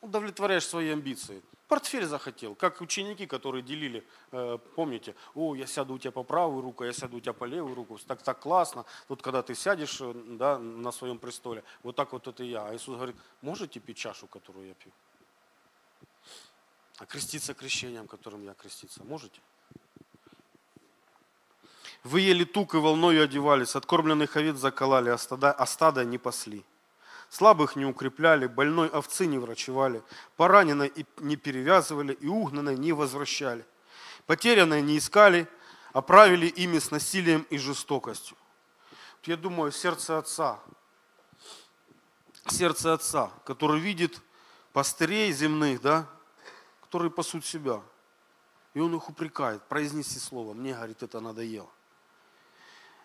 удовлетворяешь 0.00 0.66
свои 0.66 0.88
амбиции. 0.88 1.42
Портфель 1.68 2.06
захотел, 2.06 2.54
как 2.54 2.80
ученики, 2.80 3.26
которые 3.26 3.62
делили, 3.62 4.02
э, 4.32 4.58
помните, 4.74 5.14
о, 5.34 5.54
я 5.54 5.66
сяду 5.66 5.94
у 5.94 5.98
тебя 5.98 6.12
по 6.12 6.22
правую 6.22 6.62
руку, 6.62 6.82
я 6.82 6.94
сяду 6.94 7.18
у 7.18 7.20
тебя 7.20 7.34
по 7.34 7.44
левую 7.44 7.74
руку, 7.74 7.98
так, 8.06 8.22
так 8.22 8.40
классно. 8.40 8.86
Тут, 9.06 9.20
когда 9.20 9.42
ты 9.42 9.54
сядешь 9.54 9.98
э, 10.00 10.14
да, 10.14 10.58
на 10.58 10.90
своем 10.92 11.18
престоле, 11.18 11.62
вот 11.82 11.94
так 11.94 12.12
вот 12.12 12.26
это 12.26 12.42
я. 12.42 12.66
А 12.66 12.74
Иисус 12.74 12.94
говорит, 12.94 13.16
можете 13.42 13.80
пить 13.80 13.98
чашу, 13.98 14.26
которую 14.26 14.68
я 14.68 14.74
пью? 14.74 14.90
А 16.96 17.04
креститься 17.04 17.52
крещением, 17.52 18.08
которым 18.08 18.44
я 18.44 18.54
креститься, 18.54 19.04
можете? 19.04 19.40
Вы 22.02 22.22
ели 22.22 22.44
тук 22.44 22.74
и 22.74 22.78
волною 22.78 23.24
одевались, 23.24 23.76
откормленных 23.76 24.36
овец 24.36 24.56
закололи, 24.56 25.10
а 25.10 25.18
стада, 25.18 25.52
а 25.52 25.66
стада 25.66 26.02
не 26.06 26.16
пасли. 26.16 26.64
Слабых 27.30 27.76
не 27.76 27.84
укрепляли, 27.84 28.46
больной 28.46 28.88
овцы 28.88 29.26
не 29.26 29.38
врачевали, 29.38 30.02
пораненной 30.36 30.92
не 31.18 31.36
перевязывали 31.36 32.14
и 32.14 32.26
угнанной 32.26 32.76
не 32.76 32.92
возвращали. 32.92 33.66
Потерянной 34.26 34.80
не 34.82 34.98
искали, 34.98 35.46
а 35.92 36.00
правили 36.00 36.46
ими 36.46 36.78
с 36.78 36.90
насилием 36.90 37.46
и 37.50 37.58
жестокостью. 37.58 38.36
Я 39.24 39.36
думаю, 39.36 39.72
сердце 39.72 40.16
отца, 40.16 40.58
сердце 42.46 42.94
отца, 42.94 43.30
который 43.44 43.78
видит 43.78 44.22
пастырей 44.72 45.30
земных, 45.32 45.82
да, 45.82 46.08
которые 46.80 47.10
пасут 47.10 47.44
себя. 47.44 47.82
И 48.72 48.80
он 48.80 48.94
их 48.94 49.08
упрекает, 49.10 49.62
произнеси 49.64 50.18
слово, 50.18 50.54
мне, 50.54 50.72
говорит, 50.72 51.02
это 51.02 51.20
надоело. 51.20 51.68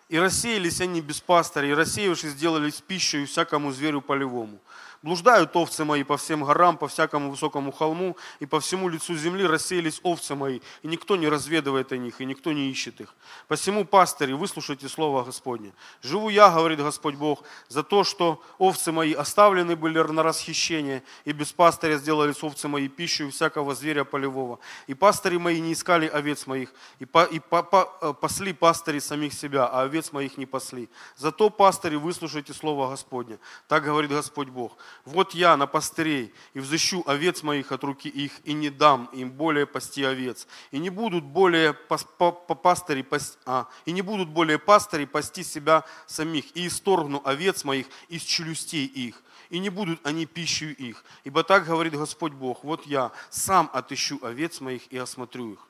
И 0.08 0.18
рассеялись 0.18 0.80
они 0.80 1.00
без 1.00 1.20
пастыря, 1.20 1.68
и 1.68 1.74
рассеявшись, 1.74 2.30
сделались 2.30 2.80
пищей 2.80 3.24
всякому 3.24 3.72
зверю 3.72 4.00
полевому. 4.00 4.60
Блуждают 5.04 5.54
овцы 5.54 5.84
мои 5.84 6.02
по 6.02 6.16
всем 6.16 6.44
горам, 6.44 6.78
по 6.78 6.88
всякому 6.88 7.30
высокому 7.30 7.72
холму, 7.72 8.16
и 8.40 8.46
по 8.46 8.58
всему 8.58 8.88
лицу 8.88 9.14
земли 9.14 9.46
рассеялись 9.46 10.00
овцы 10.02 10.34
мои, 10.34 10.60
и 10.80 10.88
никто 10.88 11.16
не 11.16 11.28
разведывает 11.28 11.92
о 11.92 11.98
них, 11.98 12.22
и 12.22 12.24
никто 12.24 12.52
не 12.52 12.70
ищет 12.70 13.02
их. 13.02 13.14
Посему, 13.46 13.84
пастыри, 13.84 14.32
выслушайте 14.32 14.88
слово 14.88 15.22
Господне. 15.22 15.74
Живу 16.00 16.30
я, 16.30 16.48
говорит 16.48 16.78
Господь 16.78 17.16
Бог, 17.16 17.42
за 17.68 17.82
то, 17.82 18.02
что 18.02 18.42
овцы 18.56 18.92
мои 18.92 19.12
оставлены 19.12 19.76
были 19.76 19.98
на 19.98 20.22
расхищение, 20.22 21.02
и 21.26 21.32
без 21.32 21.52
пастыря 21.52 21.98
сделались 21.98 22.42
овцы 22.42 22.66
мои 22.66 22.88
пищу 22.88 23.30
всякого 23.30 23.74
зверя 23.74 24.04
полевого. 24.04 24.58
И 24.86 24.94
пастыри 24.94 25.36
мои 25.36 25.60
не 25.60 25.74
искали 25.74 26.06
овец 26.06 26.46
моих, 26.46 26.72
и, 26.98 27.04
по, 27.04 27.24
и 27.24 27.40
по, 27.40 27.62
по, 27.62 27.92
э, 28.00 28.14
пасли 28.18 28.54
пастыри 28.54 29.00
самих 29.00 29.34
себя, 29.34 29.66
а 29.66 29.82
овец 29.82 30.12
моих 30.12 30.38
не 30.38 30.46
пасли. 30.46 30.88
Зато, 31.14 31.50
пастыри, 31.50 31.96
выслушайте 31.96 32.54
слово 32.54 32.88
Господне. 32.88 33.38
Так 33.68 33.84
говорит 33.84 34.10
Господь 34.10 34.48
Бог. 34.48 34.78
Вот 35.04 35.34
я 35.34 35.56
на 35.56 35.66
пастырей, 35.66 36.32
и 36.54 36.60
взыщу 36.60 37.02
овец 37.06 37.42
моих 37.42 37.72
от 37.72 37.84
руки 37.84 38.08
их, 38.08 38.32
и 38.44 38.52
не 38.52 38.70
дам 38.70 39.10
им 39.12 39.30
более 39.30 39.66
пасти 39.66 40.02
овец. 40.02 40.46
И 40.70 40.78
не 40.78 40.90
будут 40.90 41.24
более 41.24 41.74
пастыри, 41.74 43.06
а, 43.44 43.68
и 43.84 43.92
не 43.92 44.02
будут 44.02 44.30
более 44.30 44.58
пастыри 44.58 45.04
пасти 45.04 45.42
себя 45.42 45.84
самих, 46.06 46.56
и 46.56 46.66
исторгну 46.66 47.20
овец 47.24 47.64
моих 47.64 47.86
из 48.08 48.22
челюстей 48.22 48.86
их, 48.86 49.22
и 49.50 49.58
не 49.58 49.68
будут 49.68 50.04
они 50.06 50.24
пищей 50.26 50.72
их. 50.72 51.04
Ибо 51.24 51.44
так 51.44 51.66
говорит 51.66 51.94
Господь 51.94 52.32
Бог, 52.32 52.64
вот 52.64 52.86
я 52.86 53.12
сам 53.30 53.68
отыщу 53.72 54.18
овец 54.22 54.60
моих 54.60 54.90
и 54.92 54.96
осмотрю 54.96 55.52
их. 55.52 55.68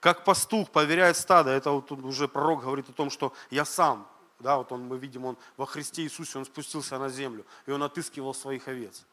Как 0.00 0.24
пастух 0.24 0.70
поверяет 0.70 1.16
стадо, 1.16 1.50
это 1.50 1.70
вот 1.70 1.90
уже 1.92 2.28
пророк 2.28 2.62
говорит 2.62 2.88
о 2.88 2.92
том, 2.92 3.10
что 3.10 3.32
я 3.50 3.64
сам 3.64 4.08
да, 4.38 4.58
вот 4.58 4.72
он, 4.72 4.86
мы 4.86 4.98
видим, 4.98 5.24
он 5.24 5.36
во 5.56 5.66
Христе 5.66 6.02
Иисусе, 6.02 6.38
он 6.38 6.44
спустился 6.44 6.98
на 6.98 7.08
землю, 7.08 7.46
и 7.66 7.70
он 7.70 7.82
отыскивал 7.82 8.34
своих 8.34 8.68
овец. 8.68 9.04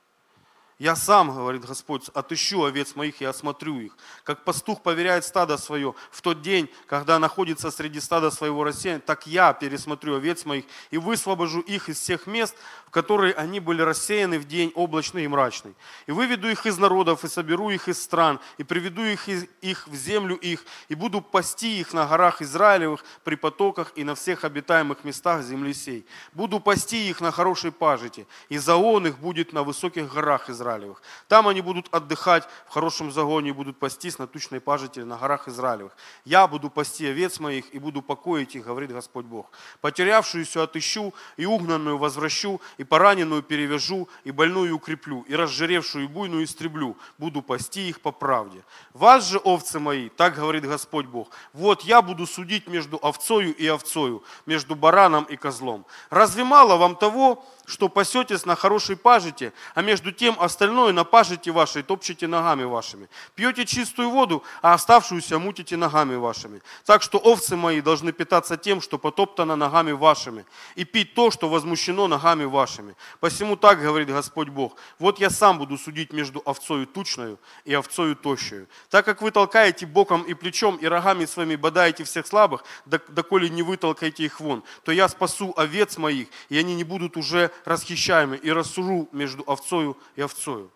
Я 0.79 0.95
сам, 0.95 1.33
говорит 1.33 1.65
Господь, 1.65 2.09
отыщу 2.15 2.63
овец 2.63 2.95
моих 2.95 3.21
и 3.21 3.25
осмотрю 3.25 3.79
их. 3.79 3.95
Как 4.23 4.43
пастух 4.43 4.81
поверяет 4.81 5.23
стадо 5.23 5.57
свое 5.57 5.93
в 6.11 6.21
тот 6.21 6.41
день, 6.41 6.67
когда 6.87 7.19
находится 7.19 7.69
среди 7.69 7.99
стада 7.99 8.31
своего 8.31 8.63
рассеяния, 8.63 8.99
так 8.99 9.27
я 9.27 9.53
пересмотрю 9.53 10.15
овец 10.15 10.45
моих 10.45 10.65
и 10.89 10.97
высвобожу 10.97 11.59
их 11.59 11.89
из 11.89 11.99
всех 11.99 12.25
мест, 12.25 12.55
в 12.87 12.89
которые 12.89 13.35
они 13.35 13.59
были 13.59 13.83
рассеяны 13.83 14.39
в 14.39 14.47
день 14.47 14.71
облачный 14.73 15.25
и 15.25 15.27
мрачный. 15.27 15.75
И 16.07 16.11
выведу 16.11 16.49
их 16.49 16.65
из 16.65 16.77
народов, 16.79 17.23
и 17.23 17.27
соберу 17.27 17.69
их 17.69 17.87
из 17.87 18.01
стран, 18.01 18.39
и 18.57 18.63
приведу 18.63 19.03
их, 19.03 19.27
их 19.27 19.87
в 19.87 19.95
землю 19.95 20.35
их, 20.35 20.65
и 20.89 20.95
буду 20.95 21.21
пасти 21.21 21.79
их 21.79 21.93
на 21.93 22.07
горах 22.07 22.41
Израилевых, 22.41 23.05
при 23.23 23.35
потоках 23.35 23.91
и 23.95 24.03
на 24.03 24.15
всех 24.15 24.43
обитаемых 24.43 25.03
местах 25.03 25.43
земли 25.43 25.73
сей. 25.73 26.05
Буду 26.33 26.59
пасти 26.59 27.09
их 27.09 27.21
на 27.21 27.31
хорошей 27.31 27.71
пажите, 27.71 28.25
и 28.49 28.57
заон 28.57 29.05
их 29.05 29.19
будет 29.19 29.53
на 29.53 29.61
высоких 29.61 30.11
горах 30.11 30.49
Израилевых 30.49 30.62
Израилевых. 30.63 31.01
Там 31.27 31.47
они 31.47 31.61
будут 31.61 31.93
отдыхать 31.93 32.47
в 32.67 32.73
хорошем 32.73 33.11
загоне 33.11 33.49
и 33.49 33.51
будут 33.51 33.77
пастись 33.77 34.17
на 34.17 34.27
тучной 34.27 34.59
пажити 34.59 34.99
на 35.01 35.17
горах 35.17 35.47
Израилевых. 35.47 35.95
Я 36.25 36.47
буду 36.47 36.69
пасти 36.69 37.05
овец 37.05 37.39
моих 37.39 37.73
и 37.73 37.79
буду 37.79 38.01
покоить 38.01 38.55
их, 38.55 38.65
говорит 38.65 38.91
Господь 38.91 39.25
Бог. 39.25 39.51
Потерявшуюся 39.81 40.63
отыщу, 40.63 41.13
и 41.37 41.45
угнанную 41.45 41.97
возвращу, 41.97 42.61
и 42.77 42.83
пораненную 42.83 43.43
перевяжу, 43.43 44.07
и 44.23 44.31
больную 44.31 44.75
укреплю, 44.75 45.21
и 45.27 45.35
разжиревшую 45.35 46.05
и 46.05 46.07
буйную 46.07 46.45
истреблю. 46.45 46.97
Буду 47.17 47.41
пасти 47.41 47.89
их 47.89 47.99
по 47.99 48.11
правде. 48.11 48.63
Вас 48.93 49.27
же, 49.27 49.37
овцы 49.37 49.79
мои, 49.79 50.09
так 50.09 50.35
говорит 50.35 50.65
Господь 50.65 51.05
Бог, 51.05 51.29
вот 51.53 51.81
я 51.81 52.01
буду 52.01 52.25
судить 52.25 52.67
между 52.67 52.97
овцою 52.97 53.53
и 53.55 53.67
овцою, 53.67 54.23
между 54.45 54.75
бараном 54.75 55.25
и 55.25 55.35
козлом. 55.35 55.85
Разве 56.09 56.43
мало 56.43 56.77
вам 56.77 56.95
того, 56.95 57.45
что 57.65 57.89
пасетесь 57.89 58.45
на 58.45 58.55
хорошей 58.55 58.95
пажите, 58.95 59.53
а 59.73 59.81
между 59.81 60.11
тем 60.11 60.35
остальное 60.39 60.91
на 60.91 61.03
пажите 61.03 61.51
вашей 61.51 61.83
топчете 61.83 62.27
ногами 62.27 62.63
вашими. 62.63 63.09
Пьете 63.35 63.65
чистую 63.65 64.09
воду, 64.09 64.43
а 64.61 64.73
оставшуюся 64.73 65.39
мутите 65.39 65.77
ногами 65.77 66.15
вашими. 66.15 66.61
Так 66.85 67.01
что 67.01 67.17
овцы 67.17 67.55
мои 67.55 67.81
должны 67.81 68.11
питаться 68.11 68.57
тем, 68.57 68.81
что 68.81 68.97
потоптано 68.97 69.55
ногами 69.55 69.91
вашими, 69.91 70.45
и 70.75 70.83
пить 70.83 71.13
то, 71.13 71.31
что 71.31 71.49
возмущено 71.49 72.07
ногами 72.07 72.45
вашими. 72.45 72.95
Посему 73.19 73.55
так 73.55 73.81
говорит 73.81 74.09
Господь 74.09 74.49
Бог, 74.49 74.75
вот 74.99 75.19
я 75.19 75.29
сам 75.29 75.57
буду 75.57 75.77
судить 75.77 76.11
между 76.11 76.41
овцою 76.45 76.85
тучною 76.85 77.39
и 77.65 77.73
овцою 77.73 78.15
тощую. 78.15 78.67
Так 78.89 79.05
как 79.05 79.21
вы 79.21 79.31
толкаете 79.31 79.85
боком 79.85 80.23
и 80.23 80.33
плечом, 80.33 80.75
и 80.75 80.85
рогами 80.85 81.25
своими 81.25 81.55
бодаете 81.55 82.03
всех 82.03 82.27
слабых, 82.27 82.63
доколе 82.85 83.49
не 83.49 83.63
вытолкаете 83.63 84.23
их 84.23 84.39
вон, 84.39 84.63
то 84.83 84.91
я 84.91 85.07
спасу 85.07 85.53
овец 85.55 85.97
моих, 85.97 86.27
и 86.49 86.57
они 86.57 86.75
не 86.75 86.83
будут 86.83 87.17
уже 87.17 87.52
расхищаемый 87.65 88.37
и 88.37 88.51
рассужу 88.51 89.07
между 89.11 89.43
овцою 89.43 89.97
и 90.15 90.21
овцою. 90.21 90.71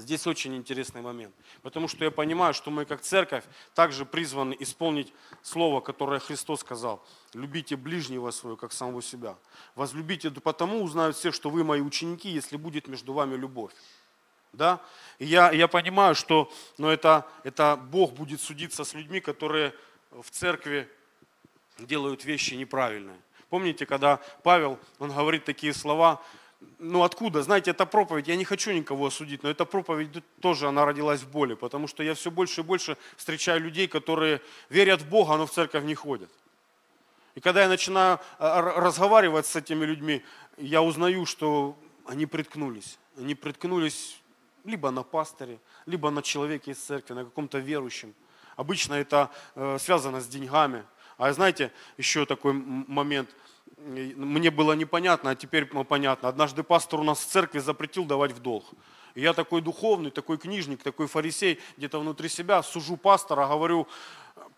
Здесь 0.00 0.26
очень 0.26 0.56
интересный 0.56 1.02
момент, 1.02 1.34
потому 1.62 1.86
что 1.86 2.04
я 2.04 2.10
понимаю, 2.10 2.54
что 2.54 2.70
мы 2.70 2.86
как 2.86 3.02
церковь 3.02 3.44
также 3.74 4.06
призваны 4.06 4.56
исполнить 4.58 5.12
слово, 5.42 5.80
которое 5.80 6.20
Христос 6.20 6.60
сказал. 6.60 7.04
Любите 7.34 7.76
ближнего 7.76 8.30
своего, 8.30 8.56
как 8.56 8.72
самого 8.72 9.02
себя. 9.02 9.36
Возлюбите, 9.74 10.30
потому 10.30 10.82
узнают 10.82 11.16
все, 11.16 11.32
что 11.32 11.50
вы 11.50 11.64
мои 11.64 11.82
ученики, 11.82 12.30
если 12.30 12.56
будет 12.56 12.88
между 12.88 13.12
вами 13.12 13.36
любовь. 13.36 13.72
Да? 14.52 14.80
И 15.18 15.26
я, 15.26 15.50
я 15.52 15.68
понимаю, 15.68 16.14
что 16.14 16.50
ну, 16.78 16.88
это, 16.88 17.26
это 17.44 17.76
Бог 17.76 18.12
будет 18.12 18.40
судиться 18.40 18.84
с 18.84 18.94
людьми, 18.94 19.20
которые 19.20 19.74
в 20.10 20.30
церкви 20.30 20.88
делают 21.78 22.24
вещи 22.24 22.54
неправильные. 22.54 23.20
Помните, 23.50 23.84
когда 23.84 24.20
Павел, 24.42 24.78
он 24.98 25.10
говорит 25.10 25.44
такие 25.44 25.74
слова, 25.74 26.22
ну 26.78 27.02
откуда? 27.02 27.42
Знаете, 27.42 27.72
эта 27.72 27.84
проповедь, 27.84 28.28
я 28.28 28.36
не 28.36 28.44
хочу 28.44 28.70
никого 28.70 29.06
осудить, 29.06 29.42
но 29.42 29.50
эта 29.50 29.64
проповедь 29.64 30.10
тоже, 30.40 30.68
она 30.68 30.84
родилась 30.84 31.20
в 31.20 31.30
боли, 31.30 31.54
потому 31.54 31.88
что 31.88 32.02
я 32.02 32.14
все 32.14 32.30
больше 32.30 32.60
и 32.60 32.64
больше 32.64 32.96
встречаю 33.16 33.60
людей, 33.60 33.88
которые 33.88 34.40
верят 34.68 35.02
в 35.02 35.08
Бога, 35.08 35.36
но 35.36 35.46
в 35.46 35.50
церковь 35.50 35.84
не 35.84 35.94
ходят. 35.94 36.30
И 37.34 37.40
когда 37.40 37.62
я 37.62 37.68
начинаю 37.68 38.20
а, 38.38 38.60
разговаривать 38.60 39.46
с 39.46 39.56
этими 39.56 39.84
людьми, 39.84 40.22
я 40.56 40.82
узнаю, 40.82 41.26
что 41.26 41.76
они 42.06 42.26
приткнулись. 42.26 42.98
Они 43.16 43.34
приткнулись 43.34 44.20
либо 44.64 44.90
на 44.90 45.02
пасторе, 45.02 45.58
либо 45.86 46.10
на 46.10 46.22
человеке 46.22 46.72
из 46.72 46.78
церкви, 46.78 47.14
на 47.14 47.24
каком-то 47.24 47.58
верующем. 47.58 48.14
Обычно 48.56 48.94
это 48.94 49.30
э, 49.54 49.78
связано 49.78 50.20
с 50.20 50.26
деньгами. 50.26 50.84
А 51.20 51.32
знаете, 51.34 51.70
еще 51.98 52.24
такой 52.24 52.54
момент– 52.54 53.28
мне 53.86 54.50
было 54.50 54.72
непонятно, 54.74 55.30
а 55.30 55.34
теперь 55.34 55.64
понятно. 55.64 56.28
Однажды 56.28 56.62
пастор 56.62 57.00
у 57.00 57.02
нас 57.02 57.18
в 57.20 57.26
церкви 57.26 57.60
запретил 57.60 58.04
давать 58.04 58.32
в 58.32 58.40
долг. 58.40 58.64
И 59.14 59.22
я 59.22 59.32
такой 59.32 59.60
духовный, 59.60 60.10
такой 60.10 60.38
книжник, 60.38 60.82
такой 60.82 61.06
фарисей, 61.06 61.58
где-то 61.76 61.98
внутри 61.98 62.28
себя 62.28 62.62
сужу 62.62 62.96
пастора, 62.96 63.46
говорю, 63.46 63.88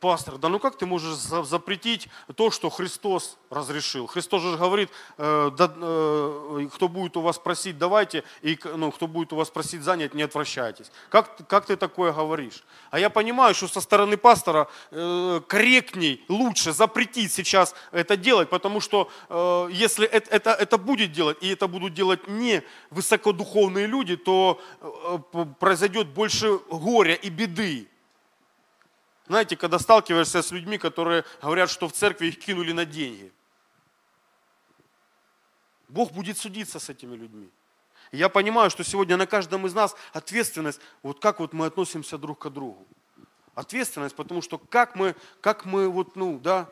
пастор, 0.03 0.37
да 0.37 0.49
ну 0.49 0.59
как 0.59 0.77
ты 0.77 0.85
можешь 0.85 1.15
запретить 1.15 2.09
то, 2.35 2.51
что 2.51 2.71
Христос 2.71 3.39
разрешил? 3.51 4.09
Христос 4.09 4.43
же 4.43 4.57
говорит, 4.57 4.91
э, 5.17 5.51
да, 5.57 5.73
э, 5.77 6.69
кто 6.75 6.89
будет 6.89 7.17
у 7.17 7.21
вас 7.21 7.39
просить, 7.39 7.79
давайте, 7.79 8.25
и 8.43 8.59
ну, 8.65 8.91
кто 8.91 9.07
будет 9.07 9.33
у 9.33 9.37
вас 9.37 9.49
просить 9.49 9.83
занять, 9.83 10.13
не 10.13 10.25
отвращайтесь. 10.25 10.91
Как, 11.09 11.47
как 11.47 11.67
ты 11.67 11.77
такое 11.77 12.13
говоришь? 12.13 12.65
А 12.91 12.99
я 12.99 13.11
понимаю, 13.11 13.55
что 13.55 13.69
со 13.69 13.81
стороны 13.81 14.17
пастора 14.17 14.67
э, 14.91 15.41
корректней, 15.47 16.25
лучше 16.29 16.73
запретить 16.73 17.31
сейчас 17.31 17.73
это 17.93 18.17
делать, 18.17 18.51
потому 18.51 18.81
что 18.81 19.09
э, 19.29 19.69
если 19.71 20.09
это, 20.09 20.31
это, 20.31 20.51
это 20.51 20.79
будет 20.79 21.13
делать, 21.13 21.39
и 21.41 21.49
это 21.49 21.69
будут 21.69 21.95
делать 21.95 22.27
не 22.27 22.65
высокодуховные 22.91 23.87
люди, 23.87 24.17
то 24.17 24.61
произойдет 25.61 26.09
больше 26.09 26.59
горя 26.69 27.15
и 27.15 27.31
беды. 27.31 27.87
Знаете, 29.27 29.57
когда 29.57 29.79
сталкиваешься 29.79 30.43
с 30.43 30.51
людьми, 30.51 30.79
которые 30.79 31.25
говорят, 31.41 31.71
что 31.71 31.89
в 31.89 31.93
церкви 31.93 32.27
их 32.27 32.39
кинули 32.39 32.73
на 32.73 32.85
деньги. 32.85 33.33
Бог 35.89 36.13
будет 36.13 36.39
судиться 36.39 36.81
с 36.81 36.89
этими 36.89 37.15
людьми. 37.15 37.51
Я 38.11 38.29
понимаю, 38.29 38.71
что 38.71 38.83
сегодня 38.85 39.17
на 39.17 39.27
каждом 39.27 39.67
из 39.67 39.75
нас 39.75 39.95
ответственность, 40.13 40.81
вот 41.03 41.21
как 41.21 41.41
вот 41.41 41.53
мы 41.53 41.67
относимся 41.67 42.19
друг 42.19 42.41
к 42.41 42.51
другу. 42.51 42.85
Ответственность, 43.55 44.17
потому 44.17 44.43
что 44.43 44.59
как 44.59 44.97
мы, 44.97 45.15
как 45.41 45.65
мы 45.65 45.89
вот, 45.89 46.17
ну, 46.17 46.39
да, 46.39 46.69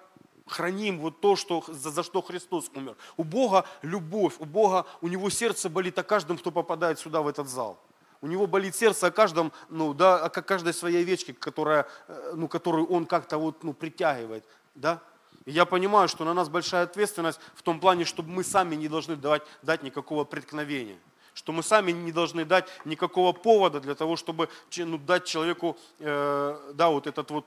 храним 0.46 0.98
вот 0.98 1.20
то, 1.20 1.36
что, 1.36 1.64
за, 1.68 1.90
за 1.90 2.02
что 2.02 2.20
Христос 2.22 2.70
умер. 2.74 2.96
У 3.16 3.24
Бога 3.24 3.66
любовь, 3.82 4.34
у 4.38 4.44
Бога, 4.44 4.86
у 5.00 5.08
Него 5.08 5.30
сердце 5.30 5.68
болит 5.70 5.98
о 5.98 6.02
каждом, 6.02 6.36
кто 6.38 6.50
попадает 6.50 6.98
сюда, 6.98 7.22
в 7.22 7.28
этот 7.28 7.48
зал. 7.48 7.78
У 8.22 8.26
него 8.26 8.46
болит 8.46 8.74
сердце 8.74 9.06
о 9.06 9.10
каждом, 9.10 9.52
ну, 9.70 9.94
да, 9.94 10.18
о 10.18 10.28
каждой 10.28 10.74
своей 10.74 11.00
овечке, 11.00 11.32
которая, 11.32 11.86
э, 12.08 12.32
ну, 12.36 12.48
которую 12.48 12.86
он 12.86 13.06
как-то 13.06 13.38
вот, 13.38 13.64
ну, 13.64 13.72
притягивает. 13.72 14.44
Да? 14.74 15.00
И 15.46 15.52
я 15.52 15.64
понимаю, 15.64 16.08
что 16.08 16.24
на 16.24 16.34
нас 16.34 16.48
большая 16.48 16.84
ответственность 16.84 17.40
в 17.54 17.62
том 17.62 17.80
плане, 17.80 18.04
чтобы 18.04 18.30
мы 18.30 18.44
сами 18.44 18.74
не 18.74 18.88
должны 18.88 19.16
давать, 19.16 19.42
дать 19.62 19.82
никакого 19.82 20.24
преткновения. 20.24 20.98
Что 21.32 21.52
мы 21.52 21.62
сами 21.62 21.92
не 21.92 22.12
должны 22.12 22.44
дать 22.44 22.68
никакого 22.84 23.32
повода 23.32 23.80
для 23.80 23.94
того, 23.94 24.16
чтобы 24.16 24.50
ну, 24.76 24.98
дать 24.98 25.24
человеку 25.24 25.78
э, 25.98 26.72
да, 26.74 26.90
вот 26.90 27.06
этот 27.06 27.30
вот 27.30 27.46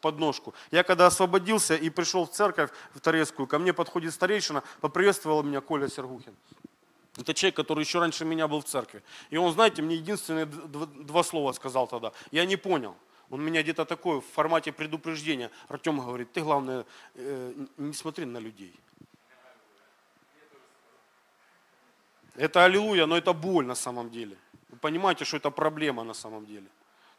подножку. 0.00 0.54
Я 0.70 0.84
когда 0.84 1.06
освободился 1.06 1.74
и 1.74 1.90
пришел 1.90 2.24
в 2.24 2.30
церковь, 2.30 2.70
в 2.94 3.00
Торецкую, 3.00 3.46
ко 3.46 3.58
мне 3.58 3.72
подходит 3.72 4.14
старейшина, 4.14 4.62
поприветствовал 4.80 5.42
меня 5.42 5.60
Коля 5.60 5.88
Сергухин. 5.88 6.34
Это 7.16 7.32
человек, 7.32 7.56
который 7.56 7.80
еще 7.80 7.98
раньше 7.98 8.24
меня 8.24 8.46
был 8.46 8.60
в 8.60 8.64
церкви. 8.64 9.02
И 9.30 9.36
он, 9.36 9.52
знаете, 9.52 9.82
мне 9.82 9.96
единственные 9.96 10.46
два 10.46 11.22
слова 11.22 11.52
сказал 11.52 11.86
тогда. 11.86 12.12
Я 12.30 12.44
не 12.44 12.56
понял. 12.56 12.94
Он 13.30 13.42
меня 13.42 13.62
где-то 13.62 13.84
такой 13.84 14.20
в 14.20 14.24
формате 14.24 14.70
предупреждения. 14.72 15.50
Артем 15.68 15.98
говорит, 15.98 16.32
ты 16.32 16.42
главное 16.42 16.84
э, 17.14 17.54
не 17.78 17.92
смотри 17.92 18.24
на 18.24 18.38
людей. 18.38 18.74
Это 22.36 22.64
аллилуйя, 22.64 23.06
но 23.06 23.16
это 23.16 23.32
боль 23.32 23.66
на 23.66 23.74
самом 23.74 24.10
деле. 24.10 24.36
Вы 24.68 24.78
понимаете, 24.78 25.24
что 25.24 25.38
это 25.38 25.50
проблема 25.50 26.04
на 26.04 26.14
самом 26.14 26.44
деле. 26.44 26.66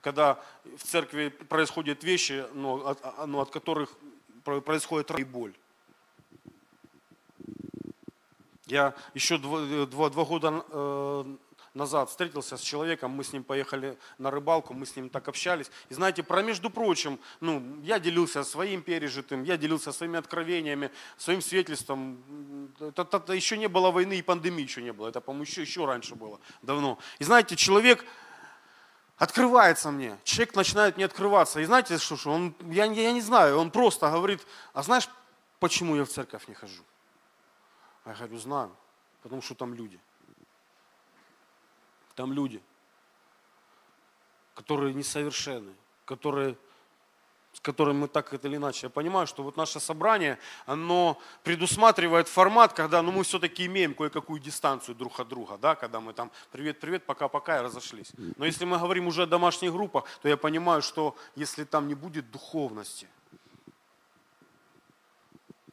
Когда 0.02 0.40
в 0.64 0.84
церкви 0.84 1.30
происходят 1.30 2.04
вещи, 2.04 2.46
но 2.54 2.88
от, 2.88 3.00
а, 3.02 3.26
но 3.26 3.42
от 3.42 3.50
которых 3.50 3.90
происходит 4.44 5.12
боль. 5.28 5.54
Я 8.68 8.94
еще 9.14 9.38
два, 9.38 9.62
э, 9.62 9.86
два, 9.86 10.10
два 10.10 10.26
года 10.26 10.66
э, 10.70 11.36
назад 11.74 12.10
встретился 12.10 12.58
с 12.58 12.62
человеком, 12.62 13.12
мы 13.12 13.24
с 13.24 13.32
ним 13.32 13.44
поехали 13.44 13.98
на 14.18 14.30
рыбалку, 14.30 14.74
мы 14.74 14.86
с 14.86 14.96
ним 14.96 15.10
так 15.10 15.28
общались. 15.30 15.72
И 15.90 15.94
знаете, 15.94 16.22
про 16.22 16.42
между 16.42 16.70
прочим, 16.70 17.20
ну, 17.40 17.64
я 17.84 18.00
делился 18.00 18.44
своим 18.44 18.82
пережитым, 18.82 19.44
я 19.44 19.56
делился 19.58 19.94
своими 19.94 20.20
откровениями, 20.20 20.92
своим 21.18 21.42
свидетельством. 21.42 22.74
Это, 22.80 23.04
это, 23.04 23.18
это 23.18 23.34
еще 23.34 23.58
не 23.58 23.68
было 23.68 23.90
войны 23.92 24.18
и 24.18 24.22
пандемии 24.22 24.64
еще 24.64 24.82
не 24.82 24.92
было, 24.92 25.08
это, 25.08 25.22
по-моему, 25.22 25.44
еще, 25.44 25.62
еще 25.62 25.86
раньше 25.86 26.16
было, 26.16 26.40
давно. 26.62 26.98
И 27.20 27.24
знаете, 27.24 27.56
человек 27.56 28.04
открывается 29.16 29.92
мне, 29.92 30.18
человек 30.24 30.56
начинает 30.56 30.98
мне 30.98 31.06
открываться. 31.06 31.62
И 31.62 31.66
знаете, 31.66 31.98
что, 32.00 32.18
что 32.18 32.32
он, 32.32 32.54
я, 32.70 32.86
я 32.86 33.12
не 33.14 33.22
знаю, 33.22 33.60
он 33.60 33.72
просто 33.72 34.12
говорит, 34.12 34.46
а 34.74 34.84
знаешь, 34.84 35.10
почему 35.60 35.96
я 35.96 36.04
в 36.04 36.10
церковь 36.10 36.48
не 36.50 36.54
хожу? 36.54 36.84
А 38.08 38.12
я 38.12 38.16
говорю, 38.16 38.38
знаю, 38.38 38.72
потому 39.22 39.42
что 39.42 39.54
там 39.54 39.74
люди. 39.74 40.00
Там 42.16 42.32
люди, 42.32 42.62
которые 44.56 44.94
несовершенны, 44.94 45.74
которые, 46.06 46.56
с 47.52 47.60
которыми 47.60 47.98
мы 47.98 48.08
так 48.08 48.34
или 48.34 48.56
иначе. 48.56 48.86
Я 48.86 48.90
понимаю, 48.90 49.28
что 49.28 49.44
вот 49.44 49.58
наше 49.58 49.82
собрание, 49.82 50.40
оно 50.66 51.20
предусматривает 51.44 52.30
формат, 52.30 52.72
когда 52.72 53.02
ну, 53.02 53.12
мы 53.12 53.24
все-таки 53.26 53.66
имеем 53.66 53.94
кое-какую 53.94 54.40
дистанцию 54.40 54.96
друг 54.96 55.20
от 55.20 55.28
друга, 55.28 55.58
да, 55.58 55.76
когда 55.76 56.00
мы 56.00 56.14
там 56.14 56.32
привет-привет, 56.52 57.06
пока-пока 57.06 57.60
и 57.60 57.62
разошлись. 57.62 58.14
Но 58.38 58.46
если 58.46 58.64
мы 58.64 58.80
говорим 58.80 59.08
уже 59.08 59.24
о 59.24 59.28
домашних 59.28 59.74
группах, 59.74 60.06
то 60.22 60.30
я 60.30 60.38
понимаю, 60.38 60.82
что 60.82 61.14
если 61.36 61.66
там 61.66 61.90
не 61.90 61.94
будет 61.94 62.32
духовности, 62.32 63.10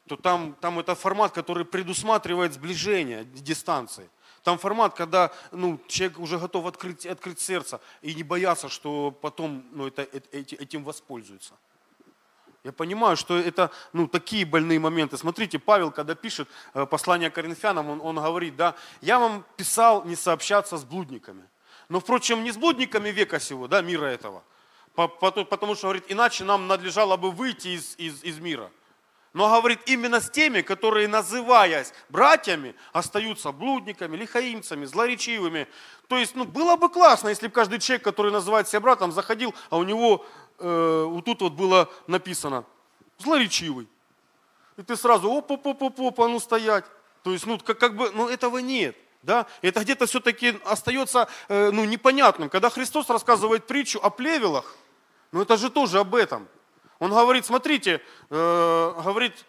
то 0.09 0.17
там, 0.17 0.55
там 0.61 0.79
это 0.79 0.95
формат, 0.95 1.33
который 1.33 1.65
предусматривает 1.65 2.53
сближение 2.53 3.25
дистанции. 3.25 4.09
Там 4.43 4.59
формат, 4.59 4.95
когда 4.95 5.33
ну, 5.53 5.81
человек 5.89 6.19
уже 6.19 6.39
готов 6.39 6.67
открыть, 6.67 7.07
открыть 7.07 7.41
сердце 7.41 7.81
и 8.03 8.15
не 8.15 8.23
бояться, 8.23 8.69
что 8.69 9.11
потом 9.11 9.65
ну, 9.73 9.87
это, 9.87 10.03
этим 10.33 10.85
воспользуется. 10.85 11.55
Я 12.63 12.73
понимаю, 12.73 13.17
что 13.17 13.39
это 13.39 13.71
ну, 13.93 14.07
такие 14.07 14.45
больные 14.45 14.79
моменты. 14.79 15.17
Смотрите, 15.17 15.59
Павел, 15.59 15.91
когда 15.91 16.15
пишет 16.15 16.49
э, 16.75 16.87
послание 16.87 17.31
Коринфянам, 17.31 17.89
он, 17.89 18.01
он 18.03 18.17
говорит, 18.17 18.57
да, 18.57 18.75
я 19.01 19.19
вам 19.19 19.45
писал 19.57 20.05
не 20.05 20.17
сообщаться 20.17 20.77
с 20.77 20.85
блудниками. 20.85 21.49
Но, 21.89 22.01
впрочем, 22.01 22.43
не 22.43 22.53
с 22.53 22.57
блудниками 22.57 23.11
века 23.11 23.41
сего, 23.41 23.69
да, 23.69 23.83
мира 23.83 24.07
этого. 24.07 24.43
Потому 24.95 25.75
что, 25.75 25.89
говорит, 25.89 26.05
иначе 26.09 26.45
нам 26.45 26.67
надлежало 26.67 27.17
бы 27.17 27.31
выйти 27.31 27.69
из, 27.69 27.95
из, 27.99 28.23
из 28.23 28.39
мира 28.39 28.71
но 29.35 29.49
говорит 29.49 29.81
именно 29.87 30.21
с 30.21 30.31
теми, 30.31 30.63
которые, 30.63 31.09
называясь 31.09 31.93
братьями, 32.09 32.75
остаются 32.93 33.51
блудниками, 33.51 34.17
лихаимцами, 34.17 34.85
злоречивыми. 34.85 35.67
То 36.07 36.17
есть, 36.17 36.37
ну, 36.37 36.45
было 36.45 36.77
бы 36.77 36.89
классно, 36.89 37.29
если 37.29 37.49
бы 37.49 37.53
каждый 37.53 37.81
человек, 37.81 38.05
который 38.05 38.31
называет 38.31 38.69
себя 38.69 38.81
братом, 38.81 39.11
заходил, 39.11 39.53
а 39.71 39.77
у 39.77 39.83
него 39.83 40.25
э, 40.61 41.05
вот 41.09 41.25
тут 41.25 41.43
вот 41.43 41.53
было 41.55 41.91
написано 42.07 42.65
«злоречивый». 43.19 43.89
И 44.77 44.83
ты 44.83 44.97
сразу 44.97 45.29
оп-оп-оп-оп, 45.29 46.21
а 46.21 46.29
ну 46.29 46.39
стоять. 46.39 46.85
То 47.25 47.33
есть, 47.33 47.45
ну, 47.45 47.59
как, 47.59 47.79
как 47.79 47.97
бы, 47.97 48.11
ну, 48.15 48.29
этого 48.29 48.59
нет. 48.59 48.97
Да? 49.23 49.47
Это 49.63 49.81
где-то 49.81 50.07
все-таки 50.07 50.61
остается 50.65 51.29
э, 51.49 51.71
ну, 51.73 51.85
непонятным. 51.85 52.49
Когда 52.49 52.71
Христос 52.71 53.11
рассказывает 53.11 53.67
притчу 53.67 53.99
о 54.01 54.11
плевелах, 54.11 54.77
ну 55.33 55.43
это 55.43 55.57
же 55.57 55.71
тоже 55.71 55.99
об 55.99 56.15
этом. 56.15 56.47
Он 56.99 57.11
говорит, 57.11 57.45
смотрите, 57.45 58.01
э, 58.31 58.95
говорит, 59.05 59.45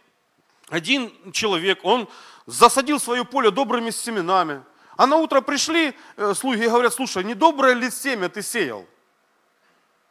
один 0.70 1.32
человек, 1.32 1.80
он 1.84 2.10
засадил 2.46 3.00
свое 3.00 3.24
поле 3.24 3.52
добрыми 3.52 3.92
семенами. 3.92 4.64
А 4.98 5.08
на 5.08 5.18
утро 5.18 5.42
пришли 5.42 5.94
э, 6.16 6.34
слуги 6.34 6.64
и 6.64 6.68
говорят, 6.68 6.94
слушай, 6.94 7.24
не 7.24 7.34
доброе 7.34 7.74
ли 7.74 7.92
семя 7.92 8.30
ты 8.30 8.42
сеял? 8.42 8.86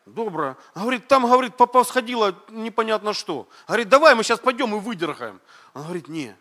Доброе. 0.06 0.56
Говорит, 0.74 1.08
там, 1.08 1.26
говорит, 1.26 1.56
папа 1.56 1.82
сходила 1.82 2.36
непонятно 2.50 3.14
что. 3.14 3.48
Говорит, 3.66 3.88
давай 3.88 4.14
мы 4.14 4.22
сейчас 4.22 4.38
пойдем 4.38 4.74
и 4.76 4.78
выдергаем. 4.78 5.40
Он 5.72 5.82
говорит, 5.84 6.08
не, 6.08 6.36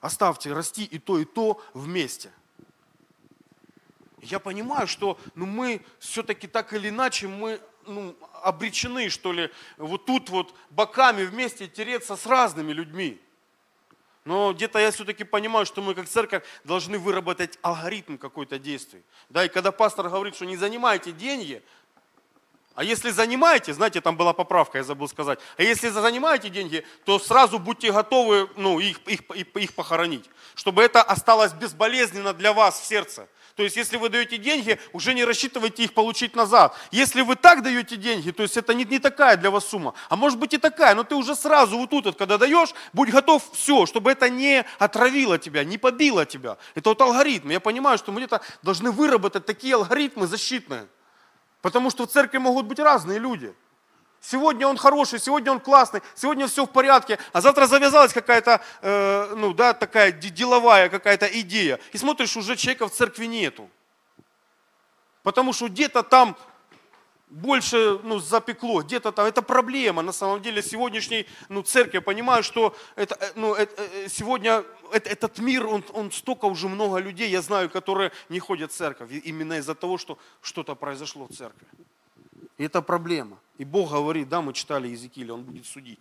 оставьте 0.00 0.52
расти 0.52 0.84
и 0.84 0.98
то, 0.98 1.18
и 1.18 1.24
то 1.24 1.62
вместе. 1.74 2.32
Я 4.20 4.40
понимаю, 4.40 4.86
что 4.88 5.18
ну, 5.34 5.46
мы 5.46 5.84
все-таки 6.00 6.48
так 6.48 6.72
или 6.72 6.88
иначе, 6.88 7.28
мы 7.28 7.60
ну, 7.86 8.16
обречены, 8.42 9.08
что 9.10 9.32
ли, 9.32 9.50
вот 9.76 10.06
тут 10.06 10.30
вот 10.30 10.54
боками 10.70 11.24
вместе 11.24 11.68
тереться 11.68 12.16
с 12.16 12.26
разными 12.26 12.72
людьми. 12.72 13.20
Но 14.24 14.52
где-то 14.52 14.78
я 14.78 14.90
все-таки 14.92 15.24
понимаю, 15.24 15.66
что 15.66 15.82
мы 15.82 15.94
как 15.94 16.08
церковь 16.08 16.44
должны 16.64 16.98
выработать 16.98 17.58
алгоритм 17.62 18.18
какой-то 18.18 18.58
действий. 18.58 19.02
Да, 19.28 19.44
и 19.44 19.48
когда 19.48 19.72
пастор 19.72 20.08
говорит, 20.08 20.36
что 20.36 20.46
не 20.46 20.56
занимайте 20.56 21.10
деньги, 21.10 21.62
а 22.74 22.84
если 22.84 23.10
занимаете, 23.10 23.74
знаете, 23.74 24.00
там 24.00 24.16
была 24.16 24.32
поправка, 24.32 24.78
я 24.78 24.84
забыл 24.84 25.08
сказать, 25.08 25.38
а 25.58 25.62
если 25.62 25.88
занимаете 25.88 26.48
деньги, 26.48 26.84
то 27.04 27.18
сразу 27.18 27.58
будьте 27.58 27.92
готовы 27.92 28.48
ну, 28.56 28.78
их, 28.78 28.98
их, 29.06 29.20
их 29.34 29.74
похоронить, 29.74 30.30
чтобы 30.54 30.82
это 30.82 31.02
осталось 31.02 31.52
безболезненно 31.52 32.32
для 32.32 32.52
вас 32.52 32.80
в 32.80 32.86
сердце. 32.86 33.28
То 33.56 33.62
есть, 33.62 33.76
если 33.76 33.98
вы 33.98 34.08
даете 34.08 34.38
деньги, 34.38 34.80
уже 34.92 35.12
не 35.12 35.24
рассчитывайте 35.24 35.84
их 35.84 35.92
получить 35.92 36.34
назад. 36.34 36.74
Если 36.90 37.20
вы 37.20 37.36
так 37.36 37.62
даете 37.62 37.96
деньги, 37.96 38.30
то 38.30 38.42
есть 38.42 38.56
это 38.56 38.72
не, 38.72 38.84
не 38.84 38.98
такая 38.98 39.36
для 39.36 39.50
вас 39.50 39.66
сумма, 39.66 39.94
а 40.08 40.16
может 40.16 40.38
быть 40.38 40.54
и 40.54 40.58
такая, 40.58 40.94
но 40.94 41.04
ты 41.04 41.14
уже 41.14 41.34
сразу 41.34 41.76
вот 41.76 41.90
тут, 41.90 42.06
вот, 42.06 42.16
когда 42.16 42.38
даешь, 42.38 42.70
будь 42.92 43.10
готов 43.10 43.42
все, 43.52 43.84
чтобы 43.86 44.10
это 44.10 44.30
не 44.30 44.64
отравило 44.78 45.38
тебя, 45.38 45.64
не 45.64 45.76
побило 45.76 46.24
тебя. 46.24 46.56
Это 46.74 46.90
вот 46.90 47.00
алгоритм. 47.00 47.50
Я 47.50 47.60
понимаю, 47.60 47.98
что 47.98 48.10
мы 48.10 48.20
где-то 48.20 48.40
должны 48.62 48.90
выработать 48.90 49.44
такие 49.44 49.74
алгоритмы 49.74 50.26
защитные. 50.26 50.86
Потому 51.60 51.90
что 51.90 52.06
в 52.06 52.10
церкви 52.10 52.38
могут 52.38 52.66
быть 52.66 52.78
разные 52.78 53.18
люди. 53.18 53.54
Сегодня 54.24 54.68
он 54.68 54.76
хороший, 54.76 55.18
сегодня 55.18 55.50
он 55.50 55.58
классный, 55.58 56.00
сегодня 56.14 56.46
все 56.46 56.64
в 56.64 56.70
порядке, 56.70 57.18
а 57.32 57.40
завтра 57.40 57.66
завязалась 57.66 58.12
какая-то, 58.12 58.60
э, 58.80 59.34
ну 59.36 59.52
да, 59.52 59.74
такая 59.74 60.12
деловая 60.12 60.88
какая-то 60.88 61.26
идея. 61.40 61.80
И 61.90 61.98
смотришь, 61.98 62.36
уже 62.36 62.54
человека 62.54 62.86
в 62.86 62.92
церкви 62.92 63.26
нету. 63.26 63.68
Потому 65.24 65.52
что 65.52 65.68
где-то 65.68 66.04
там 66.04 66.36
больше 67.30 67.98
ну, 68.04 68.20
запекло, 68.20 68.82
где-то 68.82 69.10
там, 69.10 69.26
это 69.26 69.42
проблема 69.42 70.02
на 70.02 70.12
самом 70.12 70.40
деле 70.40 70.62
сегодняшней 70.62 71.26
ну, 71.48 71.62
церкви. 71.62 71.96
Я 71.96 72.00
понимаю, 72.00 72.44
что 72.44 72.76
это, 72.94 73.16
э, 73.18 73.32
ну, 73.34 73.54
это, 73.54 73.82
э, 73.82 74.08
сегодня 74.08 74.64
этот 74.92 75.40
мир, 75.40 75.66
он, 75.66 75.84
он 75.94 76.12
столько 76.12 76.44
уже 76.44 76.68
много 76.68 76.98
людей, 76.98 77.28
я 77.28 77.42
знаю, 77.42 77.68
которые 77.68 78.12
не 78.28 78.38
ходят 78.38 78.70
в 78.70 78.76
церковь, 78.76 79.10
именно 79.24 79.54
из-за 79.54 79.74
того, 79.74 79.98
что 79.98 80.16
что-то 80.42 80.76
произошло 80.76 81.26
в 81.26 81.34
церкви. 81.34 81.66
И 82.58 82.64
это 82.64 82.82
проблема. 82.82 83.38
И 83.58 83.64
Бог 83.64 83.90
говорит, 83.90 84.28
да, 84.28 84.40
мы 84.40 84.52
читали 84.52 84.88
Иезекииля, 84.88 85.34
Он 85.34 85.42
будет 85.42 85.66
судить. 85.66 86.00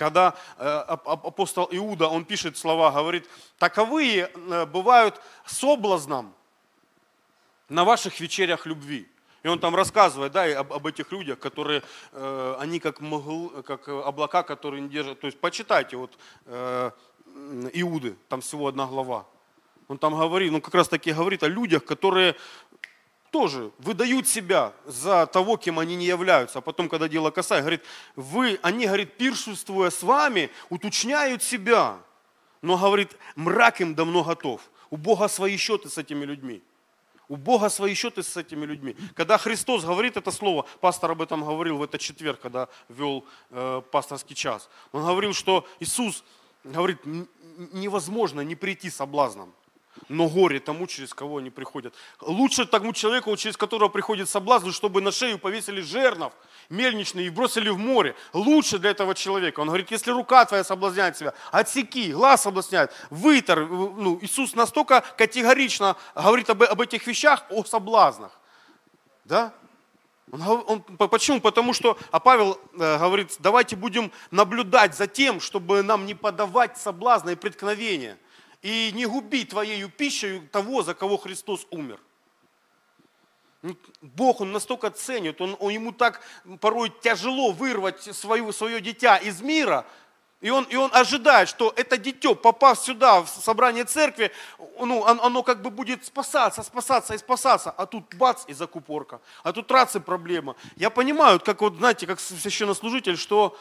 Когда 0.00 0.34
э, 0.56 0.66
апостол 0.66 1.68
Иуда, 1.70 2.08
он 2.08 2.24
пишет 2.24 2.56
слова, 2.56 2.90
говорит, 2.90 3.28
таковые 3.58 4.30
э, 4.34 4.64
бывают 4.64 5.20
соблазном 5.44 6.34
на 7.68 7.84
ваших 7.84 8.18
вечерях 8.18 8.64
любви. 8.64 9.06
И 9.42 9.48
он 9.48 9.58
там 9.58 9.76
рассказывает, 9.76 10.32
да, 10.32 10.44
об, 10.58 10.72
об 10.72 10.86
этих 10.86 11.12
людях, 11.12 11.38
которые, 11.38 11.82
э, 12.12 12.56
они 12.58 12.80
как, 12.80 13.00
могл, 13.00 13.62
как 13.62 13.88
облака, 13.88 14.42
которые 14.42 14.80
не 14.80 14.88
держат. 14.88 15.20
То 15.20 15.26
есть 15.26 15.38
почитайте 15.38 15.98
вот 15.98 16.16
Иуды, 17.74 18.16
там 18.30 18.40
всего 18.40 18.68
одна 18.68 18.86
глава. 18.86 19.26
Он 19.88 19.98
там 19.98 20.16
говорит, 20.16 20.50
ну 20.50 20.62
как 20.62 20.74
раз 20.74 20.88
таки 20.88 21.12
говорит 21.12 21.42
о 21.42 21.48
людях, 21.48 21.84
которые 21.84 22.36
тоже 23.30 23.70
выдают 23.78 24.28
себя 24.28 24.72
за 24.86 25.26
того, 25.26 25.56
кем 25.56 25.78
они 25.78 25.96
не 25.96 26.06
являются. 26.06 26.58
А 26.58 26.62
потом, 26.62 26.88
когда 26.88 27.08
дело 27.08 27.30
касается, 27.30 27.62
говорит, 27.62 27.82
вы, 28.16 28.58
они, 28.62 28.86
говорит, 28.86 29.16
пиршествуя 29.16 29.90
с 29.90 30.02
вами, 30.02 30.50
уточняют 30.68 31.42
себя. 31.42 31.98
Но, 32.62 32.76
говорит, 32.76 33.16
мрак 33.36 33.80
им 33.80 33.94
давно 33.94 34.22
готов. 34.22 34.60
У 34.90 34.96
Бога 34.96 35.28
свои 35.28 35.56
счеты 35.56 35.88
с 35.88 35.98
этими 35.98 36.24
людьми. 36.24 36.62
У 37.28 37.36
Бога 37.36 37.68
свои 37.68 37.94
счеты 37.94 38.24
с 38.24 38.36
этими 38.36 38.66
людьми. 38.66 38.96
Когда 39.14 39.38
Христос 39.38 39.84
говорит 39.84 40.16
это 40.16 40.32
слово, 40.32 40.66
пастор 40.80 41.12
об 41.12 41.22
этом 41.22 41.44
говорил 41.44 41.78
в 41.78 41.82
этот 41.84 42.00
четверг, 42.00 42.40
когда 42.40 42.68
вел 42.88 43.24
э, 43.50 43.82
пасторский 43.92 44.34
час. 44.34 44.68
Он 44.90 45.06
говорил, 45.06 45.32
что 45.32 45.64
Иисус 45.78 46.24
говорит, 46.64 46.98
невозможно 47.72 48.40
не 48.40 48.56
прийти 48.56 48.90
соблазном 48.90 49.54
но 50.08 50.28
горе 50.28 50.60
тому, 50.60 50.86
через 50.86 51.12
кого 51.14 51.38
они 51.38 51.50
приходят. 51.50 51.94
Лучше 52.20 52.64
тому 52.64 52.92
человеку, 52.92 53.36
через 53.36 53.56
которого 53.56 53.88
приходит 53.88 54.28
соблазн, 54.28 54.70
чтобы 54.70 55.00
на 55.00 55.12
шею 55.12 55.38
повесили 55.38 55.80
жернов 55.80 56.32
мельничный 56.68 57.26
и 57.26 57.30
бросили 57.30 57.68
в 57.68 57.78
море. 57.78 58.14
Лучше 58.32 58.78
для 58.78 58.90
этого 58.90 59.14
человека. 59.14 59.60
Он 59.60 59.66
говорит, 59.66 59.90
если 59.90 60.10
рука 60.10 60.44
твоя 60.44 60.64
соблазняет 60.64 61.16
себя, 61.16 61.34
отсеки, 61.50 62.12
глаз 62.12 62.42
соблазняет, 62.42 62.92
вытор. 63.10 63.66
Ну, 63.66 64.18
Иисус 64.22 64.54
настолько 64.54 65.02
категорично 65.16 65.96
говорит 66.14 66.48
об, 66.50 66.62
об 66.62 66.80
этих 66.80 67.06
вещах, 67.06 67.44
о 67.50 67.64
соблазнах. 67.64 68.32
Да? 69.24 69.52
Он, 70.30 70.62
он, 70.66 70.82
почему? 71.08 71.40
Потому 71.40 71.72
что, 71.72 71.98
а 72.12 72.20
Павел 72.20 72.60
э, 72.74 72.98
говорит, 72.98 73.34
давайте 73.40 73.74
будем 73.74 74.12
наблюдать 74.30 74.96
за 74.96 75.08
тем, 75.08 75.40
чтобы 75.40 75.82
нам 75.82 76.06
не 76.06 76.14
подавать 76.14 76.78
соблазна 76.78 77.30
и 77.30 77.34
преткновения– 77.34 78.16
и 78.62 78.92
не 78.92 79.06
губи 79.06 79.44
твоею 79.44 79.88
пищей 79.88 80.40
того, 80.52 80.82
за 80.82 80.94
кого 80.94 81.16
Христос 81.16 81.66
умер. 81.70 82.00
Ну, 83.62 83.76
Бог, 84.00 84.40
Он 84.40 84.52
настолько 84.52 84.90
ценит, 84.90 85.40
он, 85.40 85.54
он, 85.60 85.70
ему 85.70 85.92
так 85.92 86.22
порой 86.60 86.90
тяжело 87.02 87.52
вырвать 87.52 88.02
свое, 88.16 88.50
свое 88.52 88.80
дитя 88.80 89.18
из 89.18 89.42
мира, 89.42 89.84
и 90.40 90.48
он, 90.48 90.64
и 90.64 90.76
он 90.76 90.90
ожидает, 90.94 91.50
что 91.50 91.70
это 91.76 91.98
дитё, 91.98 92.34
попав 92.34 92.78
сюда, 92.78 93.20
в 93.20 93.28
собрание 93.28 93.84
церкви, 93.84 94.32
ну, 94.58 95.04
оно, 95.04 95.22
оно 95.22 95.42
как 95.42 95.60
бы 95.60 95.68
будет 95.68 96.06
спасаться, 96.06 96.62
спасаться 96.62 97.12
и 97.12 97.18
спасаться. 97.18 97.70
А 97.70 97.84
тут 97.84 98.14
бац, 98.14 98.44
и 98.46 98.54
закупорка. 98.54 99.20
А 99.42 99.52
тут 99.52 99.70
раз 99.70 99.96
и 99.96 100.00
проблема. 100.00 100.56
Я 100.76 100.88
понимаю, 100.88 101.40
как 101.40 101.60
вот, 101.60 101.74
знаете, 101.76 102.06
как 102.06 102.20
священнослужитель, 102.20 103.18
что 103.18 103.54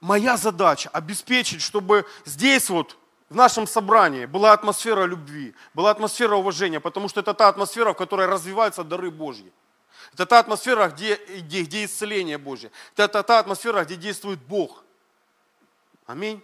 моя 0.00 0.38
задача 0.38 0.88
обеспечить, 0.94 1.60
чтобы 1.60 2.06
здесь 2.24 2.70
вот 2.70 2.96
в 3.30 3.34
нашем 3.34 3.66
собрании 3.66 4.26
была 4.26 4.52
атмосфера 4.52 5.04
любви, 5.04 5.54
была 5.74 5.90
атмосфера 5.90 6.36
уважения, 6.36 6.80
потому 6.80 7.08
что 7.08 7.20
это 7.20 7.34
та 7.34 7.48
атмосфера, 7.48 7.92
в 7.92 7.96
которой 7.96 8.26
развиваются 8.26 8.84
дары 8.84 9.10
Божьи. 9.10 9.52
Это 10.14 10.24
та 10.24 10.38
атмосфера, 10.38 10.88
где, 10.88 11.16
где, 11.16 11.62
где 11.62 11.84
исцеление 11.84 12.38
Божье. 12.38 12.70
Это 12.96 13.22
та 13.22 13.38
атмосфера, 13.38 13.84
где 13.84 13.96
действует 13.96 14.38
Бог. 14.40 14.82
Аминь. 16.06 16.42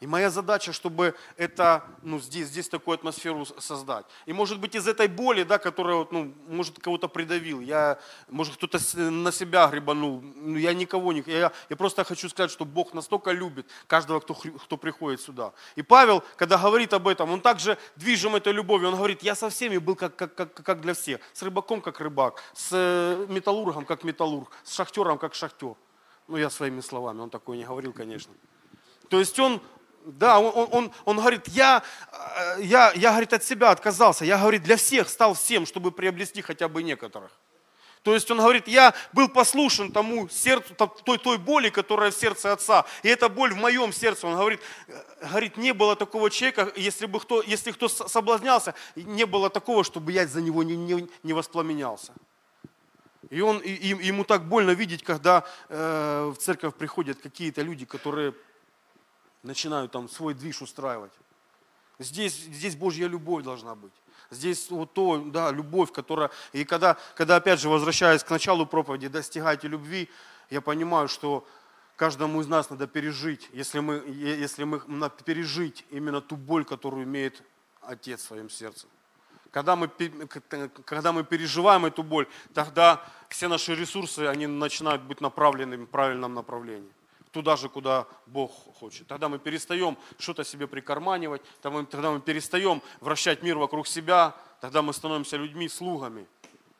И 0.00 0.06
моя 0.06 0.28
задача, 0.28 0.74
чтобы 0.74 1.14
это, 1.38 1.82
ну, 2.02 2.18
здесь, 2.18 2.48
здесь 2.48 2.68
такую 2.68 2.96
атмосферу 2.96 3.46
создать. 3.46 4.04
И 4.26 4.32
может 4.34 4.60
быть 4.60 4.74
из 4.74 4.86
этой 4.86 5.08
боли, 5.08 5.42
да, 5.42 5.58
которая, 5.58 6.06
ну, 6.10 6.34
может, 6.48 6.78
кого-то 6.78 7.08
придавил, 7.08 7.60
я, 7.60 7.98
может, 8.28 8.56
кто-то 8.56 8.78
на 9.10 9.32
себя 9.32 9.66
гребанул, 9.68 10.20
ну, 10.20 10.58
я 10.58 10.74
никого 10.74 11.14
не, 11.14 11.24
я, 11.26 11.50
я 11.70 11.76
просто 11.76 12.04
хочу 12.04 12.28
сказать, 12.28 12.50
что 12.50 12.66
Бог 12.66 12.92
настолько 12.92 13.30
любит 13.30 13.66
каждого, 13.86 14.20
кто, 14.20 14.34
кто 14.34 14.76
приходит 14.76 15.22
сюда. 15.22 15.54
И 15.76 15.82
Павел, 15.82 16.22
когда 16.36 16.58
говорит 16.58 16.92
об 16.92 17.08
этом, 17.08 17.30
он 17.30 17.40
также 17.40 17.78
движим 17.96 18.36
этой 18.36 18.52
любовью, 18.52 18.88
он 18.88 18.96
говорит, 18.96 19.22
я 19.22 19.34
со 19.34 19.48
всеми 19.48 19.78
был 19.78 19.96
как, 19.96 20.14
как, 20.14 20.34
как, 20.34 20.52
как 20.52 20.80
для 20.82 20.92
всех, 20.92 21.20
с 21.32 21.42
рыбаком 21.42 21.80
как 21.80 22.00
рыбак, 22.00 22.42
с 22.52 22.68
э, 22.72 23.26
металлургом 23.30 23.86
как 23.86 24.04
металлург, 24.04 24.50
с 24.62 24.74
шахтером 24.74 25.16
как 25.16 25.34
шахтер. 25.34 25.74
Ну, 26.28 26.36
я 26.36 26.50
своими 26.50 26.82
словами, 26.82 27.20
он 27.20 27.30
такое 27.30 27.56
не 27.56 27.64
говорил, 27.64 27.94
конечно. 27.94 28.34
То 29.08 29.20
есть 29.20 29.38
он 29.38 29.62
да, 30.06 30.38
он, 30.38 30.68
он, 30.70 30.92
он 31.04 31.16
говорит, 31.16 31.48
я, 31.48 31.82
э, 32.12 32.62
я, 32.62 32.92
я, 32.94 33.10
говорит, 33.10 33.32
от 33.32 33.42
себя 33.42 33.70
отказался. 33.70 34.24
Я, 34.24 34.38
говорит, 34.38 34.62
для 34.62 34.76
всех 34.76 35.08
стал 35.08 35.34
всем, 35.34 35.66
чтобы 35.66 35.90
приобрести 35.90 36.42
хотя 36.42 36.68
бы 36.68 36.82
некоторых. 36.82 37.32
То 38.02 38.14
есть 38.14 38.30
он 38.30 38.38
говорит, 38.38 38.68
я 38.68 38.94
был 39.12 39.28
послушен 39.28 39.90
тому 39.90 40.28
сердцу, 40.28 40.74
той, 40.76 41.18
той 41.18 41.38
боли, 41.38 41.70
которая 41.70 42.12
в 42.12 42.14
сердце 42.14 42.52
отца. 42.52 42.84
И 43.02 43.08
эта 43.08 43.28
боль 43.28 43.52
в 43.52 43.56
моем 43.56 43.92
сердце. 43.92 44.28
Он 44.28 44.36
говорит, 44.36 44.60
э, 44.86 45.02
говорит, 45.22 45.56
не 45.56 45.72
было 45.72 45.96
такого 45.96 46.30
человека, 46.30 46.72
если 46.76 47.06
бы 47.06 47.18
кто, 47.18 47.42
если 47.42 47.72
кто 47.72 47.88
соблазнялся, 47.88 48.74
не 48.94 49.26
было 49.26 49.50
такого, 49.50 49.82
чтобы 49.82 50.12
я 50.12 50.24
за 50.28 50.40
него 50.40 50.62
не, 50.62 50.76
не, 50.76 51.08
не 51.24 51.32
воспламенялся. 51.32 52.12
И, 53.28 53.40
он, 53.40 53.58
и, 53.58 53.72
и 53.72 53.88
ему 54.06 54.22
так 54.22 54.46
больно 54.46 54.70
видеть, 54.70 55.02
когда 55.02 55.42
э, 55.68 56.32
в 56.32 56.40
церковь 56.40 56.76
приходят 56.76 57.18
какие-то 57.18 57.62
люди, 57.62 57.84
которые 57.84 58.34
начинают 59.46 59.92
там 59.92 60.08
свой 60.08 60.34
движ 60.34 60.62
устраивать. 60.62 61.12
Здесь, 61.98 62.34
здесь 62.34 62.76
Божья 62.76 63.06
любовь 63.06 63.44
должна 63.44 63.74
быть. 63.74 63.92
Здесь 64.30 64.70
вот 64.70 64.92
то, 64.92 65.18
да, 65.18 65.50
любовь, 65.50 65.92
которая... 65.92 66.30
И 66.52 66.64
когда, 66.64 66.96
когда 67.14 67.36
опять 67.36 67.60
же, 67.60 67.68
возвращаясь 67.68 68.24
к 68.24 68.30
началу 68.30 68.66
проповеди, 68.66 69.08
достигайте 69.08 69.68
любви, 69.68 70.10
я 70.50 70.60
понимаю, 70.60 71.08
что 71.08 71.46
каждому 71.96 72.40
из 72.40 72.48
нас 72.48 72.68
надо 72.68 72.86
пережить, 72.86 73.48
если 73.52 73.78
мы, 73.78 74.02
если 74.06 74.64
мы 74.64 74.82
на- 74.86 75.08
пережить 75.08 75.86
именно 75.90 76.20
ту 76.20 76.36
боль, 76.36 76.64
которую 76.64 77.04
имеет 77.04 77.42
Отец 77.80 78.20
в 78.20 78.26
своем 78.26 78.50
сердце. 78.50 78.86
Когда 79.52 79.76
мы, 79.76 79.88
когда 80.84 81.12
мы 81.12 81.24
переживаем 81.24 81.86
эту 81.86 82.02
боль, 82.02 82.26
тогда 82.52 83.02
все 83.28 83.48
наши 83.48 83.74
ресурсы, 83.74 84.26
они 84.26 84.46
начинают 84.46 85.02
быть 85.02 85.20
направлены 85.20 85.78
в 85.78 85.86
правильном 85.86 86.34
направлении. 86.34 86.90
Туда 87.36 87.54
же, 87.56 87.68
куда 87.68 88.06
Бог 88.24 88.50
хочет. 88.80 89.08
Тогда 89.08 89.28
мы 89.28 89.38
перестаем 89.38 89.98
что-то 90.18 90.42
себе 90.42 90.66
прикарманивать, 90.66 91.42
тогда 91.60 91.78
мы, 91.78 91.84
тогда 91.84 92.10
мы 92.10 92.18
перестаем 92.18 92.80
вращать 93.00 93.42
мир 93.42 93.58
вокруг 93.58 93.86
себя, 93.86 94.34
тогда 94.62 94.80
мы 94.80 94.94
становимся 94.94 95.36
людьми, 95.36 95.68
слугами. 95.68 96.26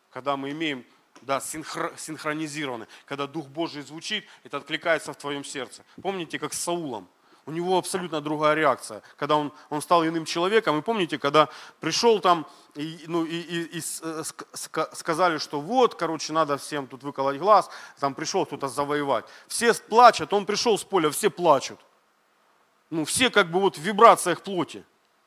Когда 0.08 0.34
мы 0.38 0.52
имеем, 0.52 0.86
да, 1.20 1.40
синхро- 1.40 1.92
синхронизированы, 1.98 2.86
когда 3.04 3.26
Дух 3.26 3.48
Божий 3.48 3.82
звучит, 3.82 4.24
это 4.44 4.56
откликается 4.56 5.12
в 5.12 5.18
твоем 5.18 5.44
сердце. 5.44 5.84
Помните, 6.00 6.38
как 6.38 6.54
с 6.54 6.58
Саулом? 6.58 7.06
У 7.48 7.52
него 7.52 7.78
абсолютно 7.78 8.20
другая 8.20 8.54
реакция, 8.54 9.02
когда 9.16 9.36
он, 9.36 9.52
он 9.70 9.80
стал 9.80 10.04
иным 10.04 10.24
человеком. 10.24 10.78
И 10.78 10.82
помните, 10.82 11.16
когда 11.16 11.48
пришел 11.78 12.18
там, 12.18 12.44
и, 12.74 13.04
ну, 13.06 13.24
и, 13.24 13.36
и- 13.36 13.78
и 13.78 13.78
э, 13.78 13.80
ск- 13.80 14.46
ска- 14.52 14.92
сказали, 14.96 15.38
что 15.38 15.60
вот, 15.60 15.94
короче, 15.94 16.32
надо 16.32 16.56
всем 16.58 16.88
тут 16.88 17.04
выколоть 17.04 17.38
глаз, 17.38 17.70
там 18.00 18.14
пришел 18.14 18.44
кто-то 18.46 18.66
завоевать. 18.66 19.24
Все 19.46 19.72
плачут, 19.74 20.32
он 20.32 20.44
пришел 20.44 20.76
с 20.76 20.82
поля, 20.82 21.08
все 21.10 21.30
плачут. 21.30 21.78
Ну, 22.90 23.04
все 23.04 23.30
как 23.30 23.48
бы 23.50 23.60
вот 23.60 23.78
в 23.78 23.80
вибрациях 23.80 24.42
плоти. 24.42 24.84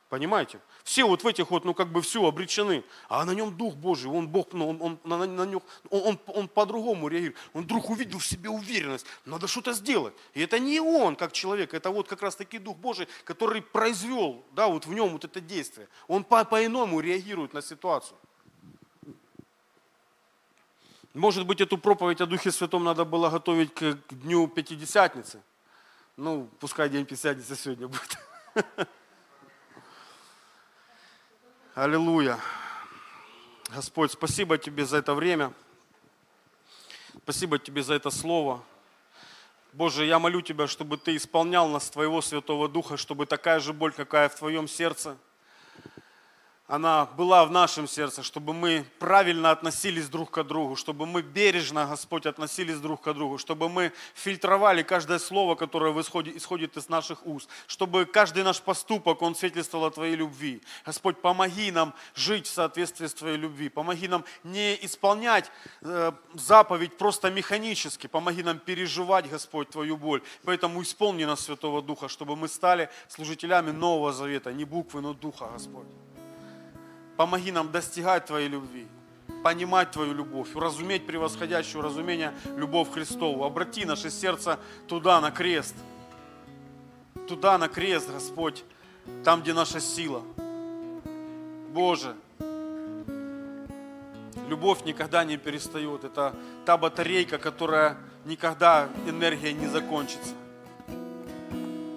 Понимаете? 0.10 0.60
Все 0.84 1.04
вот 1.04 1.24
в 1.24 1.28
этих 1.28 1.52
вот, 1.52 1.66
ну 1.66 1.76
как 1.76 1.92
бы 1.92 2.02
все 2.02 2.26
обречены. 2.26 2.84
А 3.10 3.24
на 3.26 3.32
нем 3.32 3.56
Дух 3.56 3.76
Божий, 3.76 4.10
он 4.10 4.28
Бог, 4.28 4.54
ну, 4.54 4.68
он, 4.70 4.82
он, 4.82 5.00
на, 5.04 5.18
на 5.28 5.46
нем, 5.46 5.62
он, 5.92 6.02
он, 6.02 6.20
он 6.26 6.48
по-другому 6.48 7.08
реагирует. 7.08 7.38
Он 7.54 7.64
вдруг 7.64 7.92
увидел 7.92 8.18
в 8.18 8.26
себе 8.26 8.50
уверенность, 8.50 9.06
надо 9.26 9.48
что-то 9.48 9.72
сделать. 9.74 10.16
И 10.34 10.42
это 10.42 10.58
не 10.58 10.80
он 10.80 11.16
как 11.16 11.32
человек, 11.32 11.76
это 11.76 11.92
вот 11.92 12.08
как 12.08 12.24
раз 12.24 12.36
таки 12.36 12.58
Дух 12.58 12.78
Божий, 12.78 13.08
который 13.24 13.62
произвел, 13.62 14.44
да, 14.54 14.68
вот 14.68 14.88
в 14.88 14.94
нем 14.94 15.10
вот 15.10 15.26
это 15.26 15.40
действие. 15.40 15.88
Он 16.08 16.24
по- 16.24 16.44
по-иному 16.44 17.02
реагирует 17.02 17.54
на 17.54 17.62
ситуацию. 17.62 18.18
Может 21.14 21.46
быть, 21.46 21.62
эту 21.62 21.78
проповедь 21.78 22.22
о 22.22 22.26
Духе 22.26 22.52
Святом 22.52 22.84
надо 22.84 23.06
было 23.06 23.30
готовить 23.30 23.74
к, 23.76 23.94
к 23.94 24.14
дню 24.14 24.48
Пятидесятницы. 24.48 25.44
Ну, 26.18 26.50
пускай 26.60 26.90
день 26.90 27.06
Пятидесятницы 27.06 27.56
сегодня 27.56 27.88
будет. 27.88 28.18
Аллилуйя. 31.76 32.40
Господь, 33.70 34.12
спасибо 34.12 34.58
Тебе 34.58 34.86
за 34.86 34.98
это 34.98 35.14
время. 35.14 35.54
Спасибо 37.24 37.60
Тебе 37.60 37.84
за 37.84 37.94
это 37.94 38.10
слово. 38.10 38.64
Боже, 39.74 40.06
я 40.06 40.18
молю 40.18 40.42
Тебя, 40.42 40.66
чтобы 40.66 40.98
Ты 40.98 41.16
исполнял 41.16 41.68
нас 41.70 41.92
Твоего 41.92 42.22
Святого 42.22 42.68
Духа, 42.68 42.98
чтобы 42.98 43.28
такая 43.28 43.60
же 43.60 43.72
боль, 43.72 43.94
какая 43.94 44.30
в 44.30 44.36
Твоем 44.36 44.68
сердце, 44.68 45.16
она 46.70 47.08
была 47.18 47.46
в 47.46 47.52
нашем 47.52 47.88
сердце, 47.88 48.22
чтобы 48.22 48.54
мы 48.54 48.86
правильно 49.00 49.50
относились 49.50 50.08
друг 50.08 50.30
к 50.30 50.44
другу, 50.44 50.76
чтобы 50.76 51.08
мы 51.08 51.24
бережно, 51.24 51.88
Господь, 51.88 52.28
относились 52.28 52.78
друг 52.78 53.02
к 53.02 53.12
другу, 53.12 53.40
чтобы 53.40 53.70
мы 53.70 53.92
фильтровали 54.14 54.84
каждое 54.84 55.18
слово, 55.18 55.56
которое 55.56 56.00
исходит, 56.00 56.36
исходит 56.36 56.78
из 56.78 56.88
наших 56.88 57.26
уст, 57.26 57.50
чтобы 57.66 58.06
каждый 58.06 58.44
наш 58.44 58.62
поступок, 58.62 59.24
он 59.24 59.34
свидетельствовал 59.34 59.86
о 59.86 59.92
Твоей 59.92 60.16
любви. 60.16 60.62
Господь, 60.86 61.18
помоги 61.18 61.72
нам 61.72 61.96
жить 62.14 62.46
в 62.46 62.54
соответствии 62.54 63.08
с 63.08 63.16
Твоей 63.16 63.38
любви, 63.38 63.70
помоги 63.70 64.08
нам 64.08 64.24
не 64.44 64.78
исполнять 64.86 65.52
э, 65.82 66.12
заповедь 66.36 67.00
просто 67.00 67.32
механически, 67.32 68.06
помоги 68.06 68.44
нам 68.44 68.60
переживать, 68.60 69.28
Господь, 69.28 69.72
Твою 69.72 69.98
боль. 69.98 70.22
Поэтому 70.44 70.84
исполни 70.84 71.26
нас, 71.26 71.40
Святого 71.40 71.82
Духа, 71.82 72.10
чтобы 72.10 72.36
мы 72.36 72.48
стали 72.48 72.90
служителями 73.08 73.72
Нового 73.72 74.14
Завета, 74.14 74.54
не 74.54 74.66
буквы, 74.66 75.02
но 75.02 75.14
Духа, 75.14 75.50
Господь. 75.52 75.88
Помоги 77.20 77.52
нам 77.52 77.70
достигать 77.70 78.28
Твоей 78.28 78.48
любви, 78.48 78.88
понимать 79.44 79.92
Твою 79.92 80.14
любовь, 80.14 80.56
уразуметь 80.56 81.06
превосходящую 81.06 81.82
разумение 81.82 82.34
любовь 82.56 82.90
Христову. 82.94 83.44
Обрати 83.44 83.84
наше 83.84 84.10
сердце 84.10 84.58
туда, 84.88 85.20
на 85.20 85.30
крест. 85.30 85.76
Туда, 87.28 87.58
на 87.58 87.68
крест, 87.68 88.10
Господь, 88.10 88.64
там, 89.26 89.42
где 89.42 89.52
наша 89.52 89.82
сила. 89.82 90.24
Боже, 91.74 92.16
любовь 94.48 94.86
никогда 94.86 95.26
не 95.26 95.36
перестает. 95.36 96.06
Это 96.06 96.34
та 96.66 96.78
батарейка, 96.78 97.38
которая 97.38 97.98
никогда 98.24 98.88
энергия 99.06 99.52
не 99.52 99.68
закончится. 99.68 100.36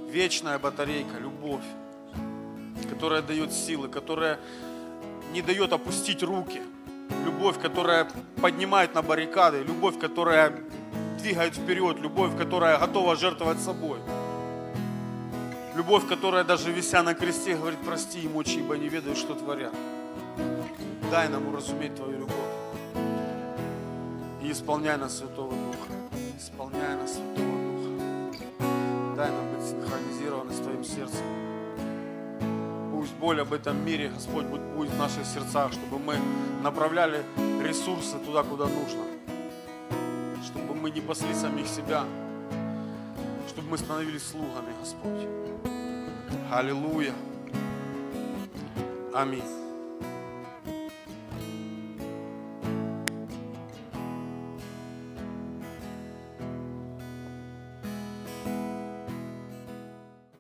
Вечная 0.09 0.59
батарейка, 0.59 1.17
любовь, 1.21 1.65
которая 2.91 3.23
дает 3.23 3.53
силы, 3.53 3.89
которая 3.89 4.41
не 5.33 5.43
дает 5.43 5.73
опустить 5.73 6.23
руки. 6.23 6.63
Любовь, 7.25 7.59
которая 7.61 8.09
поднимает 8.41 8.95
на 8.95 9.03
баррикады. 9.03 9.63
Любовь, 9.63 9.99
которая 9.99 10.53
двигает 11.19 11.55
вперед. 11.55 11.99
Любовь, 12.01 12.37
которая 12.37 12.79
готова 12.79 13.17
жертвовать 13.17 13.61
собой. 13.61 13.99
Любовь, 15.75 16.07
которая 16.07 16.45
даже 16.45 16.71
вися 16.71 17.03
на 17.03 17.15
кресте 17.15 17.55
говорит, 17.55 17.79
прости 17.85 18.21
им 18.21 18.37
очи, 18.37 18.59
ибо 18.59 18.77
не 18.77 18.89
ведают, 18.89 19.17
что 19.19 19.35
творят. 19.35 19.73
Дай 21.11 21.29
нам 21.29 21.49
уразуметь 21.49 21.95
Твою 21.95 22.19
любовь. 22.19 22.37
И 24.43 24.53
исполняй 24.53 24.99
нас 24.99 25.19
Святого 25.19 25.53
Духа. 25.53 25.93
Исполняй 26.39 26.97
нас 26.97 27.15
Святого 27.15 27.59
Духа. 27.59 29.17
Дай 29.17 29.31
нам 29.31 29.55
быть 29.55 29.67
синхронизированы 29.67 30.53
с 30.53 30.59
Твоим 30.59 30.85
сердцем. 30.85 31.42
Пусть 33.03 33.15
боль 33.15 33.41
об 33.41 33.53
этом 33.53 33.85
мире, 33.85 34.11
Господь, 34.15 34.45
будет 34.45 34.93
в 34.93 34.97
наших 34.97 35.27
сердцах, 35.27 35.73
чтобы 35.73 35.99
мы 35.99 36.17
направляли 36.63 37.25
ресурсы 37.61 38.17
туда, 38.25 38.45
куда 38.45 38.67
нужно. 38.67 39.03
Чтобы 40.45 40.77
мы 40.77 40.89
не 40.89 41.01
пасли 41.01 41.35
самих 41.35 41.67
себя, 41.67 42.05
чтобы 43.49 43.71
мы 43.71 43.79
становились 43.79 44.23
слугами, 44.23 44.73
Господь. 44.79 45.27
Аллилуйя. 46.53 47.13
Аминь. 49.13 49.62